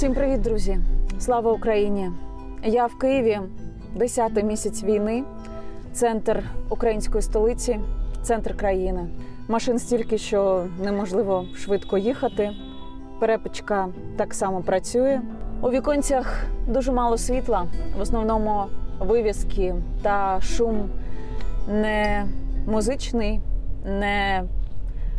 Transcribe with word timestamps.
Всім 0.00 0.14
привіт, 0.14 0.40
друзі! 0.40 0.78
Слава 1.18 1.52
Україні! 1.52 2.10
Я 2.64 2.86
в 2.86 2.98
Києві, 2.98 3.40
10-й 3.96 4.42
місяць 4.42 4.82
війни, 4.84 5.24
центр 5.92 6.42
української 6.68 7.22
столиці, 7.22 7.80
центр 8.22 8.56
країни. 8.56 9.06
Машин 9.48 9.78
стільки, 9.78 10.18
що 10.18 10.66
неможливо 10.82 11.44
швидко 11.56 11.98
їхати. 11.98 12.50
Перепічка 13.18 13.88
так 14.16 14.34
само 14.34 14.60
працює. 14.60 15.20
У 15.62 15.70
віконцях 15.70 16.44
дуже 16.68 16.92
мало 16.92 17.18
світла, 17.18 17.66
в 17.98 18.00
основному 18.00 18.64
вивіски 19.00 19.74
та 20.02 20.40
шум 20.40 20.90
не 21.68 22.26
музичний, 22.66 23.40
не 23.84 24.44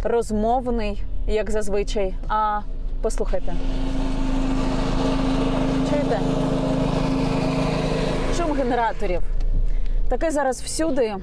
розмовний, 0.04 1.04
як 1.28 1.52
зазвичай, 1.52 2.16
а 2.28 2.62
послухайте. 3.02 3.54
Чуєте? 5.92 6.20
Шум 8.38 8.51
генераторів. 8.64 9.22
Таке 10.10 10.32
зараз 10.32 10.62
всюди. 10.62 11.16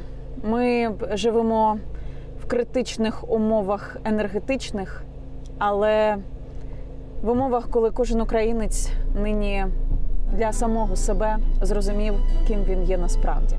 Ми 0.44 0.90
живемо 1.12 1.78
в 2.40 2.46
критичних 2.46 3.30
умовах 3.30 3.96
енергетичних, 4.04 5.02
але 5.58 6.16
в 7.22 7.30
умовах, 7.30 7.70
коли 7.70 7.90
кожен 7.90 8.20
українець 8.20 8.90
нині 9.22 9.66
для 10.32 10.52
самого 10.52 10.96
себе 10.96 11.38
зрозумів, 11.62 12.14
ким 12.48 12.64
він 12.64 12.82
є 12.82 12.98
насправді. 12.98 13.56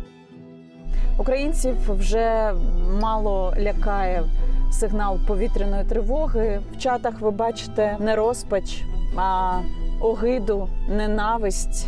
Українців 1.17 1.75
вже 1.87 2.53
мало 3.01 3.53
лякає 3.59 4.23
сигнал 4.71 5.17
повітряної 5.27 5.83
тривоги. 5.83 6.59
В 6.71 6.77
чатах 6.77 7.21
ви 7.21 7.31
бачите 7.31 7.97
не 7.99 8.15
розпач, 8.15 8.83
а 9.15 9.59
огиду, 10.01 10.67
ненависть 10.89 11.87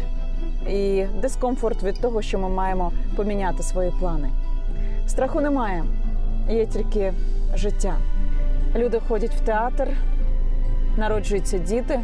і 0.70 1.06
дискомфорт 1.22 1.84
від 1.84 2.02
того, 2.02 2.22
що 2.22 2.40
ми 2.40 2.50
маємо 2.50 2.92
поміняти 3.16 3.64
свої 3.64 3.92
плани. 4.00 4.30
Страху 5.08 5.42
немає, 5.42 5.84
є 6.50 6.66
тільки 6.66 7.14
життя. 7.56 7.96
Люди 8.76 9.00
ходять 9.08 9.36
в 9.36 9.40
театр, 9.40 9.88
народжуються 10.98 11.58
діти, 11.58 12.00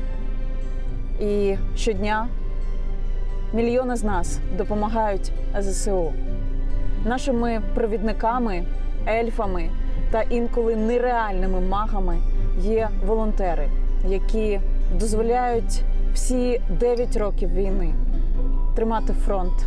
і 1.21 1.55
щодня 1.75 2.27
мільйони 3.53 3.95
з 3.95 4.03
нас 4.03 4.39
допомагають 4.57 5.31
ЗСУ. 5.59 6.13
Нашими 7.05 7.61
провідниками, 7.75 8.63
ельфами 9.07 9.69
та 10.11 10.21
інколи 10.21 10.75
нереальними 10.75 11.61
магами 11.61 12.17
є 12.59 12.89
волонтери, 13.05 13.69
які 14.07 14.59
дозволяють 14.99 15.81
всі 16.13 16.61
9 16.69 17.17
років 17.17 17.53
війни 17.53 17.93
тримати 18.77 19.13
фронт 19.13 19.65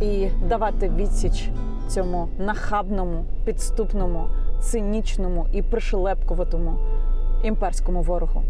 і 0.00 0.28
давати 0.48 0.88
відсіч 0.88 1.50
цьому 1.88 2.28
нахабному, 2.38 3.24
підступному, 3.44 4.26
цинічному 4.60 5.46
і 5.52 5.62
пришелепкуватому 5.62 6.78
імперському 7.42 8.02
ворогу. 8.02 8.42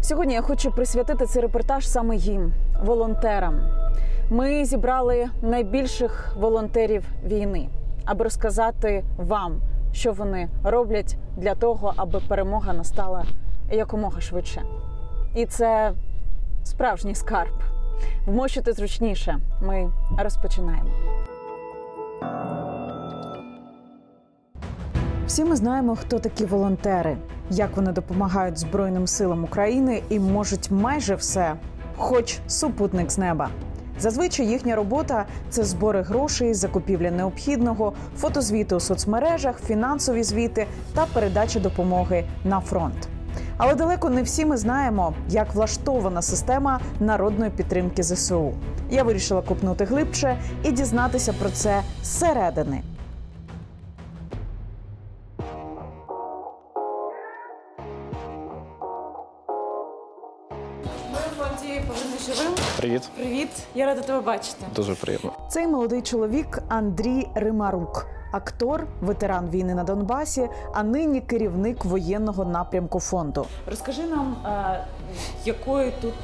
Сьогодні 0.00 0.34
я 0.34 0.42
хочу 0.42 0.70
присвятити 0.70 1.26
цей 1.26 1.42
репортаж 1.42 1.88
саме 1.88 2.16
їм, 2.16 2.52
волонтерам. 2.82 3.60
Ми 4.30 4.64
зібрали 4.64 5.26
найбільших 5.42 6.36
волонтерів 6.40 7.04
війни, 7.26 7.68
аби 8.04 8.24
розказати 8.24 9.04
вам, 9.16 9.60
що 9.92 10.12
вони 10.12 10.48
роблять 10.64 11.16
для 11.36 11.54
того, 11.54 11.92
аби 11.96 12.20
перемога 12.28 12.72
настала 12.72 13.24
якомога 13.72 14.20
швидше. 14.20 14.62
І 15.34 15.46
це 15.46 15.92
справжній 16.64 17.14
скарб. 17.14 17.62
Вмощуйте 18.26 18.72
зручніше. 18.72 19.38
Ми 19.62 19.90
розпочинаємо. 20.18 20.90
Всі 25.26 25.44
ми 25.44 25.56
знаємо, 25.56 25.96
хто 25.96 26.18
такі 26.18 26.44
волонтери, 26.44 27.16
як 27.50 27.76
вони 27.76 27.92
допомагають 27.92 28.58
Збройним 28.58 29.06
силам 29.06 29.44
України 29.44 30.02
і 30.08 30.18
можуть 30.18 30.70
майже 30.70 31.14
все, 31.14 31.54
хоч 31.96 32.38
супутник 32.46 33.10
з 33.10 33.18
неба. 33.18 33.50
Зазвичай 33.98 34.46
їхня 34.46 34.76
робота 34.76 35.26
це 35.50 35.64
збори 35.64 36.02
грошей, 36.02 36.54
закупівля 36.54 37.10
необхідного, 37.10 37.92
фотозвіти 38.16 38.74
у 38.74 38.80
соцмережах, 38.80 39.60
фінансові 39.60 40.22
звіти 40.22 40.66
та 40.94 41.06
передача 41.06 41.60
допомоги 41.60 42.24
на 42.44 42.60
фронт. 42.60 43.08
Але 43.56 43.74
далеко 43.74 44.10
не 44.10 44.22
всі 44.22 44.44
ми 44.44 44.56
знаємо, 44.56 45.14
як 45.28 45.54
влаштована 45.54 46.22
система 46.22 46.80
народної 47.00 47.50
підтримки 47.50 48.02
ЗСУ. 48.02 48.52
Я 48.90 49.02
вирішила 49.02 49.42
купнути 49.42 49.84
глибше 49.84 50.38
і 50.64 50.72
дізнатися 50.72 51.32
про 51.32 51.50
це 51.50 51.82
зсередини. 52.02 52.82
Привіт, 62.76 63.02
Привіт, 63.16 63.48
я 63.74 63.86
рада 63.86 64.00
тебе 64.00 64.20
бачити. 64.20 64.66
дуже 64.76 64.94
приємно. 64.94 65.32
Цей 65.48 65.66
молодий 65.66 66.02
чоловік 66.02 66.62
Андрій 66.68 67.26
Римарук, 67.34 68.06
актор, 68.34 68.86
ветеран 69.00 69.50
війни 69.50 69.74
на 69.74 69.84
Донбасі, 69.84 70.48
а 70.72 70.82
нині 70.82 71.20
керівник 71.20 71.84
воєнного 71.84 72.44
напрямку 72.44 73.00
фонду. 73.00 73.46
Розкажи 73.66 74.02
нам, 74.02 74.36
е, 74.46 74.84
якої 75.44 75.92
тут 76.00 76.14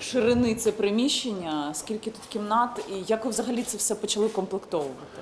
ширини 0.00 0.54
це 0.54 0.72
приміщення, 0.72 1.74
скільки 1.74 2.10
тут 2.10 2.22
кімнат, 2.28 2.70
і 2.90 3.04
як 3.06 3.24
ви 3.24 3.30
взагалі 3.30 3.62
це 3.62 3.76
все 3.76 3.94
почали 3.94 4.28
комплектовувати? 4.28 5.20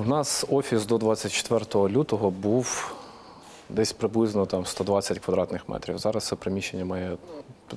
У 0.00 0.04
нас 0.04 0.44
офіс 0.50 0.86
до 0.86 0.98
24 0.98 1.88
лютого 1.88 2.30
був 2.30 2.94
десь 3.68 3.92
приблизно 3.92 4.46
там 4.46 4.66
120 4.66 5.18
квадратних 5.18 5.68
метрів. 5.68 5.98
Зараз 5.98 6.26
це 6.26 6.36
приміщення 6.36 6.84
має 6.84 7.16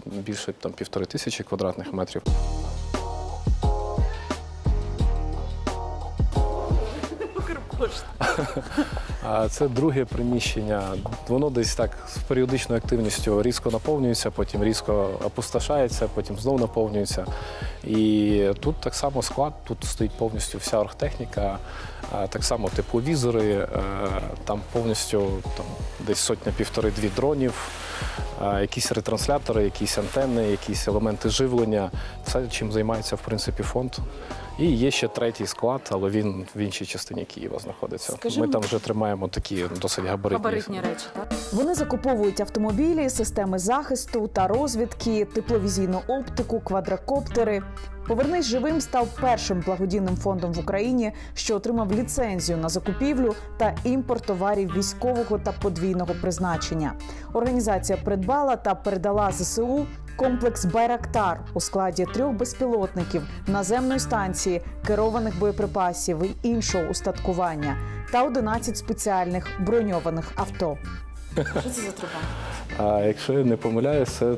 більше 0.05 0.53
там 0.53 0.71
півтори 0.71 1.05
тисячі 1.05 1.43
квадратних 1.43 1.93
метрів. 1.93 2.21
А 9.23 9.49
це 9.49 9.67
друге 9.67 10.05
приміщення. 10.05 10.83
Воно 11.27 11.49
десь 11.49 11.75
так 11.75 11.91
з 12.07 12.17
періодичною 12.17 12.81
активністю 12.81 13.41
різко 13.41 13.71
наповнюється, 13.71 14.31
потім 14.31 14.63
різко 14.63 15.09
опустошається, 15.23 16.07
потім 16.13 16.37
знову 16.39 16.59
наповнюється. 16.59 17.25
І 17.83 18.49
тут 18.59 18.75
так 18.75 18.95
само 18.95 19.21
склад, 19.21 19.53
тут 19.63 19.83
стоїть 19.83 20.11
повністю 20.11 20.57
вся 20.57 20.79
оргтехніка, 20.79 21.57
так 22.29 22.43
само 22.43 22.69
тепловізори, 22.69 23.53
е, 23.53 23.67
там 24.45 24.61
повністю 24.71 25.27
там, 25.57 25.65
десь 25.99 26.19
сотня-півтори-дві 26.19 27.09
дронів, 27.15 27.53
якісь 28.41 28.91
ретранслятори, 28.91 29.63
якісь 29.63 29.97
антенни, 29.97 30.43
якісь 30.43 30.87
елементи 30.87 31.29
живлення. 31.29 31.91
Все, 32.25 32.47
чим 32.47 32.71
займається 32.71 33.15
в 33.15 33.21
принципі 33.21 33.63
фонд. 33.63 33.91
І 34.59 34.71
є 34.71 34.91
ще 34.91 35.07
третій 35.07 35.47
склад, 35.47 35.81
але 35.91 36.09
він 36.09 36.45
в 36.55 36.59
іншій 36.59 36.85
частині 36.85 37.25
Києва 37.25 37.59
знаходиться. 37.59 38.11
Скажи 38.13 38.41
Ми 38.41 38.47
там 38.47 38.61
вже 38.61 38.79
тримаємо 38.79 39.27
такі 39.27 39.65
досить 39.81 40.05
габаритні. 40.05 40.43
Габаритні 40.43 40.81
речі, 40.81 41.05
так? 41.13 41.33
Вони 41.53 41.73
закуповують 41.75 42.41
автомобілі, 42.41 43.09
системи 43.09 43.59
захисту 43.59 44.27
та 44.27 44.47
розвідки, 44.47 45.25
тепловізійну 45.25 46.01
оптику, 46.07 46.59
квадрокоптери. 46.59 47.61
Повернись 48.07 48.45
живим 48.45 48.81
став 48.81 49.07
першим 49.21 49.63
благодійним 49.65 50.15
фондом 50.17 50.53
в 50.53 50.59
Україні, 50.59 51.11
що 51.33 51.55
отримав 51.55 51.91
ліцензію 51.91 52.57
на 52.57 52.69
закупівлю 52.69 53.35
та 53.57 53.75
імпорт 53.83 54.25
товарів 54.25 54.73
військового 54.77 55.39
та 55.39 55.51
подвійного 55.51 56.13
призначення. 56.21 56.93
Організація 57.33 57.97
придбала 58.03 58.55
та 58.55 58.75
передала 58.75 59.31
ЗСУ 59.31 59.85
комплекс 60.17 60.65
Байрактар 60.65 61.39
у 61.53 61.61
складі 61.61 62.05
трьох 62.13 62.31
безпілотників, 62.31 63.21
наземної 63.47 63.99
станції, 63.99 64.61
керованих 64.87 65.39
боєприпасів 65.39 66.23
і 66.23 66.47
іншого 66.47 66.83
устаткування 66.83 67.77
та 68.11 68.23
11 68.23 68.77
спеціальних 68.77 69.47
броньованих 69.59 70.31
авто. 70.35 70.77
Що 71.33 71.69
це 71.69 71.81
за 71.81 71.91
труба? 71.91 72.19
А 72.77 73.01
якщо 73.01 73.33
я 73.33 73.45
не 73.45 73.57
помиляюсь, 73.57 74.09
це 74.09 74.35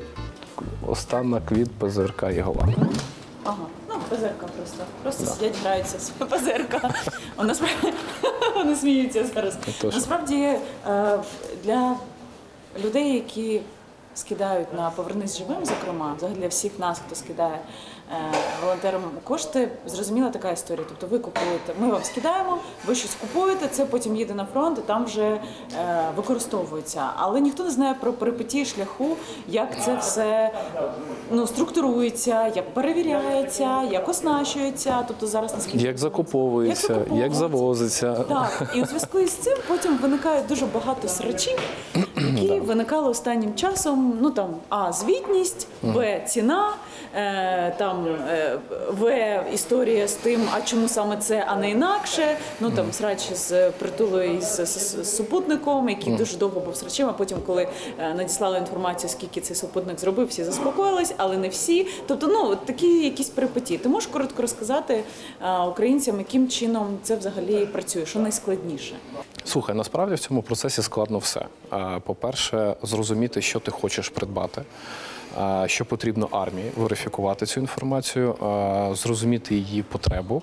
останок 0.87 1.51
від 1.51 1.71
ПЗРК 1.71 2.23
Єгова. 2.23 2.67
Ага, 3.43 3.65
ну 3.89 3.95
ПЗРК 4.09 4.39
просто. 4.39 4.83
Просто 5.03 5.25
сидять, 5.25 5.55
граються 5.63 5.99
з 5.99 6.09
ПЗРК. 6.09 6.83
Вони 8.55 8.75
сміються 8.75 9.25
зараз. 9.35 9.57
Насправді 9.83 10.35
е, 10.35 10.59
для 11.63 11.95
людей, 12.83 13.13
які 13.13 13.61
скидають 14.15 14.73
на 14.73 14.89
повернись 14.89 15.37
живим, 15.37 15.65
зокрема, 15.65 16.13
взагалі 16.17 16.37
для 16.37 16.47
всіх 16.47 16.79
нас, 16.79 17.01
хто 17.05 17.15
скидає 17.15 17.59
волонтерам 18.61 19.01
кошти, 19.23 19.69
зрозуміла 19.85 20.29
така 20.29 20.51
історія. 20.51 20.85
Тобто 20.89 21.07
ви 21.07 21.19
купуєте, 21.19 21.73
ми 21.79 21.87
вам 21.91 22.03
скидаємо, 22.03 22.57
ви 22.85 22.95
щось 22.95 23.15
купуєте, 23.21 23.67
це 23.67 23.85
потім 23.85 24.15
їде 24.15 24.33
на 24.33 24.45
фронт 24.45 24.77
і 24.77 24.81
там 24.81 25.05
вже 25.05 25.25
е, 25.25 25.39
використовується. 26.15 27.01
Але 27.15 27.41
ніхто 27.41 27.63
не 27.63 27.71
знає 27.71 27.95
про 28.01 28.13
перипетії 28.13 28.65
шляху, 28.65 29.15
як 29.47 29.83
це 29.83 29.95
все 29.95 30.51
ну, 31.31 31.47
структурується, 31.47 32.47
як 32.55 32.73
перевіряється, 32.73 33.83
як 33.83 34.09
оснащується. 34.09 35.03
Тобто 35.07 35.27
зараз 35.27 35.53
наскільки 35.53 35.85
Як 35.85 35.97
закуповується, 35.97 37.05
як, 37.13 37.33
завозиться. 37.33 38.13
Так, 38.13 38.71
і 38.75 38.81
у 38.81 38.85
зв'язку 38.85 39.19
із 39.19 39.31
цим 39.31 39.57
потім 39.67 39.97
виникає 39.97 40.43
дуже 40.49 40.65
багато 40.65 41.07
срачів, 41.07 41.59
які 42.15 42.59
виникали 42.59 43.09
останнім 43.09 43.55
часом. 43.55 44.17
Ну 44.21 44.31
там 44.31 44.49
а 44.69 44.91
звітність, 44.91 45.67
б 45.83 46.19
ціна, 46.25 46.69
е, 47.15 47.75
там 48.05 48.27
е, 48.27 48.59
в 48.91 49.43
історія 49.53 50.07
з 50.07 50.13
тим, 50.13 50.41
а 50.53 50.61
чому 50.61 50.87
саме 50.87 51.17
це, 51.17 51.45
а 51.47 51.55
не 51.55 51.69
інакше. 51.69 52.37
Ну 52.59 52.71
там 52.71 52.93
срач 52.93 53.33
з 53.33 53.71
притулою 53.71 54.41
з, 54.41 54.65
з, 54.65 54.95
з 55.03 55.15
супутником, 55.17 55.89
який 55.89 56.13
дуже 56.13 56.37
довго 56.37 56.59
був 56.59 56.75
срачем. 56.75 57.09
А 57.09 57.13
потім, 57.13 57.37
коли 57.45 57.67
е, 57.99 58.13
надіслали 58.13 58.57
інформацію, 58.57 59.09
скільки 59.09 59.41
цей 59.41 59.55
супутник 59.55 59.99
зробив, 59.99 60.27
всі 60.27 60.43
заспокоїлись, 60.43 61.13
але 61.17 61.37
не 61.37 61.49
всі. 61.49 61.87
Тобто, 62.07 62.27
ну 62.27 62.55
такі 62.55 63.03
якісь 63.03 63.29
перипетії. 63.29 63.79
Ти 63.79 63.89
можеш 63.89 64.09
коротко 64.09 64.41
розказати 64.41 65.03
е, 65.41 65.59
українцям, 65.59 66.17
яким 66.17 66.47
чином 66.47 66.97
це 67.03 67.15
взагалі 67.15 67.65
працює, 67.65 68.05
що 68.05 68.19
найскладніше? 68.19 68.95
Слухай, 69.43 69.75
насправді 69.75 70.15
в 70.15 70.19
цьому 70.19 70.41
процесі 70.41 70.81
складно 70.81 71.17
все. 71.17 71.45
По-перше, 72.03 72.75
зрозуміти, 72.83 73.41
що 73.41 73.59
ти 73.59 73.71
хочеш 73.71 74.09
придбати, 74.09 74.61
що 75.65 75.85
потрібно 75.85 76.27
армії, 76.31 76.71
верифікувати 76.77 77.45
цю 77.45 77.59
інформацію, 77.59 78.35
зрозуміти 78.95 79.55
її 79.55 79.83
потребу, 79.83 80.41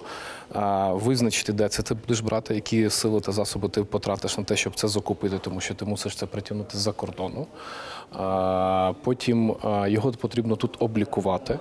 визначити, 0.92 1.52
де 1.52 1.68
це 1.68 1.82
ти 1.82 1.94
будеш 1.94 2.20
брати, 2.20 2.54
які 2.54 2.90
сили 2.90 3.20
та 3.20 3.32
засоби 3.32 3.68
ти 3.68 3.84
потратиш 3.84 4.38
на 4.38 4.44
те, 4.44 4.56
щоб 4.56 4.74
це 4.74 4.88
закупити, 4.88 5.38
тому 5.38 5.60
що 5.60 5.74
ти 5.74 5.84
мусиш 5.84 6.16
це 6.16 6.26
притягнути 6.26 6.78
з-за 6.78 6.92
кордону. 6.92 7.46
Потім 9.02 9.54
його 9.86 10.12
потрібно 10.12 10.56
тут 10.56 10.76
облікувати. 10.78 11.58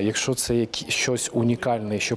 Якщо 0.00 0.34
це 0.34 0.66
щось 0.88 1.30
унікальне, 1.34 2.00
що 2.00 2.16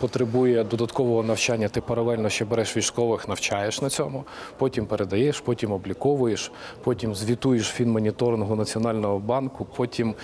потребує 0.00 0.64
додаткового 0.64 1.22
навчання, 1.22 1.68
ти 1.68 1.80
паралельно 1.80 2.28
ще 2.28 2.44
береш 2.44 2.76
військових, 2.76 3.28
навчаєш 3.28 3.82
на 3.82 3.90
цьому, 3.90 4.24
потім 4.58 4.86
передаєш, 4.86 5.40
потім 5.40 5.72
обліковуєш, 5.72 6.52
потім 6.84 7.14
звітуєш 7.14 7.66
фінмоніторингу 7.66 8.56
Національного 8.56 9.18
банку, 9.18 9.66
потім 9.76 10.14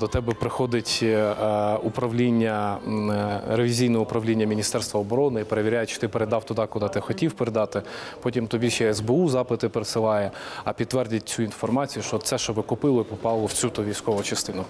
до 0.00 0.06
тебе 0.06 0.32
приходить 0.40 1.00
е, 1.02 1.34
управління, 1.82 2.78
м, 2.86 3.10
е, 3.10 3.40
ревізійне 3.56 3.98
управління 3.98 4.46
Міністерства 4.46 5.00
оборони 5.00 5.40
і 5.40 5.44
перевіряє, 5.44 5.86
чи 5.86 5.98
ти 5.98 6.08
передав 6.08 6.44
туди, 6.44 6.66
куди 6.66 6.88
ти 6.88 7.00
хотів 7.00 7.32
передати. 7.32 7.82
Потім 8.22 8.46
тобі 8.46 8.70
ще 8.70 8.94
СБУ 8.94 9.28
запити 9.28 9.68
присилає, 9.68 10.30
а 10.64 10.72
підтвердить 10.72 11.28
цю 11.28 11.42
інформацію, 11.42 12.02
що 12.02 12.18
це, 12.18 12.38
що 12.38 12.52
ви 12.52 12.62
купили, 12.62 13.04
попало 13.04 13.46
в 13.46 13.52
цю 13.52 13.70
то 13.70 13.84
військову 13.84 14.22
частину. 14.22 14.64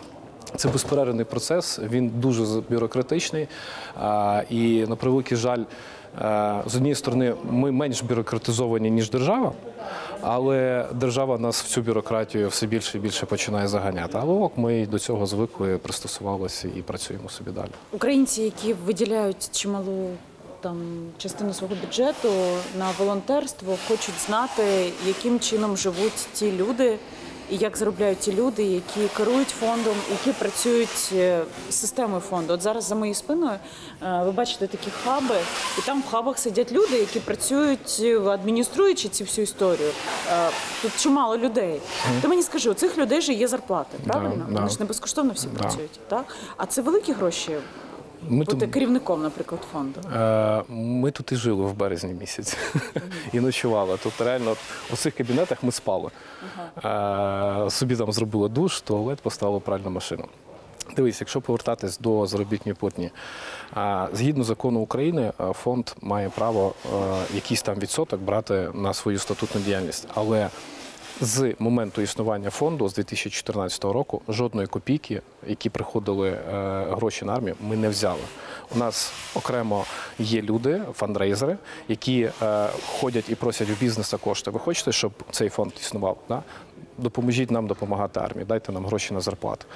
Це 0.57 0.69
безперервний 0.69 1.25
процес, 1.25 1.81
він 1.91 2.09
дуже 2.09 2.61
бюрократичний. 2.71 3.49
І 4.51 4.85
на 4.89 4.97
превеликий 4.97 5.39
жаль, 5.39 5.65
з 6.67 6.77
однієї 6.77 6.95
сторони, 6.95 7.35
ми 7.51 7.71
менш 7.71 8.03
бюрократизовані, 8.03 8.91
ніж 8.91 9.11
держава, 9.11 9.53
але 10.21 10.87
держава 10.95 11.39
нас 11.39 11.63
в 11.63 11.67
цю 11.67 11.83
бюрократію 11.83 12.49
все 12.49 12.67
більше 12.67 12.99
і 12.99 13.01
більше 13.01 13.27
починає 13.27 13.69
заганяти. 13.69 14.19
Але 14.21 14.33
ок, 14.33 14.53
ми 14.57 14.87
до 14.87 14.99
цього 14.99 15.27
звикли, 15.27 15.79
пристосувалися 15.79 16.69
і 16.77 16.83
працюємо 16.83 17.29
собі 17.29 17.51
далі. 17.51 17.71
Українці, 17.93 18.43
які 18.43 18.73
виділяють 18.73 19.51
чималу 19.53 20.09
там 20.61 20.77
частину 21.19 21.53
свого 21.53 21.75
бюджету 21.87 22.29
на 22.79 22.91
волонтерство, 22.99 23.77
хочуть 23.89 24.15
знати, 24.27 24.93
яким 25.07 25.41
чином 25.41 25.77
живуть 25.77 26.29
ті 26.33 26.53
люди. 26.53 26.99
І 27.51 27.57
як 27.57 27.77
заробляють 27.77 28.19
ті 28.19 28.33
люди, 28.33 28.63
які 28.63 29.01
керують 29.17 29.49
фондом, 29.49 29.95
які 30.11 30.33
працюють 30.39 31.11
е, 31.13 31.43
системою 31.71 32.21
фонду. 32.21 32.53
От 32.55 32.63
зараз 32.63 32.85
за 32.85 32.95
моєю 32.95 33.15
спиною 33.15 33.59
е, 34.03 34.23
ви 34.25 34.33
бачите 34.33 34.67
такі 34.67 34.91
хаби, 35.05 35.35
і 35.79 35.83
там 35.83 36.03
в 36.03 36.11
хабах 36.11 36.39
сидять 36.39 36.73
люди, 36.73 36.99
які 36.99 37.21
працюють, 37.21 37.97
е, 38.01 38.19
адмініструючи 38.21 39.09
цю 39.09 39.25
всю 39.25 39.43
історію. 39.43 39.91
Тут 40.83 40.93
чимало 40.99 41.39
людей. 41.39 41.81
Ти 42.23 42.29
мені 42.29 42.43
скажи, 42.43 42.71
у 42.71 42.75
цих 42.75 42.99
людей 42.99 43.21
же 43.21 43.33
є 43.33 43.49
зарплати, 43.49 43.99
правильно? 44.07 44.47
да. 44.49 44.55
Вони 44.55 44.69
ж 44.71 44.77
не 44.81 44.85
безкоштовно 44.85 45.33
всі 45.33 45.49
Да. 45.53 45.59
працюють, 45.59 46.01
так? 46.09 46.25
А 46.57 46.67
це 46.67 46.83
великі 46.83 47.13
гроші 47.13 47.57
Ми 48.29 48.45
бути 48.45 48.67
керівником, 48.67 49.23
наприклад, 49.23 49.61
фонду. 49.73 50.01
Е, 50.15 50.63
Ми 50.69 51.11
тут 51.11 51.33
і 51.33 51.37
жили 51.37 51.65
в 51.65 51.75
березні 51.77 52.13
місяці 52.13 52.57
і 53.33 53.41
ночували. 53.41 53.97
Тут 54.03 54.21
реально 54.21 54.57
у 54.93 54.97
цих 54.97 55.15
кабінетах 55.15 55.63
ми 55.63 55.73
спали. 55.73 56.11
Е, 56.85 57.71
Собі 57.71 57.97
там 57.97 58.13
зробили 58.13 58.49
душ, 58.49 58.81
туалет, 58.81 59.21
поставили 59.21 59.61
пральну 59.61 59.91
машину. 59.91 60.25
Дивись, 60.97 61.21
якщо 61.21 61.41
повертатись 61.41 61.99
до 61.99 62.27
заробітної 62.27 62.75
платні, 62.75 63.11
згідно 64.13 64.45
закону 64.45 64.81
України, 64.81 65.33
фонд 65.53 65.91
має 66.01 66.29
право 66.29 66.75
е, 66.87 66.89
якийсь 67.35 67.63
там 67.63 67.79
відсоток 67.79 68.21
брати 68.21 68.69
на 68.75 68.95
свою 68.95 69.19
статутну 69.19 69.61
діяльність. 69.61 70.09
Але 70.15 70.49
з 71.21 71.55
моменту 71.59 72.03
існування 72.03 72.51
фонду 72.51 72.89
з 72.89 72.95
2014 72.95 73.85
року 73.85 74.23
жодної 74.29 74.67
копійки, 74.67 75.23
які 75.47 75.71
приходили 75.71 76.29
е, 76.29 76.41
гроші 76.91 77.25
на 77.25 77.35
армію, 77.35 77.55
ми 77.61 77.77
не 77.77 77.89
взяли. 77.89 78.21
У 78.75 78.79
нас 78.79 79.13
окремо 79.35 79.85
є 80.19 80.43
люди, 80.43 80.83
фандрейзери, 80.95 81.57
які 81.89 82.31
е, 82.43 82.69
ходять 82.87 83.31
і 83.31 83.35
просять 83.35 83.69
в 83.69 83.81
бізнеса 83.81 84.17
кошти. 84.17 84.51
Ви 84.51 84.59
хочете, 84.59 84.93
щоб 84.93 85.13
цей 85.31 85.49
фонд 85.49 85.73
існував? 85.81 86.19
Да? 86.29 86.43
Допоможіть 86.99 87.51
нам 87.51 87.67
допомагати 87.67 88.21
армії, 88.21 88.47
дайте 88.49 88.73
нам 88.73 88.87
гроші 88.87 89.15
на 89.15 89.21
зарплату. 89.21 89.67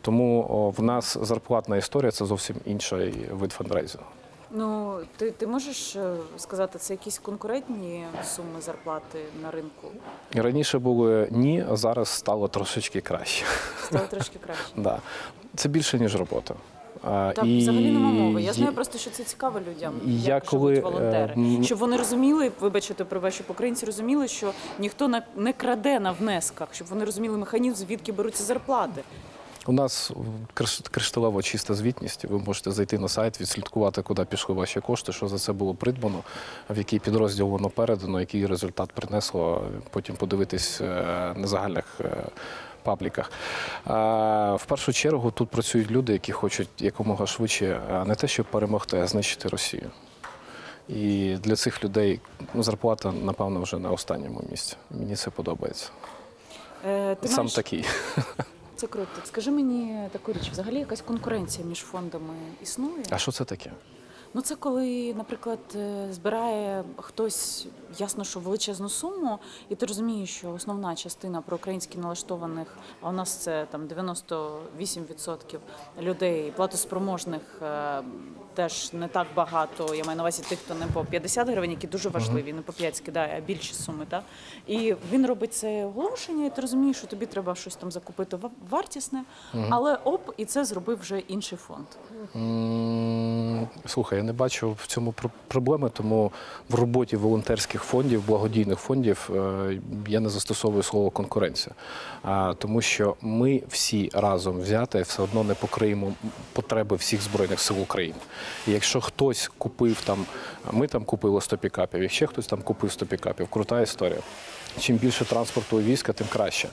Тому 0.00 0.74
в 0.76 0.82
нас 0.82 1.18
зарплатна 1.22 1.76
історія 1.76 2.10
це 2.10 2.24
зовсім 2.24 2.56
інший 2.64 3.14
вид 3.30 3.52
фандрейзингу. 3.52 4.06
Ну, 4.56 4.98
ти, 5.16 5.30
ти 5.30 5.46
можеш 5.46 5.96
е, 5.96 6.16
сказати, 6.36 6.78
це 6.78 6.94
якісь 6.94 7.18
конкурентні 7.18 8.04
суми 8.24 8.60
зарплати 8.60 9.18
на 9.42 9.50
ринку? 9.50 9.88
Раніше 10.34 10.78
були 10.78 11.28
ні, 11.30 11.64
а 11.70 11.76
зараз 11.76 12.08
стало 12.08 12.48
трошечки 12.48 13.00
краще. 13.00 13.44
Стало 13.84 14.06
трошки 14.06 14.38
краще. 14.38 14.64
Да. 14.76 15.00
Це 15.56 15.68
більше, 15.68 15.98
ніж 15.98 16.16
робота. 16.16 16.54
Так, 17.02 17.40
і 17.44 17.58
взагалі 17.58 17.90
нема 17.90 18.10
мови. 18.10 18.42
Я 18.42 18.52
знаю 18.52 18.72
просто, 18.72 18.98
що 18.98 19.10
це 19.10 19.24
цікаво 19.24 19.60
людям, 19.68 19.92
І 20.06 20.20
як 20.22 20.44
я 20.44 20.50
живуть 20.50 20.50
коли, 20.50 20.74
е, 20.74 20.80
волонтери. 20.80 21.64
Щоб 21.64 21.78
вони 21.78 21.96
розуміли, 21.96 22.52
вибачте, 22.60 23.04
про 23.04 23.30
щоб 23.30 23.46
українці 23.48 23.86
розуміли, 23.86 24.28
що 24.28 24.52
ніхто 24.78 25.20
не 25.36 25.52
краде 25.52 26.00
на 26.00 26.12
внесках, 26.12 26.68
щоб 26.72 26.86
вони 26.88 27.04
розуміли 27.04 27.38
механізм, 27.38 27.74
звідки 27.74 28.12
беруться 28.12 28.44
зарплати. 28.44 29.02
У 29.66 29.72
нас 29.72 30.12
криш- 30.54 30.90
кришталево 30.90 31.42
чиста 31.42 31.74
звітність. 31.74 32.24
Ви 32.24 32.38
можете 32.38 32.70
зайти 32.70 32.98
на 32.98 33.08
сайт, 33.08 33.40
відслідкувати, 33.40 34.02
куди 34.02 34.24
пішли 34.24 34.54
ваші 34.54 34.80
кошти, 34.80 35.12
що 35.12 35.28
за 35.28 35.38
це 35.38 35.52
було 35.52 35.74
придбано, 35.74 36.22
в 36.70 36.78
який 36.78 36.98
підрозділ 36.98 37.46
воно 37.46 37.70
передано, 37.70 38.20
який 38.20 38.46
результат 38.46 38.92
принесло. 38.92 39.64
Потім 39.90 40.16
подивитись 40.16 40.80
е, 40.80 40.84
на 41.36 41.46
загальних 41.46 41.84
е, 42.00 42.24
пабліках. 42.82 43.30
В 44.60 44.64
першу 44.68 44.92
чергу 44.92 45.30
тут 45.30 45.48
працюють 45.48 45.90
люди, 45.90 46.12
які 46.12 46.32
хочуть 46.32 46.68
якомога 46.78 47.26
швидше 47.26 47.80
а, 47.92 48.04
не 48.04 48.14
те, 48.14 48.28
щоб 48.28 48.46
перемогти, 48.46 48.98
а 48.98 49.06
знищити 49.06 49.48
Росію. 49.48 49.90
І 50.88 51.36
для 51.40 51.56
цих 51.56 51.84
людей 51.84 52.20
ну, 52.54 52.62
зарплата, 52.62 53.12
напевно, 53.12 53.60
вже 53.60 53.78
на 53.78 53.90
останньому 53.90 54.44
місці. 54.50 54.76
Мені 54.90 55.16
це 55.16 55.30
подобається. 55.30 55.90
Е, 56.86 57.14
ти 57.14 57.28
Сам 57.28 57.38
маєш... 57.38 57.54
такий. 57.54 57.84
Це 58.76 58.86
круто. 58.86 59.08
Скажи 59.24 59.50
мені 59.50 60.08
таку 60.12 60.32
річ, 60.32 60.50
взагалі 60.50 60.78
якась 60.78 61.00
конкуренція 61.02 61.66
між 61.66 61.78
фондами 61.78 62.34
існує? 62.62 63.04
А 63.10 63.18
що 63.18 63.32
це 63.32 63.44
таке? 63.44 63.72
Ну, 64.36 64.42
це 64.42 64.56
коли, 64.56 65.14
наприклад, 65.14 65.58
е, 65.76 66.08
збирає 66.12 66.84
хтось 66.96 67.66
ясно, 67.98 68.24
що 68.24 68.40
величезну 68.40 68.88
суму, 68.88 69.38
і 69.68 69.74
ти 69.74 69.86
розумієш, 69.86 70.30
що 70.30 70.50
основна 70.50 70.94
частина 70.94 71.40
проукраїнськи 71.40 71.98
налаштованих, 71.98 72.78
а 73.00 73.08
у 73.08 73.12
нас 73.12 73.36
це 73.36 73.66
там 73.70 73.86
98% 73.86 75.58
людей 76.00 76.52
платоспроможних. 76.56 77.42
Теж 78.54 78.92
не 78.92 79.08
так 79.08 79.26
багато. 79.36 79.94
Я 79.94 80.04
маю 80.04 80.16
на 80.16 80.22
увазі 80.22 80.42
тих, 80.48 80.58
хто 80.58 80.74
не 80.74 80.86
по 80.86 81.04
50 81.04 81.48
гривень, 81.48 81.70
які 81.70 81.86
дуже 81.86 82.08
важливі, 82.08 82.52
не 82.52 82.62
по 82.62 82.72
5 82.72 82.96
скидає, 82.96 83.34
а 83.38 83.40
більші 83.40 83.74
суми. 83.74 84.06
Так? 84.08 84.22
І 84.66 84.94
він 85.12 85.26
робить 85.26 85.54
це 85.54 85.84
оголошення, 85.84 86.46
і 86.46 86.50
ти 86.50 86.60
розумієш, 86.60 86.96
що 86.96 87.06
тобі 87.06 87.26
треба 87.26 87.54
щось 87.54 87.76
там 87.76 87.90
закупити 87.92 88.36
ва- 88.36 88.50
вартісне, 88.70 89.22
але 89.70 89.94
оп, 89.94 90.30
і 90.36 90.44
це 90.44 90.64
зробив 90.64 90.98
вже 91.00 91.18
інший 91.18 91.58
фонд. 91.58 91.86
Слухай, 93.86 94.18
я 94.18 94.24
не 94.24 94.32
бачу 94.32 94.72
в 94.82 94.86
цьому 94.86 95.12
про- 95.12 95.30
проблеми, 95.48 95.90
тому 95.92 96.32
в 96.68 96.74
роботі 96.74 97.16
волонтерських 97.16 97.82
фондів, 97.82 98.26
благодійних 98.26 98.78
фондів, 98.78 99.30
е, 99.34 99.80
я 100.08 100.20
не 100.20 100.28
застосовую 100.28 100.82
слово 100.82 101.10
конкуренція, 101.10 101.74
тому 102.58 102.80
що 102.82 103.16
ми 103.20 103.62
всі 103.68 104.10
разом 104.14 104.60
взяти 104.60 105.02
все 105.02 105.22
одно 105.22 105.44
не 105.44 105.54
покриємо 105.54 106.12
потреби 106.52 106.96
всіх 106.96 107.22
збройних 107.22 107.60
сил 107.60 107.80
України. 107.82 108.18
Якщо 108.66 109.00
хтось 109.00 109.50
купив 109.58 110.00
там, 110.04 110.26
ми 110.72 110.86
там 110.86 111.04
купили 111.04 111.40
100 111.40 111.58
пікапів, 111.58 112.02
якщо 112.02 112.26
хтось 112.26 112.46
там 112.46 112.62
купив 112.62 112.92
100 112.92 113.06
пікапів, 113.06 113.48
крута 113.48 113.80
історія. 113.80 114.20
Чим 114.80 114.96
більше 114.96 115.24
транспорту 115.24 115.76
у 115.76 115.80
війська, 115.80 116.12
тим 116.12 116.26
краще. 116.32 116.68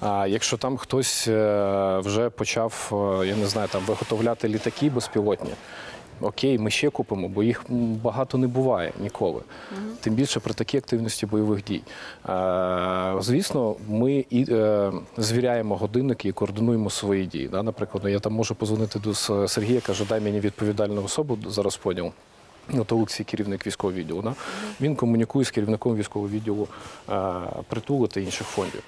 А 0.00 0.26
якщо 0.26 0.56
там 0.56 0.76
хтось 0.76 1.28
е, 1.28 1.98
вже 2.04 2.30
почав, 2.30 2.90
е, 3.22 3.26
я 3.26 3.36
не 3.36 3.46
знаю, 3.46 3.68
там 3.68 3.82
виготовляти 3.86 4.48
літаки 4.48 4.90
безпілотні. 4.90 5.50
Окей, 6.20 6.58
ми 6.58 6.70
ще 6.70 6.90
купимо, 6.90 7.28
бо 7.28 7.42
їх 7.42 7.64
багато 8.02 8.38
не 8.38 8.46
буває 8.46 8.92
ніколи. 9.00 9.40
Тим 10.00 10.14
більше 10.14 10.40
при 10.40 10.54
такій 10.54 10.78
активності 10.78 11.26
бойових 11.26 11.64
дій. 11.64 11.82
Е, 12.28 13.14
звісно, 13.20 13.76
ми 13.88 14.24
і 14.30 14.46
е, 14.48 14.92
звіряємо 15.16 15.76
годинники 15.76 16.28
і 16.28 16.32
координуємо 16.32 16.90
свої 16.90 17.26
дії. 17.26 17.48
Да? 17.48 17.62
Наприклад, 17.62 18.04
я 18.06 18.18
там 18.18 18.32
можу 18.32 18.54
позвонити 18.54 18.98
до 18.98 19.14
Сергія, 19.48 19.80
каже, 19.80 20.04
дай 20.08 20.20
мені 20.20 20.40
відповідальну 20.40 21.04
особу 21.04 21.38
за 21.46 21.62
розподіл. 21.62 22.12
То 22.86 22.96
Олексій, 22.96 23.24
керівник 23.24 23.66
військового 23.66 23.98
відділу. 23.98 24.22
Да? 24.22 24.34
Він 24.80 24.96
комунікує 24.96 25.44
з 25.44 25.50
керівником 25.50 25.96
військового 25.96 26.30
відділу 26.30 26.68
е, 27.10 27.14
притулу 27.68 28.06
та 28.06 28.20
інших 28.20 28.46
фондів. 28.46 28.82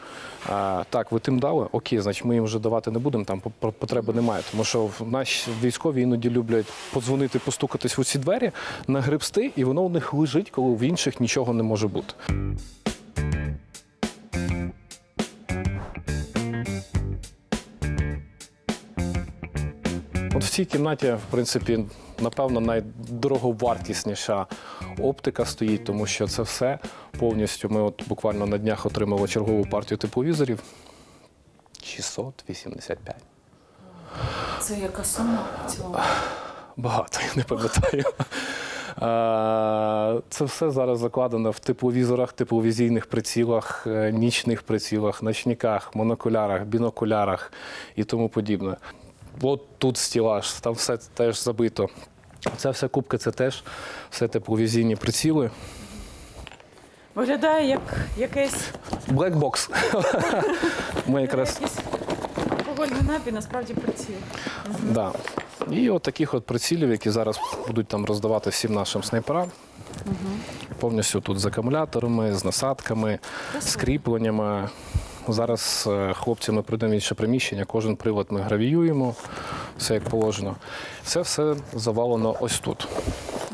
Е, 0.51 0.85
так, 0.91 1.13
ви 1.13 1.21
тим 1.21 1.39
дали, 1.39 1.67
окей, 1.73 2.01
значить 2.01 2.25
ми 2.25 2.35
їм 2.35 2.45
вже 2.45 2.59
давати 2.59 2.91
не 2.91 2.99
будемо, 2.99 3.25
там 3.25 3.41
по- 3.41 3.51
по- 3.51 3.73
потреби 3.73 4.13
немає. 4.13 4.43
Тому 4.51 4.65
що 4.65 4.91
наші 5.07 5.51
військові 5.63 6.03
іноді 6.03 6.31
люблять 6.31 6.67
подзвонити, 6.93 7.39
постукатись 7.39 7.99
в 7.99 8.01
усі 8.01 8.19
двері, 8.19 8.51
нагребсти, 8.89 9.51
і 9.57 9.65
воно 9.65 9.83
у 9.83 9.89
них 9.89 10.15
лежить, 10.15 10.51
коли 10.51 10.75
в 10.75 10.83
інших 10.83 11.21
нічого 11.21 11.53
не 11.53 11.63
може 11.63 11.89
бути. 11.89 12.15
От 20.35 20.45
в 20.45 20.49
цій 20.51 20.65
кімнаті, 20.65 21.07
в 21.13 21.31
принципі, 21.31 21.79
напевно, 22.21 22.61
найдороговартісніша 22.61 24.47
оптика 24.99 25.45
стоїть, 25.45 25.85
тому 25.85 26.07
що 26.07 26.29
це 26.29 26.43
все 26.43 26.79
повністю. 27.19 27.69
Ми 27.69 27.81
от 27.81 28.09
буквально 28.09 28.47
на 28.47 28.59
днях 28.59 28.87
отримали 28.87 29.29
чергову 29.29 29.65
партію 29.65 29.99
тепловізорів. 29.99 30.63
685. 31.83 33.17
Це 34.61 34.75
яка 34.75 35.05
сума 35.05 35.47
цілому? 35.67 35.99
Багато, 36.77 37.21
я 37.23 37.33
не 37.37 37.43
пам'ятаю. 37.43 38.05
Це 40.29 40.45
все 40.45 40.71
зараз 40.71 40.99
закладено 40.99 41.51
в 41.51 41.59
тепловізорах, 41.59 42.33
тепловізійних 42.33 43.07
прицілах, 43.07 43.87
е, 43.87 44.13
нічних 44.13 44.63
прицілах, 44.63 45.23
ночниках, 45.23 45.95
монокулярах, 45.95 46.65
бінокулярах 46.65 47.53
і 47.97 48.05
тому 48.05 48.29
подібне. 48.29 48.77
От 49.43 49.79
тут 49.79 49.97
стілаж, 49.97 50.53
там 50.53 50.73
все 50.73 50.97
теж 50.97 51.43
забито. 51.43 51.89
Ця 52.57 52.71
вся 52.71 52.89
кубка 52.89 53.19
це 53.19 53.31
теж 53.31 53.65
все 54.11 54.29
тепловізійні 54.29 54.97
приціли. 54.97 55.51
Виглядає 57.15 57.69
як 57.69 57.81
Black 59.09 59.39
box. 59.39 59.71
Ми 61.07 61.23
якраз 61.23 61.61
алкогольний 62.59 63.03
напій, 63.03 63.33
насправді 63.33 63.75
приціл. 63.75 64.15
Да. 64.83 65.13
І 65.71 65.91
от 65.91 66.03
таких 66.03 66.35
от 66.35 66.47
прицілів, 66.47 66.91
які 66.91 67.11
зараз 67.11 67.41
будуть 67.67 67.89
там 67.89 68.05
роздавати 68.05 68.51
всім 68.51 68.75
нашим 68.75 69.03
снайперам. 69.03 69.51
Повністю 70.79 71.21
тут 71.21 71.39
з 71.39 71.47
акумуляторами, 71.47 72.35
з 72.35 72.45
насадками, 72.45 73.19
з 73.61 73.77
кріпленнями. 73.77 74.69
Зараз 75.29 75.89
е, 75.91 76.13
хлопці 76.13 76.53
ми 76.53 76.63
прийдемо 76.63 76.95
інше 76.95 77.15
приміщення, 77.15 77.65
кожен 77.65 77.97
привод 77.97 78.27
ми 78.31 78.41
гравіюємо, 78.41 79.15
все 79.79 79.95
як 79.95 80.05
положено. 80.05 80.57
Це 81.03 81.21
все 81.21 81.57
завалено 81.73 82.37
ось 82.41 82.59
тут. 82.61 82.89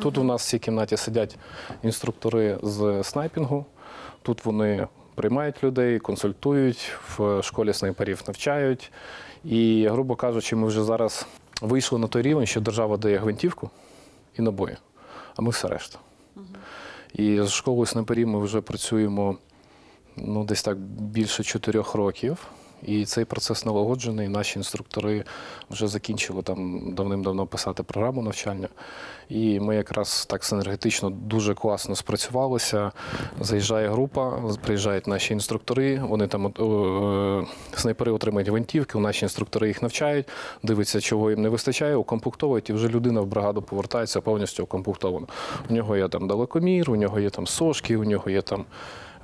Тут 0.02 0.18
у 0.18 0.24
нас 0.24 0.42
в 0.42 0.48
цій 0.48 0.58
кімнаті 0.58 0.96
сидять 0.96 1.38
інструктори 1.82 2.58
з 2.62 3.02
снайпінгу. 3.02 3.64
Тут 4.22 4.44
вони 4.44 4.86
приймають 5.14 5.64
людей, 5.64 5.98
консультують, 5.98 6.92
в 7.16 7.42
школі 7.42 7.72
снайперів 7.72 8.22
навчають. 8.26 8.92
І, 9.44 9.88
грубо 9.90 10.16
кажучи, 10.16 10.56
ми 10.56 10.66
вже 10.66 10.84
зараз 10.84 11.26
вийшли 11.60 11.98
на 11.98 12.06
той 12.06 12.22
рівень, 12.22 12.46
що 12.46 12.60
держава 12.60 12.96
дає 12.96 13.18
гвинтівку 13.18 13.70
і 14.38 14.42
набої, 14.42 14.76
а 15.36 15.42
ми 15.42 15.50
все 15.50 15.68
решта. 15.68 15.98
І 17.14 17.42
з 17.42 17.50
школою 17.50 17.86
снайперів 17.86 18.28
ми 18.28 18.40
вже 18.40 18.60
працюємо 18.60 19.36
ну, 20.24 20.44
десь 20.44 20.62
так 20.62 20.78
більше 20.78 21.42
чотирьох 21.42 21.94
років. 21.94 22.50
І 22.82 23.04
цей 23.04 23.24
процес 23.24 23.66
налагоджений. 23.66 24.28
Наші 24.28 24.58
інструктори 24.58 25.24
вже 25.70 25.88
закінчили 25.88 26.42
там 26.42 26.92
давним-давно 26.94 27.46
писати 27.46 27.82
програму 27.82 28.22
навчання. 28.22 28.68
І 29.28 29.60
ми 29.60 29.76
якраз 29.76 30.26
так 30.26 30.44
синергетично 30.44 31.10
дуже 31.10 31.54
класно 31.54 31.96
спрацювалися. 31.96 32.92
Заїжджає 33.40 33.88
група, 33.88 34.42
приїжджають 34.62 35.06
наші 35.06 35.32
інструктори. 35.32 36.00
Вони 36.08 36.26
там 36.26 36.46
е, 36.46 37.46
снайпери 37.74 38.12
отримують 38.12 38.48
гвинтівки, 38.48 38.98
наші 38.98 39.24
інструктори 39.24 39.68
їх 39.68 39.82
навчають, 39.82 40.28
дивляться, 40.62 41.00
чого 41.00 41.30
їм 41.30 41.42
не 41.42 41.48
вистачає, 41.48 41.96
укомплектовують, 41.96 42.70
і 42.70 42.72
вже 42.72 42.88
людина 42.88 43.20
в 43.20 43.26
бригаду 43.26 43.62
повертається 43.62 44.20
повністю 44.20 44.64
укомплектована. 44.64 45.26
У 45.70 45.72
нього 45.74 45.96
є 45.96 46.08
там 46.08 46.28
далекомір, 46.28 46.90
у 46.90 46.96
нього 46.96 47.20
є 47.20 47.30
там 47.30 47.46
сошки, 47.46 47.96
у 47.96 48.04
нього 48.04 48.30
є 48.30 48.42
там. 48.42 48.64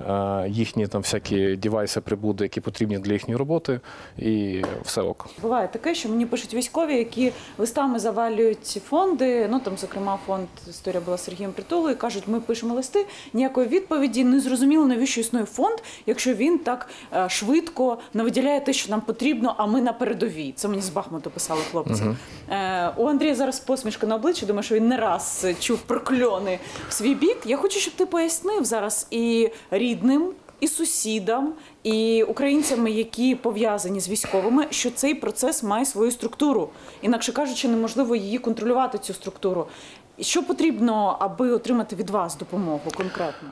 Е, 0.01 0.45
Їхні 0.49 0.87
там 0.87 1.01
всякі 1.01 1.55
дівайси, 1.55 2.01
прибуди, 2.01 2.43
які 2.43 2.61
потрібні 2.61 2.99
для 2.99 3.13
їхньої 3.13 3.37
роботи, 3.37 3.79
і 4.17 4.63
все 4.83 5.01
ок. 5.01 5.27
Буває 5.41 5.67
таке, 5.67 5.95
що 5.95 6.09
мені 6.09 6.25
пишуть 6.25 6.53
військові, 6.53 6.95
які 6.95 7.31
листами 7.57 7.99
завалюють 7.99 8.67
фонди. 8.89 9.47
Ну 9.51 9.59
там, 9.59 9.77
зокрема, 9.77 10.19
фонд 10.27 10.47
історія 10.69 11.01
була 11.01 11.17
з 11.17 11.23
Сергієм 11.23 11.51
Притулою. 11.51 11.97
Кажуть, 11.97 12.23
ми 12.27 12.39
пишемо 12.39 12.73
листи, 12.73 13.05
ніякої 13.33 13.67
відповіді. 13.67 14.23
Не 14.23 14.39
зрозуміло, 14.39 14.85
навіщо 14.85 15.21
існує 15.21 15.45
фонд, 15.45 15.77
якщо 16.05 16.33
він 16.33 16.57
так 16.59 16.89
е, 17.13 17.29
швидко 17.29 17.97
не 18.13 18.23
виділяє 18.23 18.59
те, 18.61 18.73
що 18.73 18.91
нам 18.91 19.01
потрібно, 19.01 19.55
а 19.57 19.65
ми 19.65 19.81
на 19.81 19.93
передовій. 19.93 20.53
Це 20.55 20.67
мені 20.67 20.81
з 20.81 20.89
Бахмуту 20.89 21.29
писали 21.29 21.61
хлопці. 21.71 22.03
Е, 22.49 22.89
у 22.97 23.07
Андрія 23.07 23.35
зараз 23.35 23.59
посмішка 23.59 24.07
на 24.07 24.15
обличчі. 24.15 24.45
Думаю, 24.45 24.63
що 24.63 24.75
він 24.75 24.87
не 24.87 24.97
раз 24.97 25.45
чув 25.59 25.79
прокльони 25.79 26.59
в 26.89 26.93
свій 26.93 27.15
бік. 27.15 27.37
Я 27.45 27.57
хочу, 27.57 27.79
щоб 27.79 27.93
ти 27.93 28.05
пояснив 28.05 28.65
зараз 28.65 29.07
і 29.11 29.49
рідним. 29.87 30.33
І 30.59 30.67
сусідам, 30.67 31.53
і 31.83 32.23
українцями, 32.23 32.91
які 32.91 33.35
пов'язані 33.35 33.99
з 33.99 34.09
військовими, 34.09 34.67
що 34.69 34.91
цей 34.91 35.15
процес 35.15 35.63
має 35.63 35.85
свою 35.85 36.11
структуру. 36.11 36.69
Інакше 37.01 37.31
кажучи, 37.31 37.67
неможливо 37.67 38.15
її 38.15 38.37
контролювати, 38.37 38.97
цю 38.97 39.13
структуру. 39.13 39.67
Що 40.19 40.43
потрібно, 40.43 41.17
аби 41.19 41.51
отримати 41.51 41.95
від 41.95 42.09
вас 42.09 42.37
допомогу 42.37 42.91
конкретно? 42.97 43.49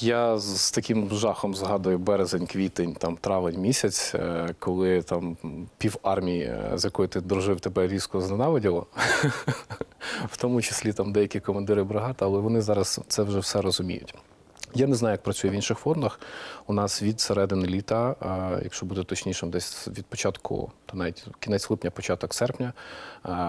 Я 0.00 0.38
з 0.38 0.60
з 0.60 0.70
таким 0.70 1.10
жахом 1.10 1.54
згадую 1.54 1.98
березень, 1.98 2.46
квітень, 2.46 2.94
там 2.94 3.16
травень 3.16 3.60
місяць, 3.60 4.14
е, 4.14 4.54
коли 4.58 5.02
там 5.02 5.36
пів 5.78 5.96
армії, 6.02 6.42
е, 6.42 6.72
з 6.74 6.84
якою 6.84 7.08
ти 7.08 7.20
дружив, 7.20 7.60
тебе 7.60 7.88
різко 7.88 8.20
зненавиділо. 8.20 8.86
В 10.26 10.36
тому 10.36 10.62
числі 10.62 10.92
там 10.92 11.12
деякі 11.12 11.40
командири 11.40 11.82
бригад, 11.82 12.16
але 12.18 12.38
вони 12.38 12.60
зараз 12.60 13.00
це 13.08 13.22
вже 13.22 13.38
все 13.38 13.60
розуміють. 13.60 14.14
Я 14.74 14.86
не 14.86 14.94
знаю, 14.94 15.12
як 15.12 15.22
працює 15.22 15.50
в 15.50 15.54
інших 15.54 15.78
фондах. 15.78 16.20
У 16.66 16.72
нас 16.72 17.02
від 17.02 17.20
середини 17.20 17.66
літа, 17.66 18.16
якщо 18.62 18.86
бути 18.86 19.04
точнішим, 19.04 19.50
десь 19.50 19.88
від 19.88 20.06
початку, 20.06 20.72
то 20.86 20.96
навіть 20.96 21.26
кінець 21.40 21.70
липня, 21.70 21.90
початок 21.90 22.34
серпня, 22.34 22.72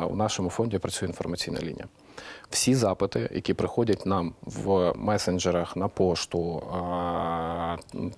у 0.10 0.16
нашому 0.16 0.50
фонді 0.50 0.78
працює 0.78 1.08
інформаційна 1.08 1.60
лінія. 1.60 1.86
Всі 2.50 2.76
запити, 2.76 3.30
які 3.34 3.54
приходять 3.54 4.06
нам 4.06 4.34
в 4.42 4.94
месенджерах 4.96 5.76
на 5.76 5.88
пошту 5.88 6.64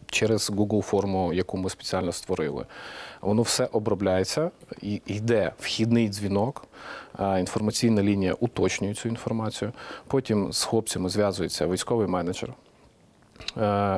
через 0.05 0.51
Google 0.51 0.81
форму, 0.81 1.33
яку 1.33 1.57
ми 1.57 1.69
спеціально 1.69 2.11
створили, 2.11 2.65
воно 3.21 3.41
все 3.41 3.65
обробляється 3.65 4.51
і 4.81 5.01
йде 5.05 5.53
вхідний 5.59 6.09
дзвінок. 6.09 6.65
Інформаційна 7.19 8.03
лінія 8.03 8.33
уточнює 8.33 8.93
цю 8.93 9.09
інформацію. 9.09 9.71
Потім 10.07 10.53
з 10.53 10.63
хлопцями 10.63 11.09
зв'язується 11.09 11.67
військовий 11.67 12.07
менеджер, 12.07 12.53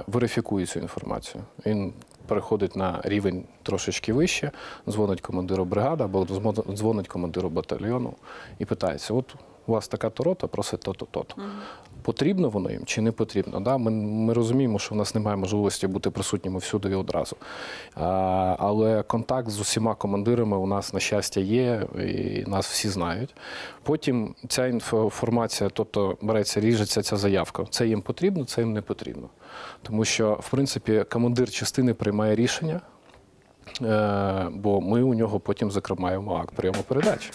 верифікує 0.08 0.66
цю 0.66 0.80
інформацію. 0.80 1.44
Він 1.66 1.94
переходить 2.28 2.76
на 2.76 3.02
рівень 3.04 3.44
трошечки 3.64 4.14
вище, 4.14 4.52
дзвонить 4.90 5.22
командиру 5.22 5.66
бригади 5.66 6.04
або 6.04 6.26
дзвонить 6.74 7.08
командиру 7.08 7.50
батальйону 7.50 8.14
і 8.60 8.66
питається: 8.66 9.14
от 9.14 9.36
у 9.68 9.72
вас 9.72 9.88
така 9.88 10.10
то 10.10 10.24
рота 10.24 10.48
просить 10.48 10.80
то-то, 10.80 11.06
то-то. 11.12 11.36
Потрібно 12.02 12.50
воно 12.50 12.72
їм 12.72 12.86
чи 12.86 13.02
не 13.02 13.12
потрібно? 13.12 13.60
Да? 13.60 13.78
Ми, 13.78 13.92
ми 13.92 14.34
розуміємо, 14.34 14.80
що 14.80 14.96
в 14.96 14.98
нас 14.98 15.16
немає 15.16 15.38
можливості 15.38 15.88
бути 15.88 16.10
присутніми 16.10 16.60
всюди 16.60 16.90
і 16.90 16.96
одразу. 16.96 17.36
А, 17.96 18.56
але 18.60 19.04
контакт 19.04 19.50
з 19.50 19.60
усіма 19.60 19.96
командирами 19.96 20.58
у 20.58 20.66
нас, 20.66 20.94
на 20.94 21.00
щастя, 21.00 21.40
є, 21.40 21.88
і 22.00 22.44
нас 22.50 22.68
всі 22.68 22.90
знають. 22.90 23.36
Потім 23.84 24.36
ця 24.48 24.68
інформація, 24.68 25.70
тобто 25.74 26.18
береться, 26.22 26.60
ріжеться 26.60 27.02
ця 27.02 27.18
заявка. 27.18 27.66
Це 27.70 27.88
їм 27.88 28.02
потрібно, 28.02 28.46
це 28.46 28.62
їм 28.62 28.74
не 28.74 28.82
потрібно. 28.82 29.30
Тому 29.82 30.06
що, 30.06 30.38
в 30.42 30.50
принципі, 30.50 31.06
командир 31.10 31.52
частини 31.52 31.94
приймає 31.94 32.36
рішення. 32.36 32.82
Е, 33.82 34.48
бо 34.52 34.82
ми 34.82 35.02
у 35.02 35.14
нього 35.14 35.40
потім 35.40 35.72
закриваємо 35.72 36.36
акт 36.36 36.56
прийому 36.56 36.84
передачі. 36.88 37.32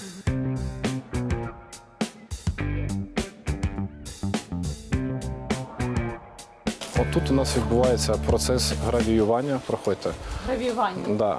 От 7.00 7.10
тут 7.10 7.30
у 7.30 7.34
нас 7.34 7.56
відбувається 7.56 8.14
процес 8.26 8.72
гравіювання. 8.86 9.60
Проходьте. 9.66 10.10
Гравіювання. 10.46 10.96
Да. 11.08 11.38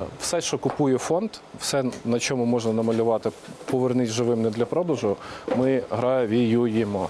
Е, 0.00 0.06
Все, 0.20 0.40
що 0.40 0.58
купує 0.58 0.98
фонд, 0.98 1.30
все, 1.60 1.84
на 2.04 2.18
чому 2.18 2.44
можна 2.44 2.72
намалювати 2.72 3.30
поверніть 3.64 4.08
живим 4.08 4.42
не 4.42 4.50
для 4.50 4.64
продажу, 4.64 5.16
ми 5.56 5.82
гравіюємо. 5.90 7.08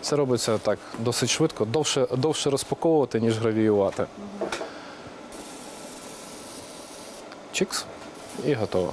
Це 0.00 0.16
робиться 0.16 0.58
так 0.58 0.78
досить 0.98 1.30
швидко, 1.30 1.64
довше, 1.64 2.06
довше 2.16 2.50
розпаковувати, 2.50 3.20
ніж 3.20 3.38
гравіювати. 3.38 4.06
Чікс 7.52 7.84
і 8.46 8.54
готово. 8.54 8.92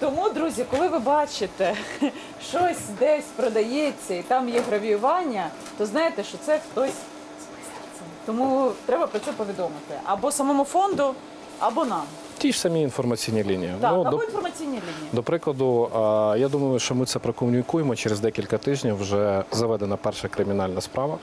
Тому, 0.00 0.28
друзі, 0.28 0.64
коли 0.70 0.88
ви 0.88 0.98
бачите 0.98 1.74
щось 2.48 2.78
десь 2.98 3.24
продається 3.36 4.14
і 4.14 4.22
там 4.22 4.48
є 4.48 4.60
гравіювання, 4.60 5.48
то 5.78 5.86
знаєте, 5.86 6.24
що 6.24 6.38
це 6.46 6.58
хтось 6.70 6.90
з 6.90 6.94
серцем. 6.94 8.06
Тому 8.26 8.70
треба 8.86 9.06
про 9.06 9.18
це 9.20 9.32
повідомити 9.32 9.94
або 10.04 10.32
самому 10.32 10.64
фонду, 10.64 11.14
або 11.58 11.84
нам. 11.84 12.02
Ті 12.38 12.52
ж 12.52 12.60
самі 12.60 12.82
інформаційні 12.82 13.44
лінії. 13.44 13.74
Так, 13.80 13.92
Ну, 13.92 14.00
або 14.00 14.10
до, 14.16 14.22
інформаційні 14.24 14.70
лінії. 14.70 15.08
до 15.12 15.22
прикладу, 15.22 15.90
а, 15.94 16.36
я 16.38 16.48
думаю, 16.48 16.78
що 16.78 16.94
ми 16.94 17.06
це 17.06 17.18
прокомунікуємо 17.18 17.96
через 17.96 18.20
декілька 18.20 18.58
тижнів. 18.58 18.96
Вже 19.00 19.44
заведена 19.52 19.96
перша 19.96 20.28
кримінальна 20.28 20.80
справа. 20.80 21.18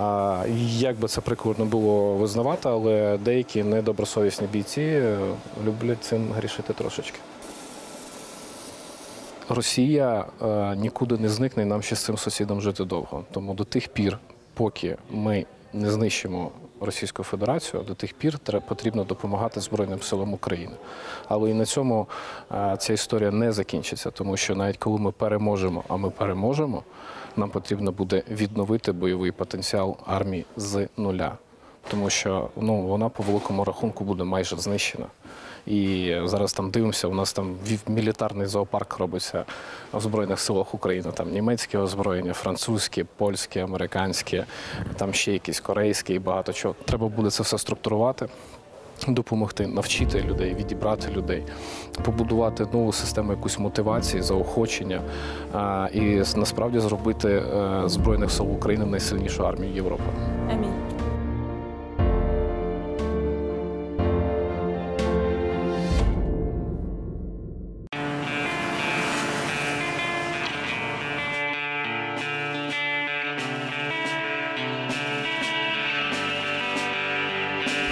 А, 0.00 0.44
Як 0.68 0.96
би 0.96 1.08
це 1.08 1.20
прикладно 1.20 1.64
було 1.64 2.14
визнавати, 2.14 2.68
але 2.68 3.18
деякі 3.24 3.62
недобросовісні 3.62 4.46
бійці 4.46 4.80
е, 4.82 5.18
люблять 5.64 6.04
цим 6.04 6.32
грішити 6.32 6.72
трошечки. 6.72 7.18
Росія 9.48 10.24
е, 10.42 10.76
нікуди 10.76 11.18
не 11.18 11.28
зникне, 11.28 11.62
і 11.62 11.66
нам 11.66 11.82
ще 11.82 11.96
з 11.96 12.04
цим 12.04 12.18
сусідом 12.18 12.60
жити 12.60 12.84
довго. 12.84 13.24
Тому 13.30 13.54
до 13.54 13.64
тих 13.64 13.88
пір, 13.88 14.18
поки 14.54 14.96
ми 15.10 15.46
не 15.72 15.90
знищимо 15.90 16.50
Російську 16.80 17.22
Федерацію, 17.22 17.82
до 17.82 17.94
тих 17.94 18.14
пір 18.14 18.38
треба 18.38 18.64
потрібно 18.68 19.04
допомагати 19.04 19.60
Збройним 19.60 20.02
силам 20.02 20.34
України. 20.34 20.72
Але 21.28 21.50
і 21.50 21.54
на 21.54 21.64
цьому 21.64 22.06
е, 22.52 22.76
ця 22.80 22.92
історія 22.92 23.30
не 23.30 23.52
закінчиться, 23.52 24.10
тому 24.10 24.36
що 24.36 24.54
навіть 24.54 24.76
коли 24.76 24.98
ми 24.98 25.12
переможемо, 25.12 25.84
а 25.88 25.96
ми 25.96 26.10
переможемо, 26.10 26.82
нам 27.36 27.50
потрібно 27.50 27.92
буде 27.92 28.22
відновити 28.30 28.92
бойовий 28.92 29.32
потенціал 29.32 29.96
армії 30.06 30.44
з 30.56 30.88
нуля. 30.96 31.38
Тому 31.88 32.10
що 32.10 32.48
ну, 32.56 32.82
вона 32.82 33.08
по 33.08 33.22
великому 33.22 33.64
рахунку 33.64 34.04
буде 34.04 34.24
майже 34.24 34.56
знищена. 34.56 35.06
І 35.66 36.16
зараз 36.24 36.52
там 36.52 36.70
дивимося, 36.70 37.08
у 37.08 37.14
нас 37.14 37.32
там 37.32 37.56
мілітарний 37.88 38.46
зоопарк 38.46 38.98
робиться 38.98 39.44
в 39.92 40.00
Збройних 40.00 40.40
силах 40.40 40.74
України. 40.74 41.10
Там 41.14 41.30
німецьке 41.30 41.78
озброєння, 41.78 42.32
французьке, 42.32 43.04
польське, 43.16 43.64
американське, 43.64 44.44
там 44.96 45.14
ще 45.14 45.32
якісь 45.32 45.60
корейське 45.60 46.14
і 46.14 46.18
багато 46.18 46.52
чого. 46.52 46.74
Треба 46.84 47.08
буде 47.08 47.30
це 47.30 47.42
все 47.42 47.58
структурувати. 47.58 48.28
Допомогти 49.08 49.66
навчити 49.66 50.22
людей, 50.22 50.54
відібрати 50.54 51.08
людей, 51.10 51.42
побудувати 52.04 52.66
нову 52.72 52.92
систему 52.92 53.32
якусь 53.32 53.58
мотивації, 53.58 54.22
заохочення 54.22 55.02
а, 55.52 55.88
і 55.92 56.00
насправді 56.36 56.78
зробити 56.78 57.28
е, 57.28 57.82
збройних 57.86 58.30
сил 58.30 58.52
України 58.52 58.86
найсильнішу 58.86 59.46
армію 59.46 59.74
Європи. 59.74 60.02
Амінь. 60.52 60.81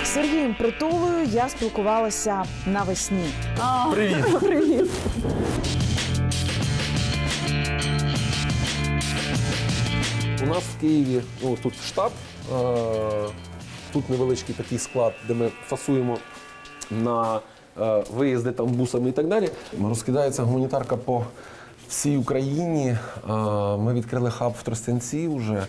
З 0.05 0.09
Сергієм 0.09 0.55
Притулою 0.55 1.25
я 1.27 1.49
спілкувалася 1.49 2.45
навесні. 2.67 3.25
Привіт! 3.93 4.39
Привіт! 4.41 4.91
У 10.43 10.47
нас 10.47 10.63
в 10.63 10.81
Києві 10.81 11.23
ну, 11.43 11.57
тут 11.63 11.75
штаб, 11.87 12.13
е, 12.53 13.29
тут 13.93 14.11
невеличкий 14.11 14.55
такий 14.55 14.79
склад, 14.79 15.13
де 15.29 15.35
ми 15.35 15.51
фасуємо 15.67 16.19
на 16.91 17.41
е, 17.81 18.05
виїзди 18.15 18.53
там 18.53 18.67
бусами 18.67 19.09
і 19.09 19.13
так 19.13 19.29
далі. 19.29 19.49
Розкидається 19.83 20.43
гуманітарка 20.43 20.97
по 20.97 21.25
всій 21.89 22.17
Україні. 22.17 22.89
Е, 22.89 22.99
ми 23.77 23.95
відкрили 23.95 24.31
хаб 24.31 24.53
в 24.61 24.63
Тростянці 24.63 25.29
вже. 25.29 25.67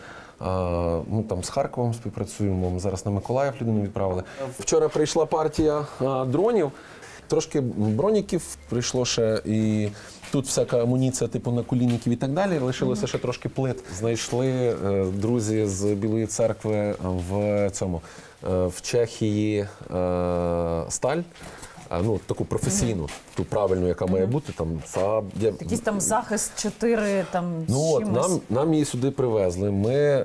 Ну 1.11 1.25
там 1.29 1.43
з 1.43 1.49
Харковом 1.49 1.93
співпрацюємо. 1.93 2.79
Зараз 2.79 3.05
на 3.05 3.11
Миколаїв 3.11 3.53
людину 3.61 3.81
відправили. 3.81 4.23
Вчора 4.59 4.89
прийшла 4.89 5.25
партія 5.25 5.85
дронів. 6.27 6.71
Трошки 7.31 7.61
броніків 7.61 8.57
прийшло 8.69 9.05
ще 9.05 9.41
і 9.45 9.89
тут 10.31 10.45
всяка 10.45 10.83
амуніція, 10.83 11.27
типу 11.27 11.51
наколінників 11.51 12.13
і 12.13 12.15
так 12.15 12.31
далі. 12.31 12.59
Лишилося 12.59 13.07
ще 13.07 13.17
трошки 13.17 13.49
плит. 13.49 13.83
Знайшли 13.97 14.47
е, 14.49 15.05
друзі 15.13 15.65
з 15.65 15.85
Білої 15.93 16.27
церкви 16.27 16.95
в 17.01 17.69
цьому 17.69 18.01
е, 18.43 18.65
в 18.65 18.81
Чехії 18.81 19.59
е, 19.59 19.67
сталь. 20.89 21.21
Ну, 21.99 22.19
таку 22.25 22.45
професійну, 22.45 23.09
ту 23.35 23.43
правильну, 23.43 23.87
яка 23.87 24.05
має 24.05 24.25
бути. 24.25 24.53
Там 24.53 24.67
САБ. 24.87 25.25
я- 25.39 25.47
Якийсь 25.59 25.79
там 25.79 26.01
захист 26.01 26.51
4 26.55 27.25
там 27.31 27.65
Ну 27.67 27.91
от 27.93 28.11
нам, 28.11 28.39
нам 28.49 28.73
її 28.73 28.85
сюди 28.85 29.11
привезли. 29.11 29.71
Ми 29.71 29.93
е, 29.93 30.23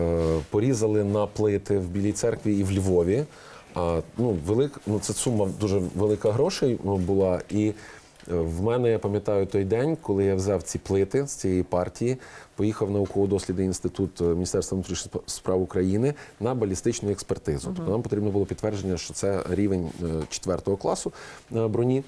е, 0.00 0.40
порізали 0.50 1.04
на 1.04 1.26
плити 1.26 1.78
в 1.78 1.84
Білій 1.84 2.12
церкві 2.12 2.56
і 2.58 2.64
в 2.64 2.72
Львові. 2.72 3.24
А, 3.74 4.00
ну, 4.18 4.36
велик, 4.46 4.80
ну, 4.86 4.98
це 4.98 5.12
сума 5.12 5.48
дуже 5.60 5.82
велика 5.94 6.32
грошей 6.32 6.78
ну, 6.84 6.96
була. 6.96 7.40
І 7.50 7.72
в 8.30 8.62
мене 8.62 8.90
я 8.90 8.98
пам'ятаю 8.98 9.46
той 9.46 9.64
день, 9.64 9.96
коли 10.02 10.24
я 10.24 10.34
взяв 10.34 10.62
ці 10.62 10.78
плити 10.78 11.26
з 11.26 11.32
цієї 11.32 11.62
партії, 11.62 12.16
поїхав 12.56 12.88
в 12.88 12.90
науково-дослідний 12.90 13.66
інститут 13.66 14.20
е, 14.20 14.24
Міністерства 14.24 14.76
внутрішніх 14.76 15.14
справ 15.26 15.62
України 15.62 16.14
на 16.40 16.54
балістичну 16.54 17.10
експертизу. 17.10 17.72
Тобто 17.76 17.92
нам 17.92 18.02
потрібно 18.02 18.30
було 18.30 18.46
підтвердження, 18.46 18.96
що 18.96 19.14
це 19.14 19.42
рівень 19.50 19.88
4 20.28 20.76
класу 20.76 21.12
е, 21.56 21.68
броні. 21.68 22.02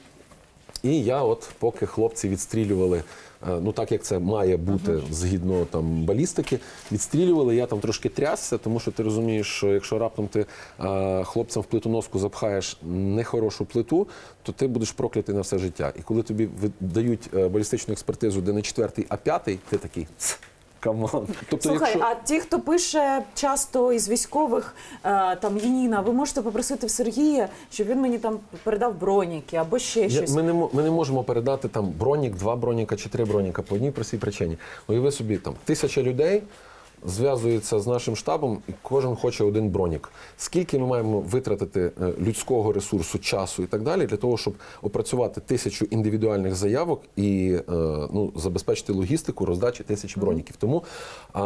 І 0.82 1.02
я, 1.02 1.22
от 1.22 1.50
поки 1.58 1.86
хлопці 1.86 2.28
відстрілювали, 2.28 2.98
е, 2.98 3.60
ну 3.60 3.72
так 3.72 3.92
як 3.92 4.02
це 4.02 4.18
має 4.18 4.56
бути 4.56 5.00
згідно 5.10 5.64
там 5.64 6.04
балістики, 6.04 6.58
відстрілювали, 6.92 7.56
я 7.56 7.66
там 7.66 7.80
трошки 7.80 8.08
трясся, 8.08 8.58
тому 8.58 8.80
що 8.80 8.90
ти 8.90 9.02
розумієш, 9.02 9.46
що 9.46 9.66
якщо 9.66 9.98
раптом 9.98 10.28
ти 10.28 10.46
е, 10.80 11.24
хлопцям 11.24 11.62
в 11.62 11.66
плитоноску 11.66 12.18
запхаєш 12.18 12.76
нехорошу 12.82 13.64
плиту, 13.64 14.06
то 14.42 14.52
ти 14.52 14.66
будеш 14.66 14.92
проклятий 14.92 15.34
на 15.34 15.40
все 15.40 15.58
життя. 15.58 15.92
І 15.98 16.02
коли 16.02 16.22
тобі 16.22 16.48
дають 16.80 17.30
балістичну 17.32 17.92
експертизу, 17.92 18.40
де 18.40 18.52
не 18.52 18.62
четвертий, 18.62 19.06
а 19.08 19.16
п'ятий, 19.16 19.58
ти 19.70 19.76
такий. 19.76 20.06
«Ц, 20.82 20.88
Come 20.88 21.10
on. 21.10 21.26
Тобто, 21.48 21.68
Слухай, 21.68 21.96
а 22.00 22.14
ті, 22.14 22.40
хто 22.40 22.60
пише 22.60 23.22
часто 23.34 23.92
із 23.92 24.08
військових, 24.08 24.74
е, 25.04 25.36
там 25.36 25.58
Єніна, 25.58 26.00
ви 26.00 26.12
можете 26.12 26.42
попросити 26.42 26.86
в 26.86 26.90
Сергія, 26.90 27.48
щоб 27.70 27.86
він 27.86 28.00
мені 28.00 28.18
там 28.18 28.38
передав 28.64 28.94
броніки 29.00 29.56
або 29.56 29.78
ще 29.78 30.00
Я, 30.00 30.08
щось. 30.08 30.30
ми, 30.30 30.42
не, 30.42 30.52
ми 30.52 30.82
не 30.82 30.90
можемо 30.90 31.24
передати 31.24 31.68
там 31.68 31.88
бронік, 31.98 32.36
два 32.36 32.56
броніка 32.56 32.96
чи 32.96 33.08
три 33.08 33.24
броніка 33.24 33.62
по 33.62 33.74
одній 33.74 33.90
простій 33.90 34.18
причині. 34.18 34.58
Уяви 34.88 35.12
собі, 35.12 35.36
там 35.36 35.54
тисяча 35.64 36.02
людей, 36.02 36.42
зв'язується 37.06 37.80
з 37.80 37.86
нашим 37.86 38.16
штабом, 38.16 38.58
і 38.68 38.72
кожен 38.82 39.16
хоче 39.16 39.44
один 39.44 39.68
бронік. 39.68 40.08
Скільки 40.36 40.78
ми 40.78 40.86
маємо 40.86 41.20
витратити 41.20 41.90
е, 42.02 42.12
людського 42.20 42.72
ресурсу, 42.72 43.18
часу 43.18 43.62
і 43.62 43.66
так 43.66 43.82
далі, 43.82 44.06
для 44.06 44.16
того, 44.16 44.36
щоб 44.36 44.54
опрацювати 44.82 45.40
тисячу 45.40 45.84
індивідуальних 45.84 46.54
заявок 46.54 47.02
і 47.16 47.56
е, 47.58 47.62
ну, 48.12 48.32
забезпечити 48.36 48.92
логістику 48.92 49.44
роздачі 49.44 49.84
тисячі 49.84 50.20
броніків. 50.20 50.56
Тому 50.56 50.84
а, 51.32 51.42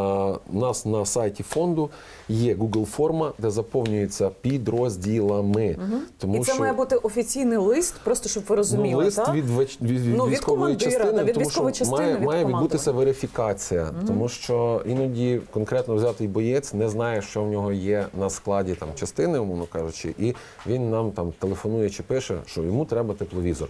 у 0.52 0.58
нас 0.58 0.86
на 0.86 1.06
сайті 1.06 1.42
фонду 1.42 1.90
є 2.28 2.54
Google 2.54 2.84
форма, 2.84 3.32
де 3.38 3.50
заповнюється 3.50 4.30
підрозділами. 4.40 5.76
Тому 6.18 6.36
І 6.36 6.40
це 6.40 6.52
що 6.52 6.60
має 6.60 6.72
бути 6.72 6.96
офіційний 6.96 7.58
лист, 7.58 7.94
просто 8.04 8.28
щоб 8.28 8.44
ви 8.48 8.56
розуміли. 8.56 8.92
Ну, 8.92 8.98
лист 8.98 9.16
так? 9.16 9.34
від, 9.34 9.50
веч- 9.50 9.82
від, 9.82 10.00
від 10.00 10.16
Ну, 10.16 10.26
від 10.26 10.32
військової 10.32 10.76
командира, 10.76 10.90
частини, 11.04 11.24
від 11.24 11.34
тому 11.34 11.50
що 11.50 11.70
частини, 11.70 12.02
має, 12.02 12.16
від 12.16 12.22
має 12.22 12.44
відбутися 12.44 12.92
верифікація, 12.92 13.90
тому 14.06 14.28
що 14.28 14.82
іноді 14.86 15.40
конкретно 15.50 15.94
взятий 15.94 16.28
боєць 16.28 16.74
не 16.74 16.88
знає, 16.88 17.22
що 17.22 17.44
в 17.44 17.50
нього 17.50 17.72
є 17.72 18.06
на 18.14 18.30
складі 18.30 18.74
там 18.74 18.88
частини, 18.94 19.38
умовно 19.38 19.66
кажучи, 19.66 20.14
і 20.18 20.34
він 20.66 20.90
нам 20.90 21.12
там 21.12 21.32
телефонує 21.32 21.90
чи 21.90 22.02
пише, 22.02 22.38
що 22.46 22.62
йому 22.62 22.84
треба 22.84 23.14
тепловізор. 23.14 23.68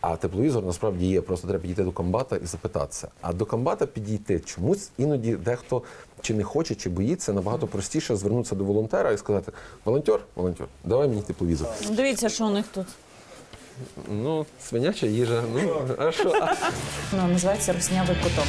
А 0.00 0.16
тепловізор 0.16 0.64
насправді 0.64 1.06
є, 1.06 1.20
просто 1.20 1.48
треба 1.48 1.62
підійти 1.62 1.84
до 1.84 1.92
комбата 1.92 2.36
і 2.36 2.46
запитатися. 2.46 3.08
А 3.20 3.32
до 3.32 3.46
комбата 3.46 3.86
підійти 3.86 4.40
чомусь 4.40 4.90
іноді 4.98 5.36
дехто 5.36 5.82
чи 6.20 6.34
не 6.34 6.44
хоче, 6.44 6.74
чи 6.74 6.90
боїться, 6.90 7.32
набагато 7.32 7.66
простіше 7.66 8.16
звернутися 8.16 8.54
до 8.54 8.64
волонтера 8.64 9.12
і 9.12 9.18
сказати: 9.18 9.52
волонтер, 9.84 10.20
волонтер, 10.34 10.66
давай 10.84 11.08
мені 11.08 11.22
тепловізор. 11.22 11.68
Дивіться, 11.90 12.28
що 12.28 12.46
у 12.46 12.50
них 12.50 12.66
тут. 12.74 12.86
Ну, 14.10 14.46
свиняча 14.68 15.06
їжа. 15.06 15.42
Ну 15.54 15.80
а 15.98 16.12
що? 16.12 16.32
Ну, 17.12 17.28
називається 17.28 17.72
Роснявий 17.72 18.16
куток. 18.22 18.44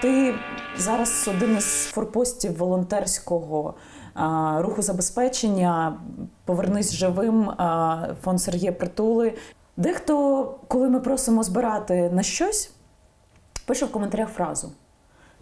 Ти 0.00 0.34
зараз 0.76 1.28
один 1.36 1.56
із 1.56 1.84
форпостів 1.84 2.56
волонтерського 2.56 3.74
а, 4.14 4.58
руху 4.62 4.82
забезпечення. 4.82 6.00
Повернись 6.44 6.92
живим. 6.92 7.50
а, 7.50 8.06
Фонд 8.22 8.40
Сергія 8.42 8.72
Притули. 8.72 9.32
Дехто, 9.76 10.44
коли 10.68 10.88
ми 10.88 11.00
просимо 11.00 11.42
збирати 11.42 12.10
на 12.10 12.22
щось, 12.22 12.72
пише 13.66 13.86
в 13.86 13.92
коментарях 13.92 14.28
фразу. 14.28 14.72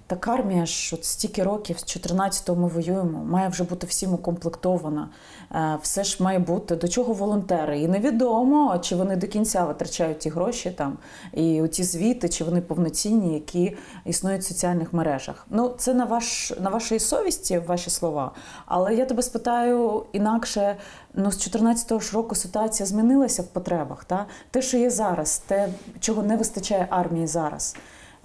Так 0.08 0.28
армія 0.28 0.66
ж 0.66 0.94
от 0.94 1.04
стільки 1.04 1.42
років, 1.42 1.78
з 1.78 1.84
14-го 1.84 2.56
ми 2.56 2.68
воюємо, 2.68 3.24
має 3.24 3.48
вже 3.48 3.64
бути 3.64 3.86
всім 3.86 4.14
укомплектована. 4.14 5.08
Е, 5.54 5.78
Все 5.82 6.04
ж 6.04 6.22
має 6.22 6.38
бути. 6.38 6.76
До 6.76 6.88
чого 6.88 7.12
волонтери? 7.12 7.80
І 7.80 7.88
невідомо, 7.88 8.78
чи 8.78 8.96
вони 8.96 9.16
до 9.16 9.26
кінця 9.26 9.64
витрачають 9.64 10.18
ті 10.18 10.30
гроші 10.30 10.70
там, 10.70 10.98
і 11.32 11.62
ті 11.72 11.84
звіти, 11.84 12.28
чи 12.28 12.44
вони 12.44 12.60
повноцінні, 12.60 13.34
які 13.34 13.76
існують 14.04 14.42
в 14.42 14.44
соціальних 14.44 14.92
мережах. 14.92 15.46
Ну, 15.50 15.74
це 15.78 15.94
на, 15.94 16.04
ваш, 16.04 16.52
на 16.60 16.70
вашій 16.70 16.98
совісті, 16.98 17.58
ваші 17.58 17.90
слова. 17.90 18.32
Але 18.66 18.94
я 18.94 19.04
тебе 19.04 19.22
спитаю 19.22 20.04
інакше: 20.12 20.76
ну, 21.14 21.32
з 21.32 21.48
14-го 21.48 22.00
ж 22.00 22.16
року 22.16 22.34
ситуація 22.34 22.86
змінилася 22.86 23.42
в 23.42 23.46
потребах. 23.46 24.04
Та? 24.04 24.26
Те, 24.50 24.62
що 24.62 24.76
є 24.76 24.90
зараз, 24.90 25.38
те, 25.38 25.68
чого 26.00 26.22
не 26.22 26.36
вистачає 26.36 26.86
армії 26.90 27.26
зараз. 27.26 27.76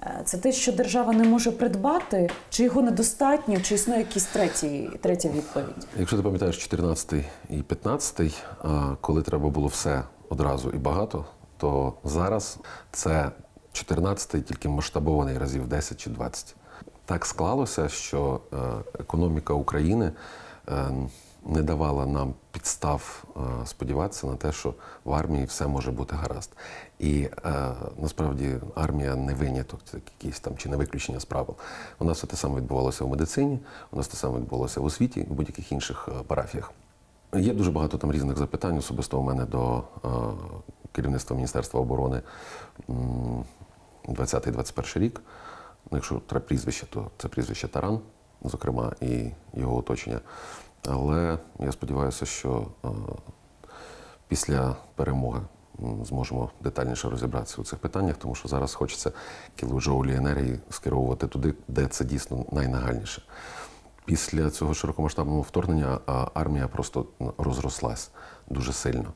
Е, 0.05 0.21
Це 0.25 0.37
те, 0.37 0.51
що 0.51 0.71
держава 0.71 1.13
не 1.13 1.23
може 1.23 1.51
придбати, 1.51 2.29
чи 2.49 2.63
його 2.63 2.81
недостатньо, 2.81 3.59
чи 3.61 3.75
існує 3.75 3.99
якийсь 3.99 4.25
третій, 4.25 4.89
третя 5.01 5.29
відповідь. 5.29 5.87
Якщо 5.99 6.17
ти 6.17 6.23
пам'ятаєш 6.23 6.57
14 6.57 7.25
і 7.49 7.61
15, 7.61 8.43
а, 8.63 8.95
коли 9.01 9.21
треба 9.21 9.49
було 9.49 9.67
все 9.67 10.03
одразу 10.29 10.69
і 10.69 10.77
багато, 10.77 11.25
то 11.57 11.93
зараз 12.03 12.57
це 12.91 13.31
14 13.71 14.45
тільки 14.45 14.69
масштабований 14.69 15.37
разів 15.37 15.67
10 15.67 15.97
чи 15.99 16.09
20. 16.09 16.55
Так 17.05 17.25
склалося, 17.25 17.89
що 17.89 18.39
е, 18.53 18.57
економіка 18.99 19.53
України 19.53 20.11
е, 20.69 20.73
не 21.45 21.63
давала 21.63 22.05
нам 22.05 22.33
підстав 22.51 23.23
е, 23.37 23.65
сподіватися 23.65 24.27
на 24.27 24.35
те, 24.35 24.51
що 24.51 24.73
в 25.05 25.13
армії 25.13 25.45
все 25.45 25.67
може 25.67 25.91
бути 25.91 26.15
гаразд. 26.15 26.51
І 26.99 27.29
е, 27.45 27.71
насправді 27.97 28.55
армія 28.75 29.15
не 29.15 29.33
виняток, 29.33 29.79
якісь 29.93 30.39
там 30.39 30.57
чи 30.57 30.69
не 30.69 30.77
виключення 30.77 31.19
з 31.19 31.25
правил. 31.25 31.55
У 31.99 32.05
нас 32.05 32.17
все 32.17 32.27
те 32.27 32.35
саме 32.35 32.55
відбувалося 32.57 33.05
в 33.05 33.09
медицині, 33.09 33.59
у 33.91 33.97
нас 33.97 34.07
те 34.07 34.17
саме 34.17 34.39
відбувалося 34.39 34.81
в 34.81 34.85
освіті 34.85 35.21
в 35.21 35.33
будь-яких 35.33 35.71
інших 35.71 36.09
е, 36.11 36.23
парафіях. 36.27 36.71
Є 37.35 37.53
дуже 37.53 37.71
багато 37.71 37.97
там 37.97 38.11
різних 38.11 38.37
запитань, 38.37 38.77
особисто 38.77 39.19
у 39.19 39.23
мене 39.23 39.45
до 39.45 39.83
керівництва 40.91 41.35
Міністерства 41.35 41.79
оборони 41.79 42.21
м, 42.89 43.45
20-21 44.07 44.99
рік. 44.99 45.21
Ну, 45.91 45.97
якщо 45.97 46.21
треба 46.27 46.45
прізвище, 46.45 46.85
то 46.85 47.11
це 47.17 47.27
прізвище 47.27 47.67
Таран, 47.67 47.99
зокрема, 48.43 48.91
і 49.01 49.31
його 49.53 49.77
оточення. 49.77 50.19
Але 50.87 51.37
я 51.59 51.71
сподіваюся, 51.71 52.25
що 52.25 52.67
е, 52.85 52.87
після 54.27 54.75
перемоги 54.95 55.41
зможемо 56.03 56.49
детальніше 56.61 57.09
розібратися 57.09 57.61
у 57.61 57.63
цих 57.63 57.79
питаннях, 57.79 58.17
тому 58.17 58.35
що 58.35 58.47
зараз 58.47 58.73
хочеться 58.73 59.11
кілоджоулі 59.55 60.15
енергії 60.15 60.59
скеровувати 60.69 61.27
туди, 61.27 61.53
де 61.67 61.87
це 61.87 62.05
дійсно 62.05 62.45
найнагальніше. 62.51 63.21
Після 64.05 64.49
цього 64.49 64.73
широкомасштабного 64.73 65.41
вторгнення 65.41 65.99
армія 66.33 66.67
просто 66.67 67.05
розрослась 67.37 68.11
дуже 68.49 68.73
сильно. 68.73 69.13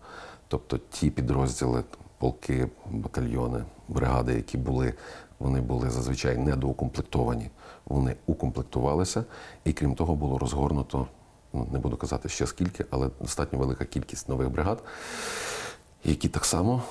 Тобто 0.47 0.77
ті 0.77 1.09
підрозділи, 1.09 1.83
полки, 2.17 2.69
батальйони, 2.91 3.63
бригади, 3.87 4.33
які 4.33 4.57
були, 4.57 4.93
вони 5.39 5.61
були 5.61 5.89
зазвичай 5.89 6.37
недоукомплектовані. 6.37 7.49
Вони 7.85 8.15
укомплектувалися, 8.25 9.23
і 9.63 9.73
крім 9.73 9.95
того, 9.95 10.15
було 10.15 10.37
розгорнуто, 10.37 10.97
ну 10.97 11.07
не 11.53 11.79
буду 11.79 11.97
казати 11.97 12.29
ще 12.29 12.47
скільки, 12.47 12.85
але 12.89 13.09
достатньо 13.19 13.59
велика 13.59 13.85
кількість 13.85 14.29
нових 14.29 14.49
бригад, 14.49 14.83
які 16.03 16.29
так 16.29 16.45
само, 16.45 16.83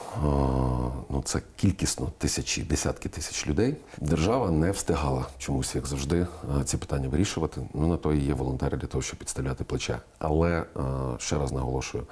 ну 1.11 1.23
це 1.25 1.43
кількісно 1.57 2.13
тисячі, 2.19 2.63
десятки 2.63 3.09
тисяч 3.09 3.47
людей. 3.47 3.77
Держава 3.99 4.51
не 4.51 4.71
встигала 4.71 5.27
чомусь, 5.39 5.75
як 5.75 5.87
завжди, 5.87 6.27
ці 6.65 6.77
питання 6.77 7.09
вирішувати. 7.09 7.61
Ну 7.75 7.89
на 7.89 7.97
то 7.97 8.13
і 8.13 8.19
є 8.19 8.35
волонтери 8.35 8.77
для 8.77 8.87
того, 8.87 9.03
щоб 9.03 9.19
підставляти 9.19 9.65
плече. 9.65 9.99
Але 10.19 10.65
ще 11.19 11.39
раз 11.39 11.53
наголошую, 11.53 12.07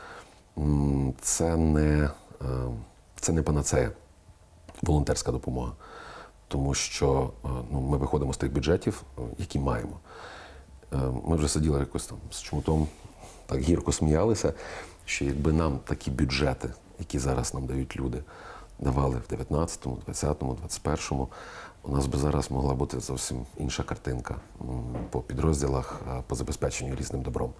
це 1.20 1.56
не, 1.56 2.10
е, 2.42 2.46
це 3.20 3.32
не 3.32 3.42
панацея, 3.42 3.90
волонтерська 4.82 5.32
допомога. 5.32 5.72
Тому 6.48 6.74
що 6.74 7.30
е, 7.44 7.48
ну, 7.70 7.80
ми 7.80 7.96
виходимо 7.96 8.32
з 8.32 8.36
тих 8.36 8.52
бюджетів, 8.52 9.02
е, 9.18 9.22
які 9.38 9.58
маємо. 9.58 9.98
Е, 10.94 10.98
Ми 11.26 11.36
вже 11.36 11.48
сиділи 11.48 11.78
якось 11.80 12.06
там 12.06 12.18
з 12.30 12.42
чмутом, 12.42 12.88
так 13.46 13.60
гірко 13.60 13.92
сміялися, 13.92 14.52
що 15.04 15.24
якби 15.24 15.52
нам 15.52 15.78
такі 15.84 16.10
бюджети, 16.10 16.70
які 16.98 17.18
зараз 17.18 17.54
нам 17.54 17.66
дають 17.66 17.96
люди, 17.96 18.18
давали 18.78 19.16
в 19.28 19.32
19-му, 19.32 19.98
20-му, 20.08 20.58
21-му, 20.66 21.28
у 21.82 21.92
нас 21.92 22.06
би 22.06 22.18
зараз 22.18 22.50
могла 22.50 22.74
бути 22.74 23.00
зовсім 23.00 23.46
інша 23.58 23.82
картинка 23.82 24.34
по 25.10 25.20
підрозділах, 25.20 26.00
е, 26.08 26.22
по 26.26 26.34
забезпеченню 26.34 26.94
різним 26.94 27.22
добром. 27.22 27.52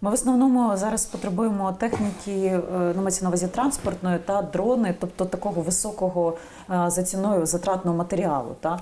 Ми 0.00 0.10
в 0.10 0.12
основному 0.12 0.76
зараз 0.76 1.04
потребуємо 1.04 1.72
техніки, 1.72 2.46
е, 2.46 2.62
ну, 2.96 3.02
мається 3.02 3.24
на 3.24 3.28
увазі 3.28 3.48
транспортної 3.48 4.18
та 4.18 4.42
дрони, 4.42 4.94
тобто 5.00 5.24
такого 5.24 5.62
високого 5.62 6.36
за 6.68 7.02
ціною 7.02 7.46
затратного 7.46 7.96
матеріалу. 7.96 8.56
Так? 8.60 8.80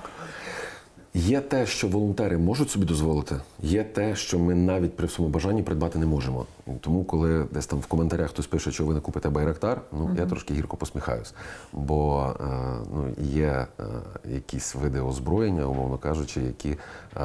Є 1.13 1.41
те, 1.41 1.65
що 1.65 1.87
волонтери 1.87 2.37
можуть 2.37 2.69
собі 2.69 2.85
дозволити, 2.85 3.35
є 3.61 3.83
те, 3.83 4.15
що 4.15 4.39
ми 4.39 4.55
навіть 4.55 4.95
при 4.95 5.07
всьому 5.07 5.29
бажанні 5.29 5.63
придбати 5.63 5.99
не 5.99 6.05
можемо. 6.05 6.45
Тому, 6.79 7.03
коли 7.03 7.45
десь 7.51 7.65
там 7.65 7.79
в 7.79 7.85
коментарях 7.85 8.29
хтось 8.29 8.47
пише, 8.47 8.71
що 8.71 8.85
ви 8.85 8.93
не 8.93 8.99
купите 8.99 9.29
байрактар, 9.29 9.81
ну 9.91 10.15
я 10.17 10.25
трошки 10.25 10.53
гірко 10.53 10.77
посміхаюсь. 10.77 11.33
Бо 11.73 12.27
е, 12.39 12.43
ну, 12.93 13.13
є 13.21 13.67
е, 13.79 13.83
якісь 14.25 14.75
види 14.75 14.99
озброєння, 14.99 15.65
умовно 15.65 15.97
кажучи, 15.97 16.41
які 16.41 16.69
е, 16.69 16.77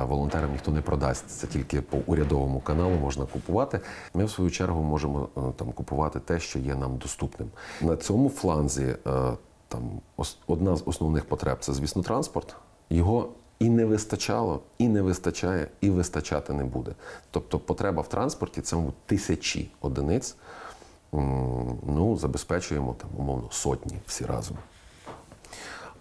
волонтерам 0.04 0.52
ніхто 0.52 0.70
не 0.72 0.80
продасть. 0.80 1.28
Це 1.28 1.46
тільки 1.46 1.80
по 1.80 1.98
урядовому 2.06 2.60
каналу 2.60 2.94
можна 2.94 3.26
купувати. 3.26 3.80
Ми, 4.14 4.24
в 4.24 4.30
свою 4.30 4.50
чергу, 4.50 4.82
можемо 4.82 5.28
е, 5.36 5.40
там 5.56 5.72
купувати 5.72 6.20
те, 6.20 6.40
що 6.40 6.58
є 6.58 6.74
нам 6.74 6.96
доступним. 6.96 7.48
На 7.80 7.96
цьому 7.96 8.28
фланзі 8.28 8.84
е, 9.06 9.32
там 9.68 9.82
одна 10.46 10.76
з 10.76 10.82
основних 10.86 11.24
потреб 11.24 11.58
це, 11.60 11.72
звісно, 11.72 12.02
транспорт. 12.02 12.56
Його 12.90 13.28
і 13.58 13.68
не 13.68 13.84
вистачало, 13.84 14.60
і 14.78 14.88
не 14.88 15.02
вистачає, 15.02 15.68
і 15.80 15.90
вистачати 15.90 16.52
не 16.52 16.64
буде. 16.64 16.92
Тобто 17.30 17.58
потреба 17.58 18.02
в 18.02 18.08
транспорті 18.08 18.60
це 18.60 18.76
мабуть, 18.76 18.94
тисячі 19.06 19.70
одиниць. 19.80 20.36
Ну, 21.12 22.16
забезпечуємо 22.20 22.96
там, 22.98 23.10
умовно, 23.16 23.48
сотні 23.50 23.98
всі 24.06 24.24
разом. 24.24 24.56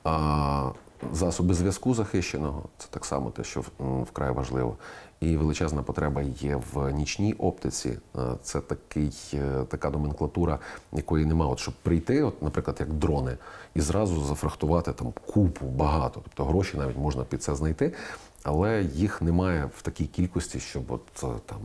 А 0.04 0.72
засоби 1.13 1.54
зв'язку 1.54 1.94
захищеного. 1.94 2.63
Це 2.78 2.88
так 2.89 3.06
само 3.06 3.30
те, 3.30 3.44
що 3.44 3.63
вкрай 3.80 4.32
важливо. 4.32 4.78
І 5.19 5.38
величезна 5.38 5.84
потреба 5.84 6.21
є 6.21 6.62
в 6.73 6.91
нічній 6.91 7.34
оптиці. 7.34 7.97
Е, 8.15 8.19
Це 8.41 8.62
такий, 8.62 9.13
е, 9.34 9.63
така 9.67 9.89
номенклатура, 9.89 10.60
якої 10.93 11.25
немає. 11.25 11.51
От 11.51 11.60
щоб 11.60 11.73
прийти, 11.73 12.23
от, 12.23 12.41
наприклад, 12.41 12.78
як 12.80 12.93
дрони, 12.93 13.38
і 13.75 13.82
зразу 13.82 14.23
зафрахтувати 14.23 14.93
там 14.93 15.13
купу 15.25 15.65
багато. 15.65 16.21
Тобто 16.23 16.45
гроші 16.45 16.78
навіть 16.78 16.97
можна 16.97 17.23
під 17.23 17.43
це 17.43 17.56
знайти. 17.56 17.93
Але 18.43 18.84
їх 18.84 19.21
немає 19.21 19.69
в 19.78 19.82
такій 19.82 20.06
кількості, 20.06 20.60
щоб 20.60 20.91
от 20.91 21.23
е, 21.23 21.28
там 21.45 21.60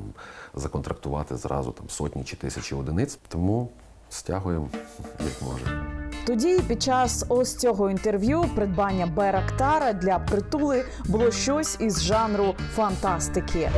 законтрактувати 0.55 1.37
зразу 1.37 1.73
там 1.73 1.89
сотні 1.89 2.25
чи 2.25 2.37
тисячі 2.37 2.77
одиниць. 2.77 3.19
Тому 3.29 3.71
стягуємо 4.11 4.69
як 5.21 5.43
можемо. 5.43 5.81
Тоді, 6.27 6.59
під 6.69 6.83
час 6.83 7.25
ось 7.29 7.57
цього 7.57 7.91
інтерв'ю, 7.91 8.45
придбання 8.55 9.07
Байрактара 9.07 9.93
для 9.93 10.19
притули 10.19 10.85
було 11.07 11.31
щось 11.31 11.77
із 11.81 12.03
жанру 12.03 12.55
фантастики. 12.75 13.71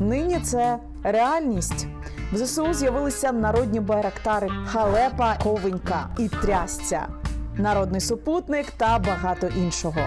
Нині 0.00 0.40
це 0.40 0.78
реальність. 1.02 1.86
В 2.32 2.36
ЗСУ 2.36 2.74
з'явилися 2.74 3.32
народні 3.32 3.80
байрактари 3.80 4.48
Халепа, 4.66 5.36
Ковенька 5.42 6.08
і 6.18 6.28
Трясця, 6.28 7.06
народний 7.56 8.00
супутник 8.00 8.70
та 8.70 8.98
багато 8.98 9.46
іншого. 9.46 10.00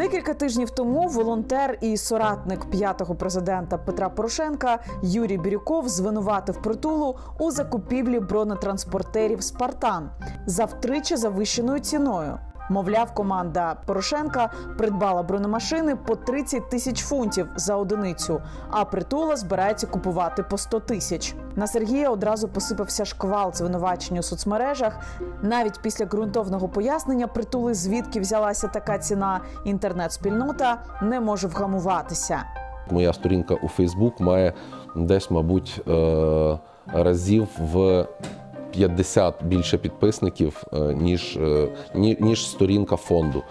Декілька 0.00 0.34
тижнів 0.34 0.70
тому 0.70 1.08
волонтер 1.08 1.78
і 1.80 1.96
соратник 1.96 2.70
п'ятого 2.70 3.14
президента 3.14 3.78
Петра 3.78 4.08
Порошенка 4.08 4.78
Юрій 5.02 5.38
Бірюков 5.38 5.88
звинуватив 5.88 6.62
притулу 6.62 7.18
у 7.38 7.50
закупівлі 7.50 8.20
бронетранспортерів 8.20 9.42
Спартан 9.42 10.10
за 10.46 10.64
втричі 10.64 11.16
завищеною 11.16 11.80
ціною. 11.80 12.38
Мовляв, 12.70 13.14
команда 13.14 13.76
Порошенка 13.86 14.50
придбала 14.78 15.22
бронемашини 15.22 15.96
по 15.96 16.16
30 16.16 16.70
тисяч 16.70 17.02
фунтів 17.02 17.48
за 17.56 17.76
одиницю, 17.76 18.42
а 18.70 18.84
притула 18.84 19.36
збирається 19.36 19.86
купувати 19.86 20.42
по 20.42 20.58
100 20.58 20.80
тисяч. 20.80 21.34
На 21.56 21.66
Сергія 21.66 22.10
одразу 22.10 22.48
посипався 22.48 23.04
шквал 23.04 23.52
звинувачень 23.54 24.18
у 24.18 24.22
соцмережах. 24.22 24.98
Навіть 25.42 25.82
після 25.82 26.04
ґрунтовного 26.04 26.68
пояснення 26.68 27.26
притули, 27.26 27.74
звідки 27.74 28.20
взялася 28.20 28.68
така 28.68 28.98
ціна, 28.98 29.40
інтернет-спільнота 29.64 30.82
не 31.02 31.20
може 31.20 31.46
вгамуватися. 31.48 32.42
Моя 32.90 33.12
сторінка 33.12 33.54
у 33.54 33.68
Фейсбук 33.68 34.20
має 34.20 34.52
десь, 34.96 35.30
мабуть, 35.30 35.82
е, 35.88 36.58
разів 36.86 37.48
в 37.58 38.06
50 38.72 39.44
більше 39.44 39.78
підписників, 39.78 40.62
е, 40.72 40.94
ніж, 40.94 41.36
е, 41.36 41.68
ніж 42.20 42.48
сторінка 42.48 42.96
фонду. 42.96 43.42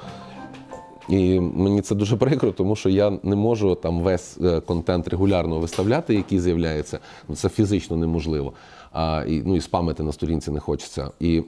І 1.09 1.39
мені 1.39 1.81
це 1.81 1.95
дуже 1.95 2.17
прикро, 2.17 2.51
тому 2.51 2.75
що 2.75 2.89
я 2.89 3.19
не 3.23 3.35
можу 3.35 3.75
там 3.75 4.01
весь 4.01 4.37
е, 4.41 4.59
контент 4.59 5.07
регулярно 5.07 5.59
виставляти, 5.59 6.15
який 6.15 6.39
з'являється. 6.39 6.99
Ну, 7.29 7.35
Це 7.35 7.49
фізично 7.49 7.97
неможливо. 7.97 8.53
А, 8.91 9.23
і, 9.27 9.41
ну, 9.45 9.55
і 9.55 9.61
спамити 9.61 10.03
на 10.03 10.11
сторінці 10.11 10.51
не 10.51 10.59
хочеться. 10.59 11.11
І 11.19 11.43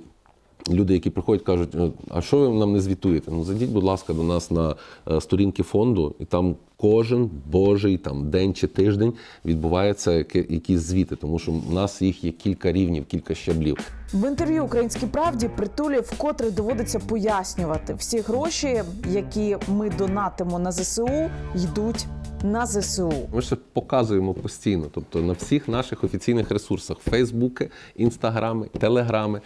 люди, 0.69 0.93
які 0.93 1.09
приходять, 1.09 1.45
кажуть, 1.45 1.75
«Е, 1.75 1.91
а 2.09 2.21
що 2.21 2.37
ви 2.37 2.59
нам 2.59 2.73
не 2.73 2.81
звітуєте? 2.81 3.31
Ну 3.31 3.43
зайдіть, 3.43 3.69
будь 3.69 3.83
ласка, 3.83 4.13
до 4.13 4.23
нас 4.23 4.51
на 4.51 4.75
е, 5.11 5.21
сторінки 5.21 5.63
фонду, 5.63 6.15
і 6.19 6.25
там 6.25 6.55
кожен 6.77 7.29
божий 7.45 7.97
там 7.97 8.29
день 8.29 8.53
чи 8.53 8.67
тиждень 8.67 9.13
відбуваються 9.45 10.11
якісь 10.33 10.79
звіти, 10.79 11.15
тому 11.15 11.39
що 11.39 11.51
в 11.51 11.73
нас 11.73 12.01
їх 12.01 12.23
є 12.23 12.31
кілька 12.31 12.71
рівнів, 12.71 13.05
кілька 13.05 13.35
щаблів. 13.35 13.77
В 14.13 14.27
інтерв'ю 14.27 14.65
Українській 14.65 15.05
правді 15.05 15.49
притулі 15.57 15.99
вкотре 15.99 16.51
доводиться 16.51 16.99
пояснювати 16.99 17.93
всі 17.93 18.19
гроші, 18.19 18.83
які 19.09 19.57
ми 19.67 19.89
донатимо 19.89 20.59
на 20.59 20.71
ЗСУ, 20.71 21.29
йдуть 21.55 22.05
на 22.43 22.65
ЗСУ. 22.65 23.13
Ми 23.33 23.41
це 23.41 23.55
показуємо 23.73 24.33
постійно, 24.33 24.85
тобто 24.93 25.21
на 25.21 25.33
всіх 25.33 25.67
наших 25.67 26.03
офіційних 26.03 26.51
ресурсах: 26.51 26.97
Фейсбуки, 26.97 27.69
Інстаграми, 27.95 28.67
Телеграми. 28.79 29.41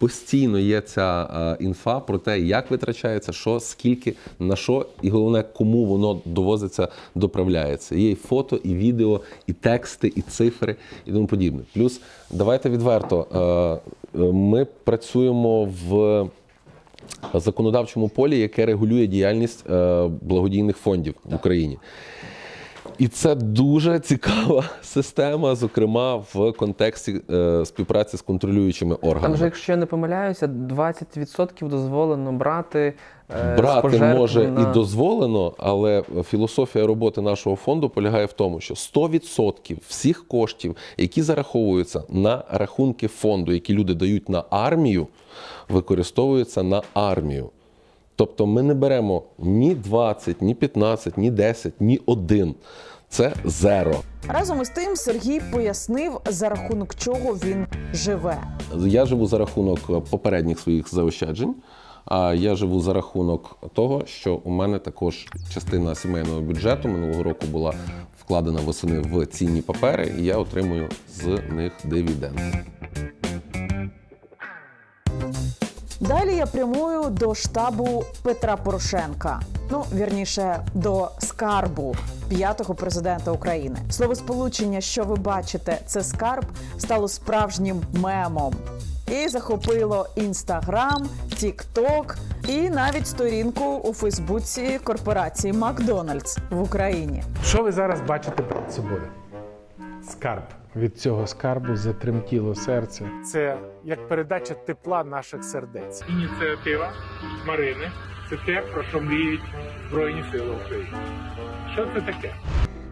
Постійно 0.00 0.58
є 0.58 0.80
ця 0.80 1.28
е, 1.60 1.64
інфа 1.64 2.00
про 2.00 2.18
те, 2.18 2.40
як 2.40 2.70
витрачається, 2.70 3.32
що, 3.32 3.60
скільки, 3.60 4.14
на 4.38 4.56
що, 4.56 4.86
і 5.02 5.10
головне, 5.10 5.44
кому 5.52 5.84
воно 5.84 6.20
довозиться, 6.24 6.88
доправляється. 7.14 7.94
Є 7.94 8.10
і 8.10 8.14
фото, 8.14 8.56
і 8.56 8.74
відео, 8.74 9.20
і 9.46 9.52
тексти, 9.52 10.12
і 10.16 10.22
цифри, 10.22 10.76
і 11.06 11.12
тому 11.12 11.26
подібне. 11.26 11.60
Плюс, 11.74 12.00
давайте 12.30 12.70
відверто, 12.70 13.26
е, 14.14 14.20
е, 14.20 14.32
ми 14.32 14.64
працюємо 14.84 15.64
в 15.64 16.28
законодавчому 17.34 18.08
полі, 18.08 18.38
яке 18.38 18.66
регулює 18.66 19.06
діяльність 19.06 19.64
благодійних 20.22 20.76
фондів 20.76 21.14
в 21.24 21.34
Україні. 21.34 21.78
І 23.00 23.08
це 23.08 23.34
дуже 23.34 23.98
цікава 24.00 24.64
система, 24.82 25.54
зокрема 25.54 26.16
в 26.16 26.52
контексті 26.52 27.20
е, 27.30 27.64
співпраці 27.66 28.16
з 28.16 28.22
контролюючими 28.22 28.94
органами. 28.94 29.22
Там 29.22 29.36
же, 29.36 29.44
якщо 29.44 29.72
я 29.72 29.76
не 29.78 29.86
помиляюся, 29.86 30.46
20% 30.46 31.68
дозволено 31.68 32.32
брати. 32.32 32.94
е, 33.52 33.56
Брати 33.56 33.98
може 33.98 34.48
на- 34.48 34.70
і 34.70 34.74
дозволено, 34.74 35.52
але 35.58 36.02
філософія 36.24 36.86
роботи 36.86 37.20
нашого 37.20 37.56
фонду 37.56 37.88
полягає 37.88 38.26
в 38.26 38.32
тому, 38.32 38.60
що 38.60 38.74
100% 38.74 39.76
всіх 39.88 40.28
коштів, 40.28 40.76
які 40.96 41.22
зараховуються 41.22 42.02
на 42.08 42.44
рахунки 42.50 43.08
фонду, 43.08 43.52
які 43.52 43.74
люди 43.74 43.94
дають 43.94 44.28
на 44.28 44.44
армію, 44.50 45.06
використовуються 45.68 46.62
на 46.62 46.82
армію. 46.94 47.50
Тобто 48.16 48.46
ми 48.46 48.62
не 48.62 48.74
беремо 48.74 49.22
ні 49.38 49.74
20, 49.74 50.42
ні 50.42 50.54
15, 50.54 51.18
ні 51.18 51.30
10, 51.30 51.72
ні 51.80 52.00
1. 52.06 52.54
Це 53.10 53.32
зеро. 53.44 53.96
Разом 54.28 54.62
із 54.62 54.68
тим 54.68 54.96
Сергій 54.96 55.40
пояснив, 55.52 56.20
за 56.28 56.48
рахунок 56.48 56.94
чого 56.94 57.34
він 57.34 57.66
живе. 57.92 58.42
Я 58.76 59.06
живу 59.06 59.26
за 59.26 59.38
рахунок 59.38 60.08
попередніх 60.10 60.58
своїх 60.58 60.94
заощаджень. 60.94 61.54
А 62.04 62.34
я 62.34 62.54
живу 62.54 62.80
за 62.80 62.92
рахунок 62.92 63.58
того, 63.72 64.06
що 64.06 64.34
у 64.34 64.50
мене 64.50 64.78
також 64.78 65.28
частина 65.54 65.94
сімейного 65.94 66.40
бюджету 66.40 66.88
минулого 66.88 67.22
року 67.22 67.46
була 67.46 67.74
вкладена 68.20 68.60
восени 68.60 69.00
в 69.00 69.26
цінні 69.26 69.62
папери, 69.62 70.14
і 70.18 70.24
я 70.24 70.36
отримую 70.36 70.88
з 71.14 71.26
них 71.26 71.72
дивіденди. 71.84 72.64
Далі 76.00 76.34
я 76.34 76.46
прямую 76.46 77.10
до 77.10 77.34
штабу 77.34 78.04
Петра 78.22 78.56
Порошенка. 78.56 79.40
Ну, 79.70 79.84
вірніше, 79.94 80.66
до 80.74 81.10
скарбу 81.18 81.96
п'ятого 82.28 82.74
президента 82.74 83.30
України. 83.30 83.76
Словосполучення, 83.90 84.80
що 84.80 85.04
ви 85.04 85.16
бачите, 85.16 85.78
це 85.86 86.02
скарб, 86.02 86.44
стало 86.78 87.08
справжнім 87.08 87.82
мемом. 87.92 88.54
І 89.08 89.28
захопило 89.28 90.06
інстаграм, 90.16 91.08
тікток 91.36 92.16
і 92.48 92.70
навіть 92.70 93.06
сторінку 93.06 93.64
у 93.64 93.92
Фейсбуці 93.92 94.80
корпорації 94.84 95.52
Макдональдс 95.52 96.38
в 96.50 96.62
Україні. 96.62 97.22
Що 97.44 97.62
ви 97.62 97.72
зараз 97.72 98.00
бачите 98.00 98.42
перед 98.42 98.72
собою? 98.72 99.02
Скарб. 100.10 100.42
Від 100.76 100.98
цього 100.98 101.26
скарбу 101.26 101.76
затремтіло 101.76 102.54
серце. 102.54 103.04
це 103.32 103.56
як 103.84 104.08
передача 104.08 104.54
тепла 104.54 105.04
наших 105.04 105.44
сердець. 105.44 106.04
ініціатива 106.08 106.92
Марини. 107.46 107.90
Це 108.30 108.36
те, 108.36 108.60
про 108.60 108.82
що 108.82 109.00
мріють 109.00 109.40
Збройні 109.88 110.24
Сили 110.32 110.50
України. 110.64 110.98
Що 111.72 111.86
це 111.94 112.00
таке? 112.00 112.34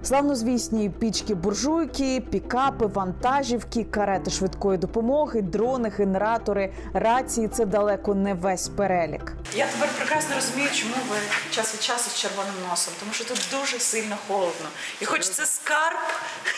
Славнозвісні 0.05 0.91
пічки 0.91 1.35
буржуйки, 1.35 2.23
пікапи, 2.31 2.87
вантажівки, 2.87 3.85
карети 3.85 4.31
швидкої 4.31 4.79
допомоги, 4.79 5.43
дрони, 5.43 5.89
генератори, 5.89 6.73
рації 6.95 7.49
це 7.49 7.67
далеко 7.67 8.15
не 8.15 8.35
весь 8.35 8.69
перелік. 8.69 9.33
Я 9.55 9.67
тепер 9.67 9.89
прекрасно 9.97 10.35
розумію, 10.35 10.71
чому 10.73 10.95
ви 11.11 11.17
час 11.51 11.75
від 11.75 11.83
часу 11.83 12.11
з 12.11 12.15
червоним 12.15 12.55
носом, 12.71 12.95
тому 13.01 13.13
що 13.13 13.25
тут 13.25 13.41
дуже 13.51 13.79
сильно 13.79 14.17
холодно. 14.29 14.69
І 15.01 15.05
хоч 15.05 15.29
це 15.29 15.47
скарб, 15.47 15.99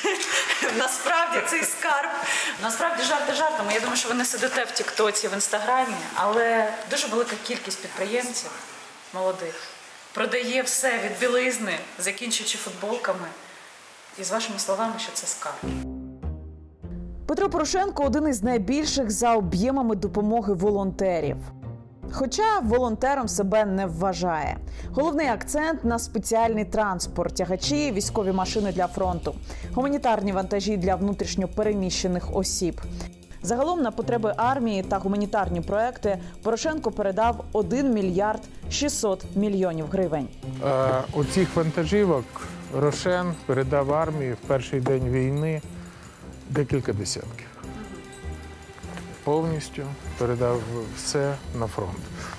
насправді 0.78 1.38
цей 1.48 1.64
скарб, 1.64 2.10
насправді 2.62 3.02
жарти 3.02 3.32
жартами. 3.32 3.72
Я 3.74 3.80
думаю, 3.80 3.96
що 3.96 4.08
ви 4.08 4.14
не 4.14 4.24
сидите 4.24 4.64
в 4.64 4.70
Тіктоці, 4.70 5.28
в 5.28 5.34
інстаграмі, 5.34 5.94
але 6.14 6.72
дуже 6.90 7.06
велика 7.06 7.36
кількість 7.46 7.82
підприємців 7.82 8.50
молодих 9.14 9.69
продає 10.14 10.62
все 10.62 10.92
від 10.98 11.20
білизни, 11.20 11.72
закінчуючи 11.98 12.58
футболками. 12.58 13.28
І 14.20 14.24
з 14.24 14.30
вашими 14.30 14.58
словами, 14.58 14.92
що 14.98 15.12
це 15.12 15.26
скарб. 15.26 15.56
Петро 17.26 17.50
Порошенко 17.50 18.04
один 18.04 18.28
із 18.28 18.42
найбільших 18.42 19.10
за 19.10 19.34
об'ємами 19.34 19.96
допомоги 19.96 20.54
волонтерів. 20.54 21.36
Хоча 22.12 22.58
волонтером 22.62 23.28
себе 23.28 23.64
не 23.64 23.86
вважає. 23.86 24.56
Головний 24.94 25.26
акцент 25.26 25.84
на 25.84 25.98
спеціальний 25.98 26.64
транспорт, 26.64 27.34
тягачі, 27.34 27.92
військові 27.92 28.32
машини 28.32 28.72
для 28.72 28.86
фронту, 28.86 29.34
гуманітарні 29.74 30.32
вантажі 30.32 30.76
для 30.76 30.94
внутрішньо 30.94 31.48
переміщених 31.48 32.36
осіб. 32.36 32.80
Загалом 33.42 33.82
на 33.82 33.90
потреби 33.90 34.34
армії 34.36 34.82
та 34.82 34.98
гуманітарні 34.98 35.60
проекти 35.60 36.18
Порошенко 36.42 36.90
передав 36.90 37.44
1 37.52 37.92
мільярд 37.94 38.40
600 38.70 39.24
мільйонів 39.34 39.86
гривень. 39.92 40.28
Е, 40.66 41.02
Оцих 41.12 41.56
вантажівок 41.56 42.24
Рошен 42.76 43.34
передав 43.46 43.92
армії 43.92 44.32
в 44.32 44.36
перший 44.46 44.80
день 44.80 45.08
війни 45.08 45.62
декілька 46.50 46.92
десятків. 46.92 47.46
Повністю 49.24 49.82
передав 50.18 50.60
все 50.96 51.34
на 51.58 51.66
фронт. 51.66 51.98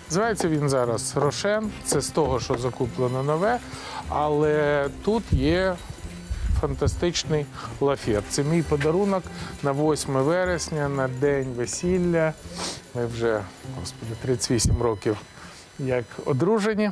Називається 0.09 0.47
він 0.47 0.69
зараз 0.69 1.13
Рошен. 1.15 1.71
Це 1.85 2.01
з 2.01 2.09
того, 2.09 2.39
що 2.39 2.57
закуплено 2.57 3.23
нове, 3.23 3.59
але 4.09 4.85
тут 5.05 5.23
є 5.33 5.75
фантастичний 6.61 7.45
лафет. 7.81 8.23
Це 8.29 8.43
мій 8.43 8.61
подарунок 8.61 9.23
на 9.63 9.71
8 9.71 10.13
вересня, 10.13 10.89
на 10.89 11.07
день 11.07 11.47
весілля. 11.57 12.33
Ми 12.95 13.05
вже, 13.05 13.41
господи, 13.79 14.15
38 14.21 14.81
років 14.81 15.17
як 15.79 16.05
одружені. 16.25 16.91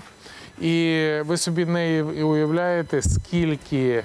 І 0.62 1.06
ви 1.26 1.38
собі 1.38 1.66
не 1.66 2.04
уявляєте, 2.04 3.02
скільки 3.02 4.04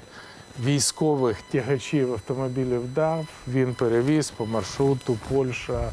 військових 0.64 1.36
тягачів 1.42 2.12
автомобілів 2.12 2.94
дав, 2.94 3.26
він 3.48 3.74
перевіз 3.74 4.30
по 4.30 4.46
маршруту 4.46 5.18
Польща. 5.28 5.90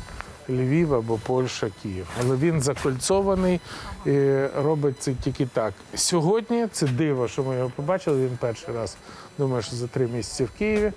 Львів 0.49 0.93
або 0.93 1.17
Польща, 1.17 1.67
Київ. 1.83 2.07
Але 2.19 2.35
він 2.35 2.61
закольцований 2.61 3.59
і 4.05 4.45
робить 4.55 4.95
це 4.99 5.13
тільки 5.13 5.45
так. 5.45 5.73
Сьогодні 5.95 6.67
це 6.71 6.87
диво, 6.87 7.27
що 7.27 7.43
ми 7.43 7.55
його 7.55 7.71
побачили. 7.75 8.25
Він 8.25 8.37
перший 8.41 8.75
раз, 8.75 8.97
думаю, 9.37 9.61
що 9.63 9.75
за 9.75 9.87
три 9.87 10.07
місяці 10.07 10.43
в 10.43 10.51
Києві. 10.51 10.93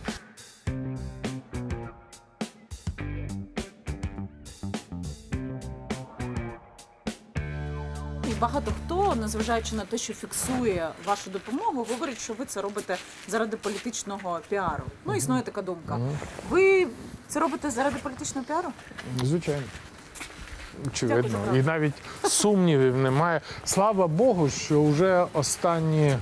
І 8.29 8.35
багато 8.41 8.73
хто, 8.85 9.15
незважаючи 9.15 9.77
на 9.77 9.85
те, 9.85 9.99
що 9.99 10.15
фіксує 10.15 10.89
вашу 11.07 11.31
допомогу, 11.31 11.87
говорить, 11.91 12.19
що 12.21 12.33
ви 12.35 12.45
це 12.45 12.61
робите 12.63 12.97
заради 13.29 13.57
політичного 13.57 14.41
піару. 14.49 14.85
Ну, 15.05 15.15
існує 15.15 15.43
така 15.43 15.63
думка. 15.63 16.01
Ви 16.51 16.87
це 17.29 17.41
робите 17.41 17.71
заради 17.71 17.97
політичного 18.03 18.47
піару? 18.47 18.69
Звичайно. 19.23 19.63
Очевидно. 20.87 21.39
І 21.57 21.63
навіть 21.63 21.95
сумнівів 22.25 22.97
немає. 22.97 23.41
Слава 23.65 24.07
Богу, 24.07 24.51
що 24.51 24.85
вже 24.85 25.27
останні 25.33 26.19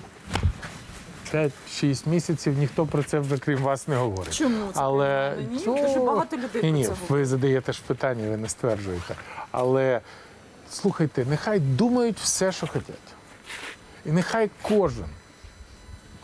5-6 1.33 2.09
місяців 2.09 2.59
ніхто 2.59 2.87
про 2.87 3.03
це 3.03 3.19
вже 3.19 3.39
крім 3.39 3.59
вас 3.59 3.89
не 3.89 3.97
говорить. 3.97 4.35
Чому 4.35 4.73
це? 4.73 4.81
Але 4.81 5.37
Ні, 5.51 5.63
ну, 5.67 5.83
дуже 5.83 5.99
багато 5.99 6.37
людей 6.37 6.63
ні, 6.63 6.73
ні, 6.73 6.85
про 6.85 6.95
це 6.95 7.03
ви 7.09 7.27
задаєте 7.27 7.73
ж 7.73 7.81
питання, 7.87 8.31
ви 8.31 8.37
не 8.37 8.49
стверджуєте. 8.49 9.15
Але 9.51 10.01
слухайте, 10.71 11.25
нехай 11.25 11.61
думають 11.61 12.19
все, 12.19 12.53
що 12.53 12.67
хочуть. 12.67 12.95
І 14.07 14.13
нехай 14.13 14.51
кожен 14.63 15.09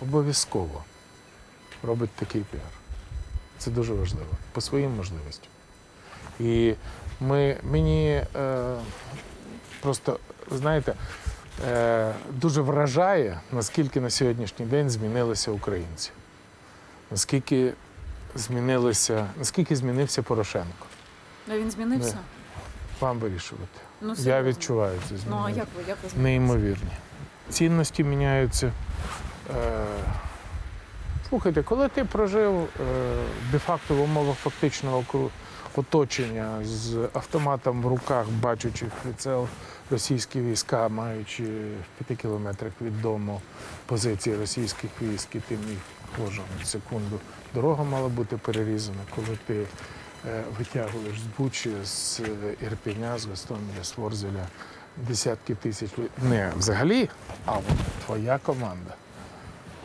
обов'язково 0.03 0.85
робить 1.83 2.11
такий 2.11 2.42
піар. 2.51 2.62
Це 3.59 3.71
дуже 3.71 3.94
важливо 3.94 4.31
по 4.53 4.61
своїм 4.61 4.97
можливостям. 4.97 5.49
І 6.40 6.75
ми, 7.21 7.57
мені 7.62 8.25
е, 8.37 8.75
просто, 9.81 10.18
знаєте, 10.51 10.94
дуже 12.31 12.61
вражає, 12.62 13.40
наскільки 13.53 14.01
на 14.01 14.11
сьогоднішній 14.11 14.66
день 14.66 14.90
змінилися 14.90 15.51
українці. 15.51 16.11
Наскільки 17.11 17.73
змінилися, 18.35 19.27
наскільки 19.38 19.77
змінився 19.77 20.23
Порошенко. 20.23 20.87
Ну, 21.47 21.55
він 21.59 21.71
змінився? 21.71 22.18
Вам 23.01 23.18
вирішувати. 23.18 23.81
Ну, 24.01 24.14
Я 24.18 24.42
відчуваю 24.42 24.99
це 25.09 25.14
Ну, 25.31 25.42
а 25.44 25.51
як 25.51 25.66
ви, 25.77 25.83
як 25.88 25.99
ви? 26.05 26.23
Неймовірні. 26.23 26.90
Цінності 27.51 28.05
міняються. 28.05 28.73
Е, 29.57 29.85
слухайте, 31.29 31.62
коли 31.62 31.88
ти 31.88 32.05
прожив 32.05 32.61
е, 32.61 32.66
де-факто 33.53 33.94
в 33.94 34.01
умовах 34.01 34.37
фактичного 34.37 35.05
оточення 35.79 36.64
з 36.64 36.97
автоматом 37.12 37.83
в 37.83 37.87
руках, 37.87 38.27
бачучи 38.43 38.87
прицел 39.03 39.49
російські 39.91 40.41
війська, 40.41 40.88
маючи 40.88 41.43
в 41.45 41.99
п'яти 41.99 42.23
кілометрах 42.23 42.73
від 42.81 43.03
дому 43.03 43.41
позиції 43.87 44.37
російських 44.37 44.91
військ, 45.03 45.35
і 45.35 45.41
ти 45.41 45.55
міг 45.69 45.79
кожну 46.17 46.45
секунду. 46.64 47.21
Дорога 47.55 47.85
мала 47.85 48.09
бути 48.09 48.37
перерізана, 48.37 48.99
коли 49.17 49.38
ти 49.47 49.67
е, 50.29 50.43
витягуєш 50.59 51.21
з 51.21 51.38
Бучі, 51.38 51.71
з 51.85 52.21
Ірпеня, 52.62 53.19
з 53.19 53.25
Гостомеля, 53.27 53.85
з 53.85 53.97
Ворзеля 53.99 54.47
десятки 54.97 55.55
тисяч 55.55 55.91
лю- 55.99 56.29
Не 56.29 56.53
взагалі, 56.59 57.09
а 57.47 57.53
от 57.53 57.64
твоя 58.07 58.38
команда 58.38 58.95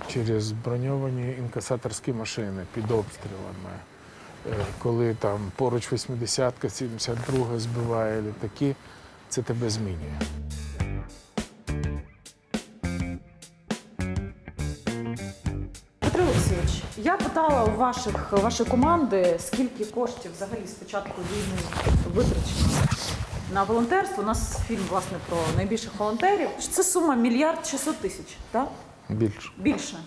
через 0.08 0.52
броньовані 0.52 1.36
інкасаторські 1.40 2.14
машини 2.14 2.64
під 2.74 2.92
обстрілами. 2.92 3.74
Коли 4.80 5.16
там 5.20 5.52
поруч 5.56 5.92
80-ка, 5.92 6.70
72 6.70 7.60
збиває 7.60 8.22
літаки, 8.22 8.76
це 9.30 9.42
тебе 9.42 9.70
змінює. 9.70 10.20
Петро 16.00 16.24
Олексійович, 16.24 16.84
я 16.98 17.18
питала 17.18 17.64
у 17.64 17.78
ваших 17.78 18.32
вашої 18.32 18.70
команди, 18.70 19.36
скільки 19.40 19.86
коштів 19.86 20.32
взагалі 20.36 20.68
з 20.68 20.72
початку 20.72 21.22
війни 21.22 21.62
витрачено 22.14 22.84
на 23.54 23.64
волонтерство. 23.64 24.24
У 24.24 24.26
нас 24.26 24.60
фільм 24.68 24.82
власне 24.90 25.18
про 25.30 25.38
найбільших 25.56 25.92
волонтерів. 25.98 26.48
Це 26.72 26.84
сума 26.84 27.16
мільярд 27.16 27.66
600 27.68 27.98
тисяч, 27.98 28.26
так? 28.52 28.68
Більше. 29.10 29.52
Більше. 29.58 29.98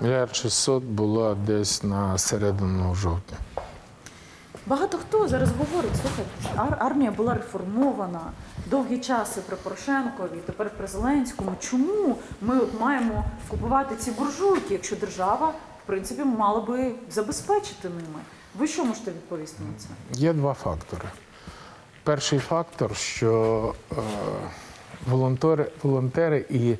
Мільярд 0.00 0.36
600 0.36 0.82
була 0.82 1.34
десь 1.34 1.82
на 1.82 2.18
середину 2.18 2.94
жовтня. 2.94 3.36
Багато 4.66 4.98
хто 4.98 5.28
зараз 5.28 5.48
говорить, 5.58 5.92
слухайте, 6.02 6.30
ар- 6.56 6.76
армія 6.86 7.10
була 7.10 7.34
реформована 7.34 8.20
довгі 8.66 8.98
часи 8.98 9.40
при 9.46 9.56
Порошенкові, 9.56 10.38
тепер 10.46 10.70
при 10.70 10.86
Зеленському. 10.86 11.50
Чому 11.60 12.16
ми 12.40 12.58
от 12.58 12.80
маємо 12.80 13.24
купувати 13.48 13.96
ці 13.96 14.10
буржуйки, 14.10 14.74
якщо 14.74 14.96
держава, 14.96 15.48
в 15.48 15.86
принципі, 15.86 16.24
мала 16.24 16.60
би 16.60 16.92
забезпечити 17.10 17.88
ними? 17.88 18.20
Ви 18.58 18.66
що 18.66 18.84
можете 18.84 19.10
відповісти 19.10 19.62
на 19.62 19.78
це? 19.78 20.20
Є 20.20 20.32
два 20.32 20.54
фактори. 20.54 21.04
Перший 22.04 22.38
фактор, 22.38 22.96
що 22.96 23.74
е, 23.92 23.94
волонтери, 25.06 25.70
волонтери 25.82 26.44
і 26.50 26.76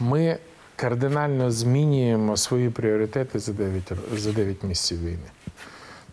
ми 0.00 0.38
кардинально 0.80 1.50
змінюємо 1.50 2.36
свої 2.36 2.70
пріоритети 2.70 3.38
за 3.38 3.52
9, 3.52 3.92
ро- 3.92 4.18
за 4.18 4.32
9 4.32 4.62
місяців 4.62 5.00
війни. 5.04 5.30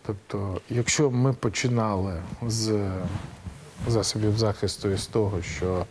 Тобто, 0.05 0.61
якщо 0.69 1.11
ми 1.11 1.33
починали 1.33 2.13
з 2.47 2.89
засобів 3.87 4.37
захисту 4.37 4.89
і 4.89 4.97
з 4.97 5.07
того, 5.07 5.41
що 5.41 5.85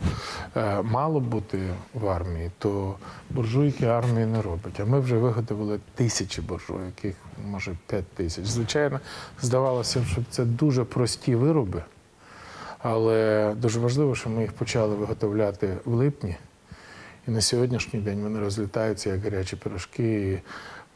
е, 0.57 0.83
мало 0.83 1.21
бути 1.21 1.59
в 1.95 2.09
армії, 2.09 2.51
то 2.59 2.95
буржуйки 3.31 3.87
армії 3.87 4.27
не 4.27 4.43
робить. 4.43 4.81
А 4.81 4.85
ми 4.85 5.01
вже 5.01 5.17
виготовили 5.17 5.81
тисячі 5.95 6.43
буржуйок, 6.43 7.05
їх 7.05 7.15
може 7.51 7.77
5 7.87 8.05
тисяч. 8.09 8.45
Звичайно, 8.45 9.01
здавалося, 9.43 10.05
що 10.05 10.21
це 10.31 10.45
дуже 10.45 10.85
прості 10.85 11.35
вироби, 11.35 11.83
але 12.79 13.53
дуже 13.57 13.81
важливо, 13.81 14.15
що 14.15 14.31
ми 14.31 14.43
їх 14.43 14.53
почали 14.53 14.95
виготовляти 14.95 15.77
в 15.85 15.95
липні. 15.95 16.37
І 17.29 17.31
на 17.31 17.41
сьогоднішній 17.41 18.01
день 18.01 18.23
вони 18.23 18.41
розлітаються 18.41 19.11
як 19.11 19.25
гарячі 19.25 19.57
пирожки. 19.57 20.33
І 20.33 20.41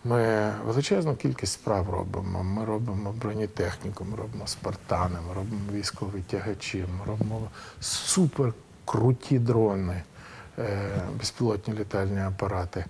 ми 0.09 0.53
величезну 0.65 1.17
кількість 1.17 1.53
справ 1.53 1.91
робимо. 1.91 2.43
Ми 2.43 2.65
робимо 2.65 3.13
бронетехніку, 3.13 4.05
ми 4.05 4.17
робимо 4.17 4.47
спартани, 4.47 5.17
ми 5.29 5.35
робимо 5.35 5.61
військові 5.73 6.23
тягачі, 6.31 6.79
ми 6.99 7.07
робимо 7.07 7.51
суперкруті 7.81 9.39
дрони, 9.39 10.03
е, 10.59 10.91
безпілотні 11.19 11.75
літальні 11.75 12.21
апарати. 12.21 12.85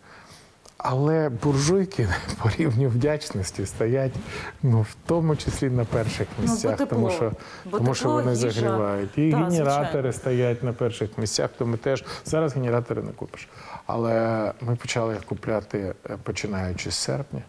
Але 0.84 1.28
буржуйки 1.28 2.08
по 2.42 2.50
рівню 2.58 2.88
вдячності 2.88 3.66
стоять 3.66 4.12
ну, 4.62 4.80
в 4.80 4.96
тому 5.06 5.36
числі 5.36 5.70
на 5.70 5.84
перших 5.84 6.28
місцях, 6.42 6.76
тепло. 6.76 6.86
тому 6.96 7.10
що, 7.10 7.32
Бо 7.64 7.78
тому 7.78 7.94
що 7.94 8.08
вони 8.08 8.30
їжа. 8.30 8.50
загрівають. 8.50 9.18
І 9.18 9.30
Так, 9.30 9.40
генератори 9.44 9.86
звичайно. 9.90 10.12
стоять 10.12 10.62
на 10.62 10.72
перших 10.72 11.18
місцях, 11.18 11.50
то 11.58 11.66
ми 11.66 11.76
теж 11.76 12.04
зараз 12.24 12.54
генератори 12.54 13.02
не 13.02 13.12
купиш. 13.12 13.48
Але 13.86 14.52
ми 14.60 14.76
почали 14.76 15.14
їх 15.14 15.24
купляти 15.24 15.94
е, 16.10 16.16
починаючи 16.22 16.90
з 16.90 16.94
серпня, 16.94 17.40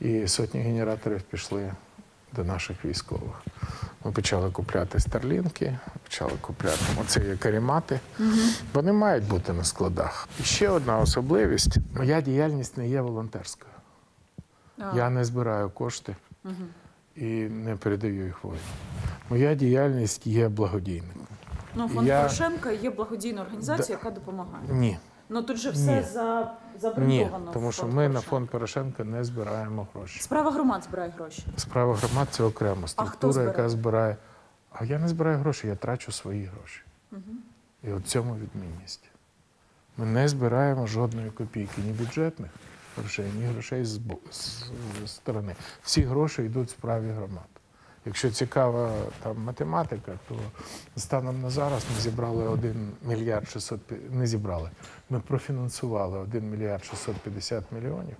і 0.00 0.28
сотні 0.28 0.60
генераторів 0.60 1.22
пішли 1.22 1.72
до 2.36 2.44
наших 2.44 2.84
військових. 2.84 3.42
Ми 4.04 4.12
почали 4.12 4.50
купляти 4.50 5.00
старлінки, 5.00 5.78
почали 6.02 6.32
купляти 6.40 6.78
оце 7.00 7.24
є 7.24 7.36
карімати. 7.36 8.00
Вони 8.74 8.92
мають 8.92 9.24
бути 9.24 9.52
на 9.52 9.64
складах. 9.64 10.28
І 10.40 10.42
ще 10.42 10.68
одна 10.68 10.98
особливість: 10.98 11.76
моя 11.96 12.20
діяльність 12.20 12.76
не 12.76 12.88
є 12.88 13.00
волонтерською. 13.00 13.72
Я 14.96 15.10
не 15.10 15.24
збираю 15.24 15.70
кошти 15.70 16.16
і 17.16 17.24
не 17.42 17.76
передаю 17.76 18.24
їх 18.24 18.44
воїнам. 18.44 18.64
Моя 19.30 19.54
діяльність 19.54 20.26
є 20.26 20.48
благодійником. 20.48 21.26
Ну, 21.74 21.88
фонд 21.88 22.08
Я- 22.08 22.16
Порошенка 22.22 22.70
є 22.70 22.90
благодійна 22.90 23.42
організація, 23.42 23.98
яка 23.98 24.10
допомагає. 24.10 24.64
Ні, 24.70 24.98
Ну 25.28 25.42
тут 25.42 25.56
же 25.56 25.70
все 25.70 25.96
Ні. 25.96 26.02
за 26.12 26.52
ні, 26.82 26.90
забрендовано. 27.20 27.52
тому 27.52 27.68
в 27.68 27.72
що 27.74 27.86
ми 27.86 27.92
на 27.92 27.98
Порошенка. 28.08 28.28
фонд 28.30 28.50
Порошенка 28.50 29.04
не 29.04 29.24
збираємо 29.24 29.86
гроші. 29.94 30.20
Справа 30.20 30.50
громад 30.50 30.84
збирає 30.84 31.10
гроші. 31.16 31.42
Справа 31.56 31.94
громад 31.94 32.28
це 32.30 32.42
окрема 32.42 32.88
структура, 32.88 33.32
збирає? 33.32 33.50
яка 33.56 33.68
збирає. 33.68 34.16
А 34.72 34.84
я 34.84 34.98
не 34.98 35.08
збираю 35.08 35.38
гроші, 35.38 35.66
я 35.68 35.76
трачу 35.76 36.12
свої 36.12 36.44
гроші. 36.44 36.82
І 37.82 37.92
от 37.92 38.06
цьому 38.06 38.34
відмінність. 38.36 39.04
Ми 39.96 40.06
не 40.06 40.28
збираємо 40.28 40.86
жодної 40.86 41.30
копійки, 41.30 41.80
ні 41.86 41.92
бюджетних 41.92 42.50
грошей, 42.98 43.26
ні 43.38 43.44
грошей 43.44 43.84
з, 43.84 43.96
бо- 43.96 44.18
з, 44.30 44.64
з 45.04 45.10
сторони. 45.10 45.54
Всі 45.82 46.02
гроші 46.02 46.42
йдуть 46.42 46.70
справі 46.70 47.10
громад. 47.10 47.48
Якщо 48.06 48.30
цікава 48.30 48.92
там 49.22 49.38
математика, 49.42 50.12
то 50.28 50.36
станом 50.96 51.42
на 51.42 51.50
зараз 51.50 51.84
ми 51.94 52.00
зібрали 52.00 52.48
1 52.48 52.92
мільярд 53.02 53.48
600, 53.48 53.80
не 54.10 54.26
зібрали. 54.26 54.70
Ми 55.10 55.20
профінансували 55.20 56.18
1 56.18 56.50
мільярд 56.50 56.84
650 56.84 57.64
мільйонів. 57.72 58.16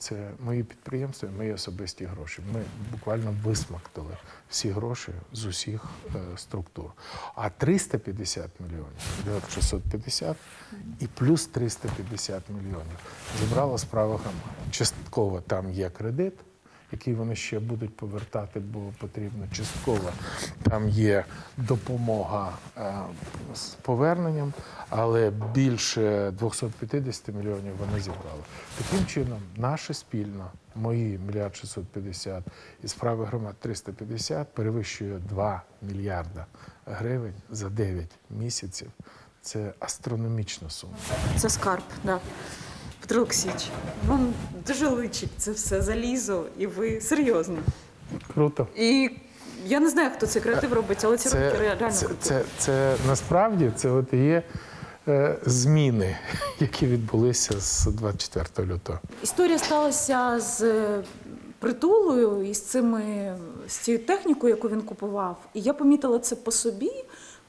Це 0.00 0.30
мої 0.44 0.62
підприємства, 0.62 1.28
і 1.28 1.36
мої 1.36 1.52
особисті 1.52 2.04
гроші. 2.04 2.42
Ми 2.52 2.62
буквально 2.92 3.34
висмактали 3.44 4.16
всі 4.48 4.70
гроші 4.70 5.12
з 5.32 5.44
усіх 5.44 5.84
е, 6.14 6.18
структур. 6.36 6.92
А 7.34 7.50
350 7.50 8.50
мільйонів, 8.60 9.44
650 9.54 10.36
і 11.00 11.06
плюс 11.06 11.46
350 11.46 12.42
мільйонів 12.48 12.98
зібрала 13.40 13.78
справа 13.78 14.16
громад. 14.16 14.42
Частково 14.70 15.40
там 15.40 15.70
є 15.70 15.90
кредит, 15.90 16.34
який 16.92 17.14
вони 17.14 17.36
ще 17.36 17.60
будуть 17.60 17.96
повертати, 17.96 18.60
бо 18.60 18.80
потрібно 18.98 19.44
частково. 19.52 20.10
Там 20.62 20.88
є 20.88 21.24
допомога 21.56 22.52
е, 22.76 22.94
з 23.54 23.68
поверненням, 23.68 24.52
але 24.88 25.30
більше 25.30 26.30
250 26.30 27.28
мільйонів 27.28 27.76
вони 27.76 28.00
зібрали. 28.00 28.42
Таким 28.78 29.06
чином, 29.06 29.40
наше 29.56 29.94
спільно, 29.94 30.50
мої 30.74 31.18
мільярд 31.18 31.56
650 31.56 32.44
і 32.82 32.88
справи 32.88 33.24
громад 33.24 33.54
350 33.60 34.54
перевищує 34.54 35.18
2 35.18 35.62
мільярда 35.82 36.46
гривень 36.86 37.34
за 37.50 37.68
9 37.68 38.06
місяців. 38.30 38.90
Це 39.42 39.72
астрономічна 39.80 40.70
сума. 40.70 40.92
Це 41.36 41.48
скарб, 41.48 41.82
да. 42.04 42.20
Петро 43.10 43.22
Олексійович, 43.22 43.66
вам 44.06 44.34
дуже 44.66 44.88
личить 44.88 45.30
це 45.36 45.52
все 45.52 45.82
залізо, 45.82 46.44
і 46.58 46.66
ви 46.66 47.00
серйозно. 47.00 47.58
Круто. 48.34 48.66
І 48.76 49.10
я 49.66 49.80
не 49.80 49.90
знаю, 49.90 50.10
хто 50.16 50.26
цей 50.26 50.42
креатив 50.42 50.72
робить, 50.72 50.98
але 51.02 51.18
ці 51.18 51.28
робить 51.28 51.60
реально 51.60 51.90
це, 51.90 52.06
круто. 52.06 52.20
це, 52.20 52.42
це 52.58 52.96
насправді 53.06 53.72
це 53.76 53.90
от 53.90 54.12
і 54.12 54.16
є 54.16 54.42
е, 55.08 55.36
зміни, 55.46 56.16
які 56.60 56.86
відбулися 56.86 57.60
з 57.60 57.84
24 57.84 58.68
лютого. 58.68 58.98
Історія 59.22 59.58
сталася 59.58 60.40
з 60.40 60.62
е, 60.62 61.02
притулою 61.58 62.42
і 62.42 62.54
з 62.54 62.60
цими 62.60 63.36
з 63.68 63.76
цією 63.76 64.04
технікою, 64.04 64.54
яку 64.54 64.68
він 64.68 64.82
купував. 64.82 65.36
І 65.54 65.60
я 65.60 65.72
помітила 65.72 66.18
це 66.18 66.36
по 66.36 66.50
собі, 66.50 66.92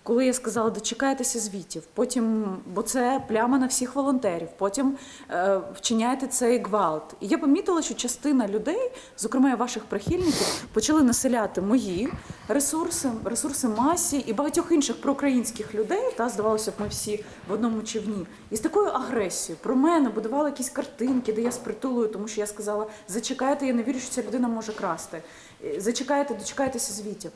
коли 0.03 0.25
я 0.25 0.33
сказала, 0.33 0.69
дочекайтеся 0.69 1.39
звітів. 1.39 1.83
Потім, 1.93 2.57
бо 2.65 2.81
це 2.81 3.23
пляма 3.27 3.57
на 3.57 3.67
всіх 3.67 3.95
волонтерів. 3.95 4.47
Потім 4.57 4.97
е, 5.29 5.61
вчиняєте 5.75 6.27
цей 6.27 6.63
гвалт. 6.63 7.15
І 7.19 7.27
я 7.27 7.37
помітила, 7.37 7.81
що 7.81 7.93
частина 7.93 8.47
людей, 8.47 8.91
зокрема 9.17 9.55
ваших 9.55 9.83
прихильників, 9.85 10.65
почали 10.73 11.03
населяти 11.03 11.61
мої 11.61 12.09
ресурси, 12.47 13.09
ресурси 13.23 13.67
масі 13.67 14.17
і 14.17 14.33
багатьох 14.33 14.71
інших 14.71 15.01
проукраїнських 15.01 15.75
людей. 15.75 16.13
Та 16.17 16.29
здавалося 16.29 16.71
б, 16.71 16.73
ми 16.79 16.87
всі 16.87 17.25
в 17.47 17.51
одному 17.51 17.81
човні. 17.81 18.25
І 18.49 18.55
з 18.55 18.59
такою 18.59 18.87
агресією 18.87 19.59
про 19.63 19.75
мене 19.75 20.09
будували 20.09 20.49
якісь 20.49 20.69
картинки, 20.69 21.33
де 21.33 21.41
я 21.41 21.51
з 21.51 21.57
притулою, 21.57 22.07
тому 22.07 22.27
що 22.27 22.41
я 22.41 22.47
сказала: 22.47 22.87
зачекайте, 23.07 23.67
я 23.67 23.73
не 23.73 23.83
вірю, 23.83 23.99
що 23.99 24.09
ця 24.09 24.21
людина 24.21 24.47
може 24.47 24.73
красти. 24.73 25.21
Е, 25.65 25.81
Зачекайте, 25.81 26.33
дочекайтеся 26.33 26.93
звітів. 26.93 27.31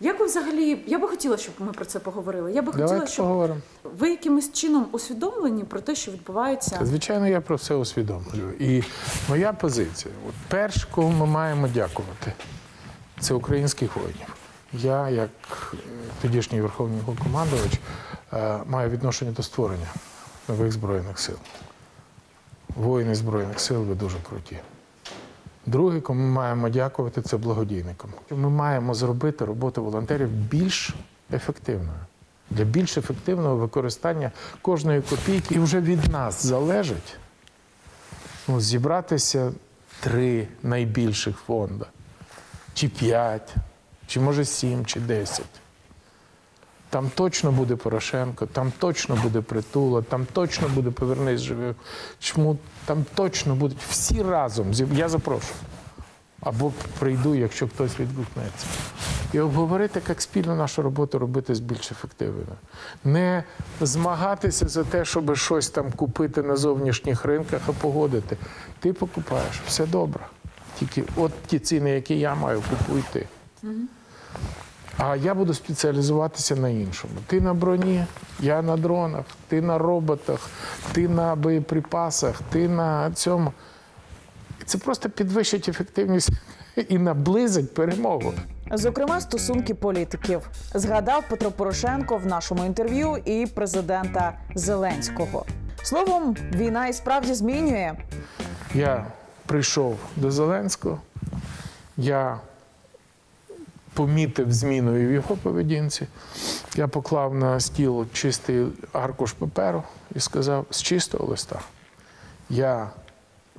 Як 0.00 0.20
ви 0.20 0.26
взагалі, 0.26 0.78
я 0.86 0.98
би 0.98 1.08
хотіла, 1.08 1.36
щоб 1.36 1.54
ми 1.58 1.72
про 1.72 1.84
це 1.84 1.98
поговорили. 1.98 2.52
Я 2.52 2.62
би 2.62 2.72
хотіла, 2.72 2.88
Давайте 2.88 3.12
щоб 3.12 3.26
поговоримо. 3.26 3.60
ви 3.98 4.10
якимось 4.10 4.52
чином 4.52 4.86
усвідомлені 4.92 5.64
про 5.64 5.80
те, 5.80 5.94
що 5.94 6.12
відбувається. 6.12 6.80
Звичайно, 6.82 7.28
я 7.28 7.40
про 7.40 7.56
все 7.56 7.74
усвідомлюю. 7.74 8.52
І 8.58 8.82
моя 9.28 9.52
позиція: 9.52 10.14
от 10.28 10.34
перше, 10.48 10.86
кого 10.90 11.10
ми 11.10 11.26
маємо 11.26 11.68
дякувати, 11.68 12.32
це 13.20 13.34
українських 13.34 13.96
воїнів. 13.96 14.34
Я, 14.72 15.08
як 15.08 15.30
е, 15.74 15.76
тодішній 16.22 16.60
верховний 16.60 17.00
головнокомандувач, 17.00 17.72
е, 18.32 18.58
маю 18.66 18.90
відношення 18.90 19.32
до 19.32 19.42
створення 19.42 19.86
нових 20.48 20.72
збройних 20.72 21.18
сил. 21.18 21.36
Воїни 22.76 23.14
Збройних 23.14 23.60
сил 23.60 23.82
ви 23.82 23.94
дуже 23.94 24.16
круті. 24.28 24.56
Друге, 25.66 26.00
кому 26.00 26.22
ми 26.22 26.30
маємо 26.30 26.68
дякувати, 26.68 27.22
це 27.22 27.36
благодійникам. 27.36 28.10
Ми 28.30 28.50
маємо 28.50 28.94
зробити 28.94 29.44
роботу 29.44 29.84
волонтерів 29.84 30.28
більш 30.28 30.94
ефективною. 31.32 31.98
Для 32.50 32.64
більш 32.64 32.98
ефективного 32.98 33.56
використання 33.56 34.32
кожної 34.62 35.02
копійки. 35.02 35.54
І 35.54 35.58
вже 35.58 35.80
від 35.80 36.12
нас 36.12 36.46
залежить 36.46 37.16
ну, 38.48 38.60
зібратися 38.60 39.52
три 40.00 40.48
найбільших 40.62 41.36
фонда, 41.36 41.86
чи 42.74 42.88
п'ять, 42.88 43.54
чи 44.06 44.20
може 44.20 44.44
сім, 44.44 44.86
чи 44.86 45.00
десять. 45.00 45.60
Там 46.90 47.10
точно 47.14 47.52
буде 47.52 47.76
Порошенко, 47.76 48.46
там 48.46 48.72
точно 48.78 49.16
буде 49.22 49.40
притула, 49.40 50.02
там 50.02 50.26
точно 50.32 50.68
буде 50.68 50.90
повернись 50.90 51.40
живих. 51.40 51.76
Чому 52.18 52.58
там 52.84 53.04
точно 53.14 53.54
будуть 53.54 53.78
всі 53.90 54.22
разом. 54.22 54.72
Я 54.92 55.08
запрошую. 55.08 55.54
Або 56.40 56.72
прийду, 56.98 57.34
якщо 57.34 57.68
хтось 57.68 58.00
відгукнеться. 58.00 58.66
І 59.32 59.40
обговорити, 59.40 60.02
як 60.08 60.22
спільно 60.22 60.56
нашу 60.56 60.82
роботу 60.82 61.18
робити 61.18 61.52
більш 61.52 61.92
ефективною. 61.92 62.46
Не 63.04 63.44
змагатися 63.80 64.68
за 64.68 64.84
те, 64.84 65.04
щоб 65.04 65.36
щось 65.36 65.70
там 65.70 65.92
купити 65.92 66.42
на 66.42 66.56
зовнішніх 66.56 67.24
ринках, 67.24 67.60
а 67.66 67.72
погодити. 67.72 68.36
Ти 68.80 68.92
покупаєш, 68.92 69.60
все 69.66 69.86
добре. 69.86 70.20
Тільки 70.78 71.04
от 71.16 71.32
ті 71.46 71.58
ціни, 71.58 71.90
які 71.90 72.18
я 72.18 72.34
маю, 72.34 72.62
купуй 72.70 73.04
ти. 73.12 73.26
А 74.98 75.16
я 75.16 75.34
буду 75.34 75.54
спеціалізуватися 75.54 76.56
на 76.56 76.68
іншому. 76.68 77.12
Ти 77.26 77.40
на 77.40 77.54
броні, 77.54 78.04
я 78.40 78.62
на 78.62 78.76
дронах, 78.76 79.24
ти 79.48 79.62
на 79.62 79.78
роботах, 79.78 80.50
ти 80.92 81.08
на 81.08 81.34
боєприпасах, 81.36 82.40
ти 82.50 82.68
на 82.68 83.10
цьому. 83.12 83.52
Це 84.66 84.78
просто 84.78 85.10
підвищить 85.10 85.68
ефективність 85.68 86.30
і 86.88 86.98
наблизить 86.98 87.74
перемогу. 87.74 88.32
Зокрема, 88.72 89.20
стосунки 89.20 89.74
політиків 89.74 90.50
згадав 90.74 91.24
Петро 91.30 91.50
Порошенко 91.50 92.16
в 92.16 92.26
нашому 92.26 92.64
інтерв'ю 92.64 93.16
і 93.24 93.46
президента 93.46 94.32
Зеленського. 94.54 95.44
Словом, 95.82 96.36
війна 96.54 96.86
і 96.88 96.92
справді 96.92 97.34
змінює. 97.34 97.92
Я 98.74 99.06
прийшов 99.46 99.98
до 100.16 100.30
Зеленського, 100.30 101.00
я 101.96 102.38
помітив 103.98 104.52
зміну 104.52 104.96
і 104.96 105.06
в 105.06 105.12
його 105.12 105.36
поведінці. 105.36 106.06
Я 106.76 106.88
поклав 106.88 107.34
на 107.34 107.60
стіл 107.60 108.06
чистий 108.12 108.66
аркуш 108.92 109.32
паперу 109.32 109.82
і 110.14 110.20
сказав 110.20 110.66
з 110.70 110.82
чистого 110.82 111.26
листа. 111.26 111.60
Я 112.50 112.90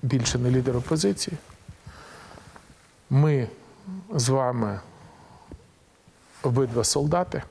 більше 0.02 0.38
не 0.38 0.52
лідер 0.52 0.78
опозиції. 0.78 1.38
Ми 3.10 3.48
з 4.14 4.30
вами 4.30 4.80
обидва 6.44 6.84
солдати. 6.84 7.44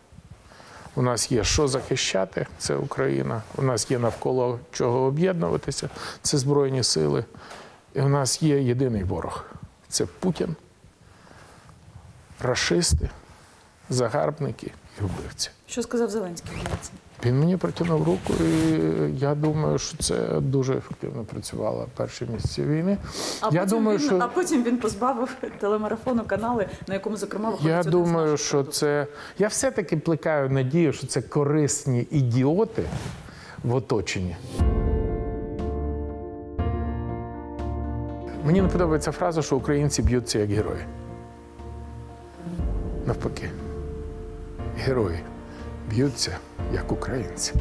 У 0.95 1.03
нас 1.03 1.33
є 1.33 1.45
що 1.45 1.69
захищати, 1.69 2.47
це 2.59 2.77
Україна. 2.77 3.43
У 3.57 3.63
нас 3.63 3.91
є 3.91 3.99
навколо 3.99 4.59
чого 4.73 4.99
об'єднуватися, 4.99 5.91
це 6.23 6.39
Збройні 6.39 6.83
сили. 6.83 7.25
І 7.95 8.01
у 8.01 8.09
нас 8.09 8.43
є 8.43 8.63
єдиний 8.63 9.05
ворог 9.05 9.45
це 9.89 10.07
Путін, 10.07 10.57
рашисти 12.41 13.11
загарбники 13.91 14.73
і 15.01 15.03
вбивці. 15.03 15.51
Що 15.67 15.83
сказав 15.83 16.11
Зеленський? 16.11 16.53
Він 17.25 17.39
мені 17.39 17.57
протягнув 17.57 18.03
руку, 18.05 18.33
і 18.45 18.81
я 19.19 19.35
думаю, 19.35 19.79
що 19.79 19.97
це 19.97 20.41
дуже 20.41 20.77
ефективно 20.77 21.25
працювало 21.25 21.87
перші 21.97 22.27
місяці 22.33 22.63
війни. 22.63 22.99
А, 23.41 23.49
я 23.53 23.61
потім 23.61 23.67
думаю, 23.79 23.99
він, 23.99 24.07
що 24.07 24.19
а 24.19 24.29
потім 24.29 24.65
він 24.65 24.77
позбавив 24.77 25.37
телемарафону 25.61 26.25
канали, 26.25 26.67
на 26.87 26.95
якому, 26.95 27.17
зокрема, 27.17 27.51
виходить 27.51 27.71
я 27.71 27.83
думаю, 27.83 28.37
що 28.37 28.51
продуктів. 28.51 28.75
це 28.81 29.07
я 29.39 29.49
все-таки 29.49 29.97
плекаю 29.97 30.51
надію, 30.51 30.93
що 30.93 31.07
це 31.07 31.23
корисні 31.23 32.07
ідіоти 32.11 32.85
в 33.65 33.75
оточенні. 33.75 34.37
Мені 38.45 38.63
не 38.63 38.69
подобається 38.69 39.13
фраза, 39.13 39.43
що 39.43 39.57
українці 39.57 40.03
б'ються 40.03 40.39
як 40.39 40.51
герої. 40.51 40.85
Навпаки, 43.09 43.51
герої 44.79 45.19
б'ються 45.91 46.37
як 46.73 46.93
українці. 46.93 47.53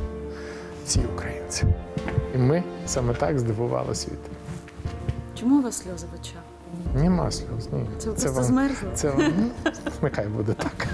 Ці 0.86 1.00
українці. 1.16 1.64
І 2.36 2.38
ми 2.38 2.64
саме 2.86 3.14
так 3.14 3.40
здивували 3.40 3.96
світ. 3.96 4.20
Чому 5.40 5.60
у 5.60 5.62
вас 5.62 5.78
сльози 5.78 6.06
в 6.12 6.20
очах? 6.22 6.42
Нема 7.04 7.32
сльоз. 7.32 7.70
Ні. 7.74 7.86
Це 7.98 8.08
ви 8.10 8.14
просто 8.14 8.32
вам- 8.32 8.44
змерзли? 8.44 8.90
Це 8.96 9.10
вам- 9.10 9.34
ну, 9.66 9.72
нехай 10.02 10.28
буде 10.28 10.54
так. 10.54 10.88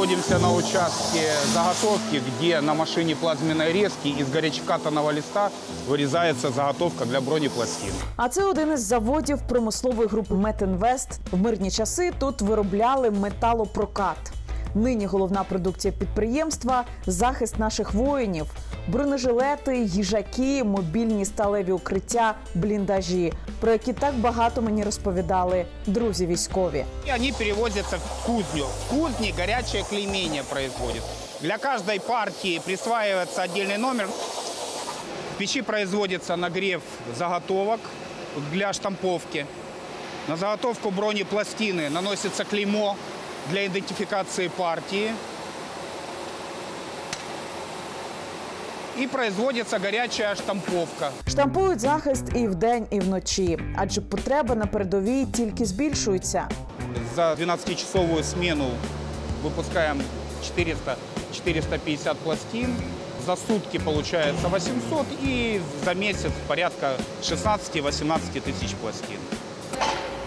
Находимся 0.00 0.38
на 0.38 0.50
участке 0.54 1.28
заготовки, 1.52 2.22
где 2.26 2.60
на 2.62 2.72
машине 2.72 3.14
плазменной 3.14 3.70
резки 3.70 4.08
из 4.08 4.30
горячекатанного 4.30 5.10
листа 5.10 5.50
вырезается 5.86 6.50
заготовка 6.50 7.04
для 7.04 7.20
бронепластин. 7.20 7.92
А 8.16 8.28
це 8.28 8.44
один 8.44 8.72
із 8.72 8.80
заводів 8.80 9.38
промислової 9.48 10.08
групи 10.08 10.34
Метінвест. 10.34 11.08
В 11.32 11.36
мирні 11.38 11.70
часи 11.70 12.12
тут 12.18 12.40
виробляли 12.40 13.10
металопрокат. 13.10 14.16
Нині 14.74 15.06
головна 15.06 15.44
продукція 15.44 15.94
підприємства 15.98 16.84
захист 17.06 17.58
наших 17.58 17.94
воїнів, 17.94 18.46
бронежилети, 18.88 19.78
їжаки, 19.78 20.64
мобільні 20.64 21.24
сталеві 21.24 21.72
укриття, 21.72 22.34
бліндажі, 22.54 23.32
про 23.60 23.72
які 23.72 23.92
так 23.92 24.14
багато 24.14 24.62
мені 24.62 24.84
розповідали 24.84 25.66
друзі 25.86 26.26
військові. 26.26 26.84
И 27.08 27.14
они 27.14 27.32
перевозятся 27.38 27.96
в 27.96 28.26
кузню. 28.26 28.64
В 28.64 28.90
кузне 28.90 29.32
горячее 29.38 29.82
клеймение 29.82 30.42
производит. 30.42 31.02
Для 31.40 31.58
каждой 31.58 31.98
партии 32.00 32.60
присваивается 32.64 33.42
отдельный 33.42 33.78
номер. 33.78 34.06
В 35.34 35.38
печи 35.38 35.62
производится 35.62 36.36
нагрев 36.36 36.82
заготовок 37.18 37.80
для 38.52 38.72
штамповки. 38.72 39.46
На 40.28 40.36
заготовку 40.36 40.90
бронепластины 40.90 41.88
наносится 41.90 42.44
клеймо 42.44 42.96
для 43.49 43.65
идентификации 43.65 44.47
партии. 44.47 45.11
И 48.97 49.07
производится 49.07 49.77
горячая 49.79 50.35
штамповка. 50.35 51.11
Штампують 51.27 51.79
захист 51.79 52.23
і 52.35 52.47
вдень, 52.47 52.87
і 52.91 52.99
вночі, 52.99 53.59
адже 53.75 54.01
потреба 54.01 54.55
на 54.55 54.65
передовій 54.65 55.25
тільки 55.25 55.65
збільшується. 55.65 56.47
За 57.15 57.33
12-часовую 57.33 58.23
смену 58.23 58.69
выпускаем 59.43 60.01
400-450 60.57 62.15
пластин. 62.23 62.75
За 63.25 63.35
сутки 63.35 63.79
получается 63.79 64.47
800 64.47 65.05
и 65.23 65.61
за 65.83 65.93
месяц 65.93 66.31
порядка 66.47 66.91
16-18 67.21 68.41
тысяч 68.41 68.75
пластин. 68.81 69.17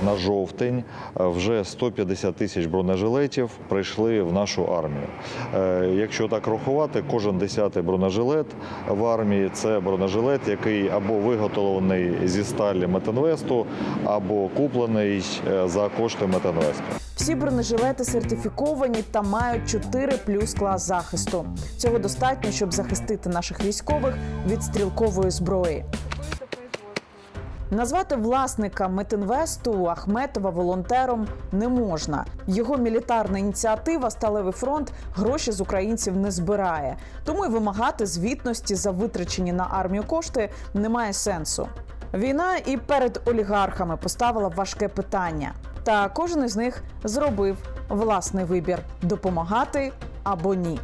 На 0.05 0.15
жовтень 0.15 0.83
е, 1.19 1.27
вже 1.27 1.65
150 1.65 2.35
тисяч 2.35 2.65
бронежилетів 2.65 3.49
прийшли 3.69 4.21
в 4.21 4.33
нашу 4.33 4.65
армію. 4.65 5.07
Е, 5.55 5.89
Якщо 5.95 6.27
так 6.27 6.47
рахувати, 6.47 7.03
кожен 7.11 7.37
десятий 7.37 7.83
бронежилет 7.83 8.45
в 8.89 9.05
армії 9.05 9.49
це 9.53 9.79
бронежилет, 9.79 10.47
який 10.47 10.89
або 10.89 11.13
виготовлений 11.13 12.27
зі 12.27 12.43
сталі 12.43 12.87
Метинвесту, 12.87 13.65
або 14.05 14.47
куплений 14.47 15.23
е, 15.47 15.67
за 15.67 15.89
кошти 15.89 16.27
Метинвесту. 16.27 16.83
Всі 17.15 17.35
бронежилети 17.35 18.03
сертифіковані 18.03 19.03
та 19.11 19.21
мають 19.21 19.69
4 19.69 20.13
плюс 20.25 20.53
клас 20.53 20.87
захисту. 20.87 21.45
Цього 21.77 21.99
достатньо, 21.99 22.51
щоб 22.51 22.73
захистити 22.73 23.29
наших 23.29 23.65
військових 23.65 24.17
від 24.47 24.63
стрілкової 24.63 25.31
зброї. 25.31 25.85
Назвати 27.73 28.15
власника 28.15 28.87
Метинвесту 28.87 29.87
Ахметова 29.89 30.49
волонтером 30.49 31.27
не 31.51 31.67
можна. 31.67 32.25
Його 32.47 32.77
мілітарна 32.77 33.39
ініціатива 33.39 34.09
Сталевий 34.09 34.53
фронт 34.53 34.93
гроші 35.15 35.51
з 35.51 35.61
українців 35.61 36.17
не 36.17 36.31
збирає. 36.31 36.97
Тому 37.23 37.45
й 37.45 37.49
вимагати 37.49 38.05
звітності 38.05 38.75
за 38.75 38.91
витрачені 38.91 39.53
на 39.53 39.67
армію 39.71 40.03
кошти 40.03 40.49
немає 40.73 41.13
сенсу. 41.13 41.67
Війна 42.13 42.55
і 42.65 42.77
перед 42.77 43.21
олігархами 43.25 43.97
поставила 43.97 44.47
важке 44.47 44.87
питання. 44.87 45.53
Та 45.83 46.09
кожен 46.09 46.43
із 46.43 46.55
них 46.55 46.83
зробив 47.03 47.57
власний 47.89 48.45
вибір 48.45 48.79
допомагати 49.01 49.91
або 50.23 50.53
ні. 50.53 50.79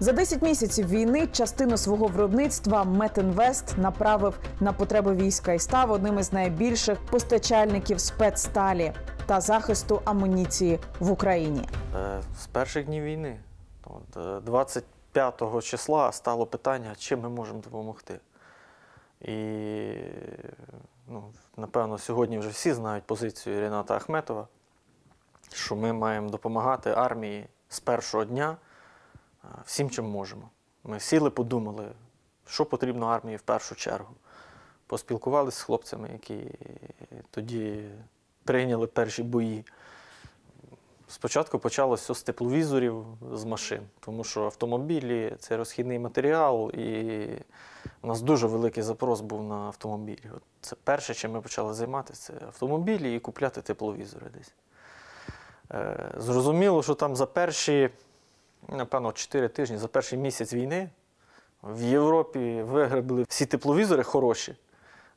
За 0.00 0.12
10 0.12 0.42
місяців 0.42 0.88
війни 0.88 1.26
частину 1.26 1.76
свого 1.76 2.06
виробництва 2.06 2.84
Метінвест 2.84 3.78
направив 3.78 4.38
на 4.60 4.72
потреби 4.72 5.14
війська 5.14 5.52
і 5.52 5.58
став 5.58 5.90
одним 5.90 6.18
із 6.18 6.32
найбільших 6.32 7.00
постачальників 7.00 8.00
спецсталі 8.00 8.92
та 9.26 9.40
захисту 9.40 10.00
амуніції 10.04 10.78
в 11.00 11.10
Україні. 11.10 11.68
Е, 11.96 12.20
З 12.38 12.46
перших 12.46 12.86
днів 12.86 13.04
війни, 13.04 13.40
е, 14.16 14.40
25 14.40 15.62
числа 15.62 16.12
стало 16.12 16.46
питання, 16.46 16.94
чим 16.98 17.20
ми 17.20 17.28
можемо 17.28 17.60
допомогти. 17.60 18.20
І 19.20 19.34
ну, 21.08 21.24
напевно, 21.56 21.98
сьогодні 21.98 22.38
вже 22.38 22.48
всі 22.48 22.72
знають 22.72 23.04
позицію 23.04 23.60
Ріната 23.60 23.94
Ахметова, 23.94 24.48
що 25.52 25.76
ми 25.76 25.92
маємо 25.92 26.30
допомагати 26.30 26.90
армії 26.90 27.46
з 27.68 27.80
першого 27.80 28.24
дня 28.24 28.50
е, 28.50 28.65
всім, 29.64 29.90
чим 29.90 30.04
можемо. 30.04 30.50
Ми 30.84 31.00
сіли, 31.00 31.30
подумали, 31.30 31.84
що 32.46 32.66
потрібно 32.66 33.06
армії 33.06 33.36
в 33.36 33.42
першу 33.42 33.74
чергу. 33.74 34.14
Поспілкувалися 34.86 35.58
з 35.58 35.62
хлопцями, 35.62 36.10
які 36.12 36.50
тоді 37.30 37.84
прийняли 38.44 38.86
перші 38.86 39.22
бої. 39.22 39.64
Спочатку 41.08 41.58
почалося 41.58 42.12
все 42.12 42.20
з 42.20 42.22
тепловізорів, 42.22 43.04
з 43.32 43.44
машин, 43.44 43.82
тому 44.00 44.24
що 44.24 44.44
автомобілі 44.44 45.36
це 45.38 45.56
розхідний 45.56 45.98
матеріал, 45.98 46.70
і 46.70 47.28
у 48.02 48.06
нас 48.06 48.22
дуже 48.22 48.46
великий 48.46 48.82
запрос 48.82 49.20
був 49.20 49.42
на 49.42 49.54
автомобілі. 49.54 50.30
От 50.36 50.42
це 50.60 50.76
перше, 50.84 51.14
чим 51.14 51.32
ми 51.32 51.40
почали 51.40 51.74
займатися, 51.74 52.32
це 52.38 52.46
автомобілі 52.46 53.16
і 53.16 53.20
купляти 53.20 53.62
тепловізори 53.62 54.26
десь. 54.38 54.54
Е, 55.70 56.12
зрозуміло, 56.16 56.82
що 56.82 56.94
там 56.94 57.16
за 57.16 57.26
перші, 57.26 57.90
напевно, 58.68 59.12
4 59.12 59.48
тижні, 59.48 59.78
за 59.78 59.88
перший 59.88 60.18
місяць 60.18 60.54
війни 60.54 60.90
в 61.62 61.82
Європі 61.82 62.62
виграбили 62.62 63.24
всі 63.28 63.46
тепловізори 63.46 64.02
хороші, 64.02 64.56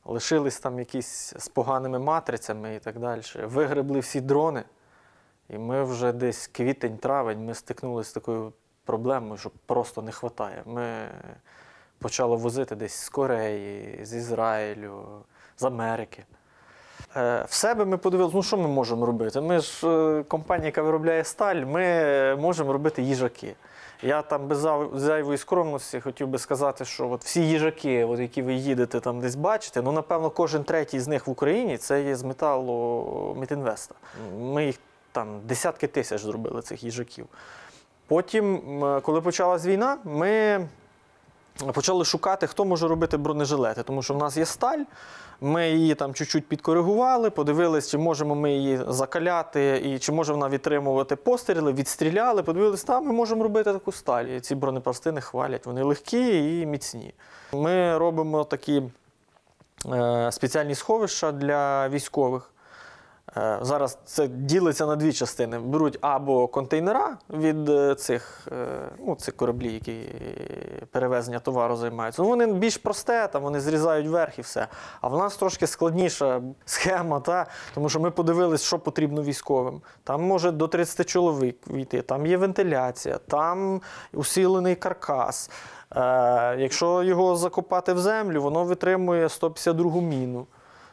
лишились 0.04 0.60
там 0.60 0.78
якісь 0.78 1.34
з 1.36 1.48
поганими 1.48 1.98
матрицями 1.98 2.74
і 2.74 2.78
так 2.78 2.98
далі. 2.98 3.22
Вигребли 3.44 4.00
всі 4.00 4.20
дрони. 4.20 4.64
І 5.48 5.58
ми 5.58 5.84
вже 5.84 6.12
десь 6.12 6.50
квітень-травень 6.52 7.38
ми 7.38 7.54
стикнулися 7.54 8.10
з 8.10 8.12
такою 8.12 8.52
проблемою, 8.84 9.36
що 9.36 9.50
просто 9.66 10.02
не 10.02 10.10
вистачає. 10.10 10.62
Ми 10.66 11.08
почали 11.98 12.36
возити 12.36 12.76
десь 12.76 12.94
з 12.94 13.08
Кореї, 13.08 14.04
з 14.04 14.14
Ізраїлю, 14.14 15.24
з 15.56 15.64
Америки. 15.64 16.24
Е, 17.16 17.44
В 17.48 17.52
себе 17.54 17.84
ми 17.84 17.96
подивилися, 17.96 18.36
ну 18.36 18.42
що 18.42 18.56
ми 18.56 18.68
можемо 18.68 19.06
робити? 19.06 19.40
Ми 19.40 19.58
ж 19.60 19.88
е, 19.88 20.24
компанія, 20.28 20.66
яка 20.66 20.82
виробляє 20.82 21.24
сталь, 21.24 21.56
ми 21.56 22.36
можемо 22.36 22.72
робити 22.72 23.02
їжаки. 23.02 23.54
Я 24.02 24.22
там 24.22 24.46
без 24.46 24.58
зайвої 24.94 25.38
скромності 25.38 26.00
хотів 26.00 26.28
би 26.28 26.38
сказати, 26.38 26.84
що 26.84 27.10
от 27.10 27.24
всі 27.24 27.48
їжаки, 27.48 28.04
от 28.04 28.20
які 28.20 28.42
ви 28.42 28.54
їдете 28.54 29.00
там 29.00 29.20
десь 29.20 29.34
бачите, 29.34 29.82
ну 29.82 29.92
напевно, 29.92 30.30
кожен 30.30 30.64
третій 30.64 31.00
з 31.00 31.08
них 31.08 31.26
в 31.26 31.30
Україні 31.30 31.76
це 31.76 32.02
є 32.02 32.16
з 32.16 32.22
металу 32.22 33.36
Мітінвеста. 33.40 33.94
Ми 34.40 34.66
їх 34.66 34.76
там 35.12 35.40
десятки 35.44 35.86
тисяч 35.86 36.22
зробили 36.22 36.62
цих 36.62 36.84
їжаків. 36.84 37.26
Потім, 38.06 38.60
коли 39.02 39.20
почалась 39.20 39.66
війна, 39.66 39.98
ми 40.04 40.60
почали 41.72 42.04
шукати, 42.04 42.46
хто 42.46 42.64
може 42.64 42.88
робити 42.88 43.16
бронежилети, 43.16 43.82
тому 43.82 44.02
що 44.02 44.14
в 44.14 44.18
нас 44.18 44.36
є 44.36 44.46
сталь. 44.46 44.84
Ми 45.40 45.70
її 45.70 45.94
там 45.94 46.14
чуть-чуть 46.14 46.48
підкоригували, 46.48 47.30
подивилися, 47.30 47.90
чи 47.90 47.98
можемо 47.98 48.34
ми 48.34 48.52
її 48.52 48.80
закаляти 48.88 49.82
і 49.84 49.98
чи 49.98 50.12
може 50.12 50.32
вона 50.32 50.48
відтримувати 50.48 51.16
постріли, 51.16 51.72
відстріляли, 51.72 52.42
подивилися, 52.42 52.86
там 52.86 53.06
ми 53.06 53.12
можемо 53.12 53.42
робити 53.42 53.72
таку 53.72 53.92
сталь. 53.92 54.24
І 54.24 54.40
ці 54.40 54.54
бронепластини 54.54 55.20
хвалять. 55.20 55.66
Вони 55.66 55.82
легкі 55.82 56.60
і 56.60 56.66
міцні. 56.66 57.14
Ми 57.52 57.98
робимо 57.98 58.44
такі 58.44 58.82
е, 59.92 60.32
спеціальні 60.32 60.74
сховища 60.74 61.32
для 61.32 61.88
військових. 61.88 62.49
Е, 63.36 63.58
Зараз 63.62 63.98
це 64.04 64.28
ділиться 64.28 64.86
на 64.86 64.96
дві 64.96 65.12
частини. 65.12 65.58
Беруть 65.58 65.98
або 66.00 66.48
контейнера 66.48 67.18
від 67.30 67.68
е, 67.68 67.94
цих, 67.94 68.48
е, 68.52 68.66
ну, 69.06 69.14
цих 69.14 69.36
кораблів, 69.36 69.72
які 69.72 70.00
перевезення 70.90 71.38
товару 71.38 71.76
займаються. 71.76 72.22
Ну, 72.22 72.28
вони 72.28 72.46
більш 72.46 72.76
просте, 72.76 73.28
там 73.32 73.42
вони 73.42 73.60
зрізають 73.60 74.06
верх 74.06 74.38
і 74.38 74.42
все. 74.42 74.66
А 75.00 75.08
в 75.08 75.18
нас 75.18 75.36
трошки 75.36 75.66
складніша 75.66 76.42
схема, 76.64 77.20
та? 77.20 77.46
тому 77.74 77.88
що 77.88 78.00
ми 78.00 78.10
подивилися, 78.10 78.66
що 78.66 78.78
потрібно 78.78 79.22
військовим. 79.22 79.80
Там 80.04 80.22
може 80.22 80.50
до 80.50 80.68
30 80.68 81.08
чоловік 81.08 81.56
війти, 81.70 82.02
там 82.02 82.26
є 82.26 82.36
вентиляція, 82.36 83.18
там 83.18 83.80
усилений 84.12 84.74
каркас. 84.74 85.50
Е, 85.96 86.56
якщо 86.58 87.02
його 87.02 87.36
закопати 87.36 87.92
в 87.92 87.98
землю, 87.98 88.42
воно 88.42 88.64
витримує 88.64 89.28
152 89.28 90.00
міну 90.00 90.46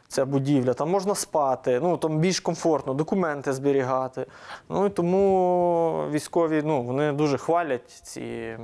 ця 0.08 0.24
будівля, 0.24 0.74
там 0.74 0.90
можна 0.90 1.14
спати, 1.14 1.80
ну 1.82 1.96
там 1.96 2.18
більш 2.18 2.40
комфортно, 2.40 2.94
документи 2.94 3.52
зберігати. 3.52 4.26
Ну 4.68 4.86
і 4.86 4.90
тому 4.90 6.04
військові 6.10 6.62
ну, 6.64 6.82
вони 6.82 7.12
дуже 7.12 7.38
хвалять 7.38 7.90
ці, 7.90 8.56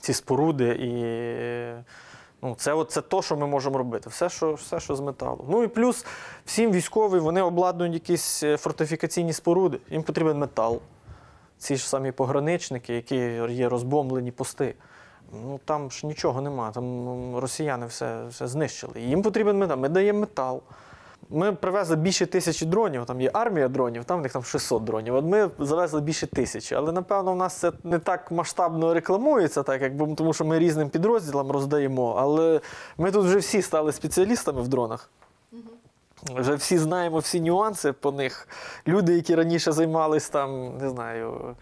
ці 0.00 0.12
споруди 0.12 0.68
і. 0.68 1.96
Ну, 2.42 2.54
це, 2.58 2.72
от, 2.72 2.90
це 2.90 3.00
то, 3.00 3.22
що 3.22 3.36
ми 3.36 3.46
можемо 3.46 3.78
робити. 3.78 4.10
Все 4.10 4.28
що, 4.28 4.54
все, 4.54 4.80
що 4.80 4.96
з 4.96 5.00
металу. 5.00 5.44
Ну 5.48 5.62
і 5.62 5.68
плюс 5.68 6.06
всім 6.44 6.72
військові 6.72 7.18
вони 7.18 7.42
обладнують 7.42 7.94
якісь 7.94 8.42
е, 8.42 8.56
фортифікаційні 8.56 9.32
споруди. 9.32 9.78
Їм 9.90 10.02
потрібен 10.02 10.38
метал. 10.38 10.80
Ці 11.58 11.76
ж 11.76 11.88
самі 11.88 12.12
пограничники, 12.12 12.94
які 12.94 13.16
є 13.50 13.68
розбомблені 13.68 14.30
пости. 14.30 14.74
Ну 15.32 15.60
там 15.64 15.90
ж 15.90 16.06
нічого 16.06 16.40
нема. 16.40 16.70
Там 16.70 17.36
росіяни 17.36 17.86
все, 17.86 18.26
все 18.26 18.46
знищили. 18.46 19.00
Їм 19.00 19.22
потрібен 19.22 19.58
метал. 19.58 19.78
Ми 19.78 19.88
даємо 19.88 20.20
метал. 20.20 20.62
Ми 21.30 21.52
привезли 21.52 21.96
більше 21.96 22.26
тисячі 22.26 22.66
дронів, 22.66 23.06
там 23.06 23.20
є 23.20 23.30
армія 23.32 23.68
дронів, 23.68 24.04
там 24.04 24.18
в 24.18 24.22
них 24.22 24.32
там 24.32 24.44
600 24.44 24.84
дронів. 24.84 25.14
От 25.14 25.24
ми 25.24 25.50
завезли 25.58 26.00
більше 26.00 26.26
тисячі. 26.26 26.76
Але 26.76 26.92
напевно 26.92 27.32
в 27.32 27.36
нас 27.36 27.54
це 27.54 27.72
не 27.84 27.98
так 27.98 28.30
масштабно 28.30 28.94
рекламується, 28.94 29.62
так 29.62 29.82
якби 29.82 30.14
тому 30.14 30.32
що 30.32 30.44
ми 30.44 30.58
різним 30.58 30.88
підрозділам 30.88 31.50
роздаємо. 31.50 32.16
Але 32.18 32.60
ми 32.98 33.10
тут 33.10 33.26
вже 33.26 33.38
всі 33.38 33.62
стали 33.62 33.92
спеціалістами 33.92 34.62
в 34.62 34.68
дронах. 34.68 35.10
Вже 36.22 36.54
всі 36.54 36.78
знаємо 36.78 37.18
всі 37.18 37.40
нюанси 37.40 37.92
по 37.92 38.12
них. 38.12 38.48
Люди, 38.88 39.14
які 39.14 39.34
раніше 39.34 39.72
займались 39.72 40.28
там, 40.28 40.78
не 40.78 40.88
знаю, 40.90 41.56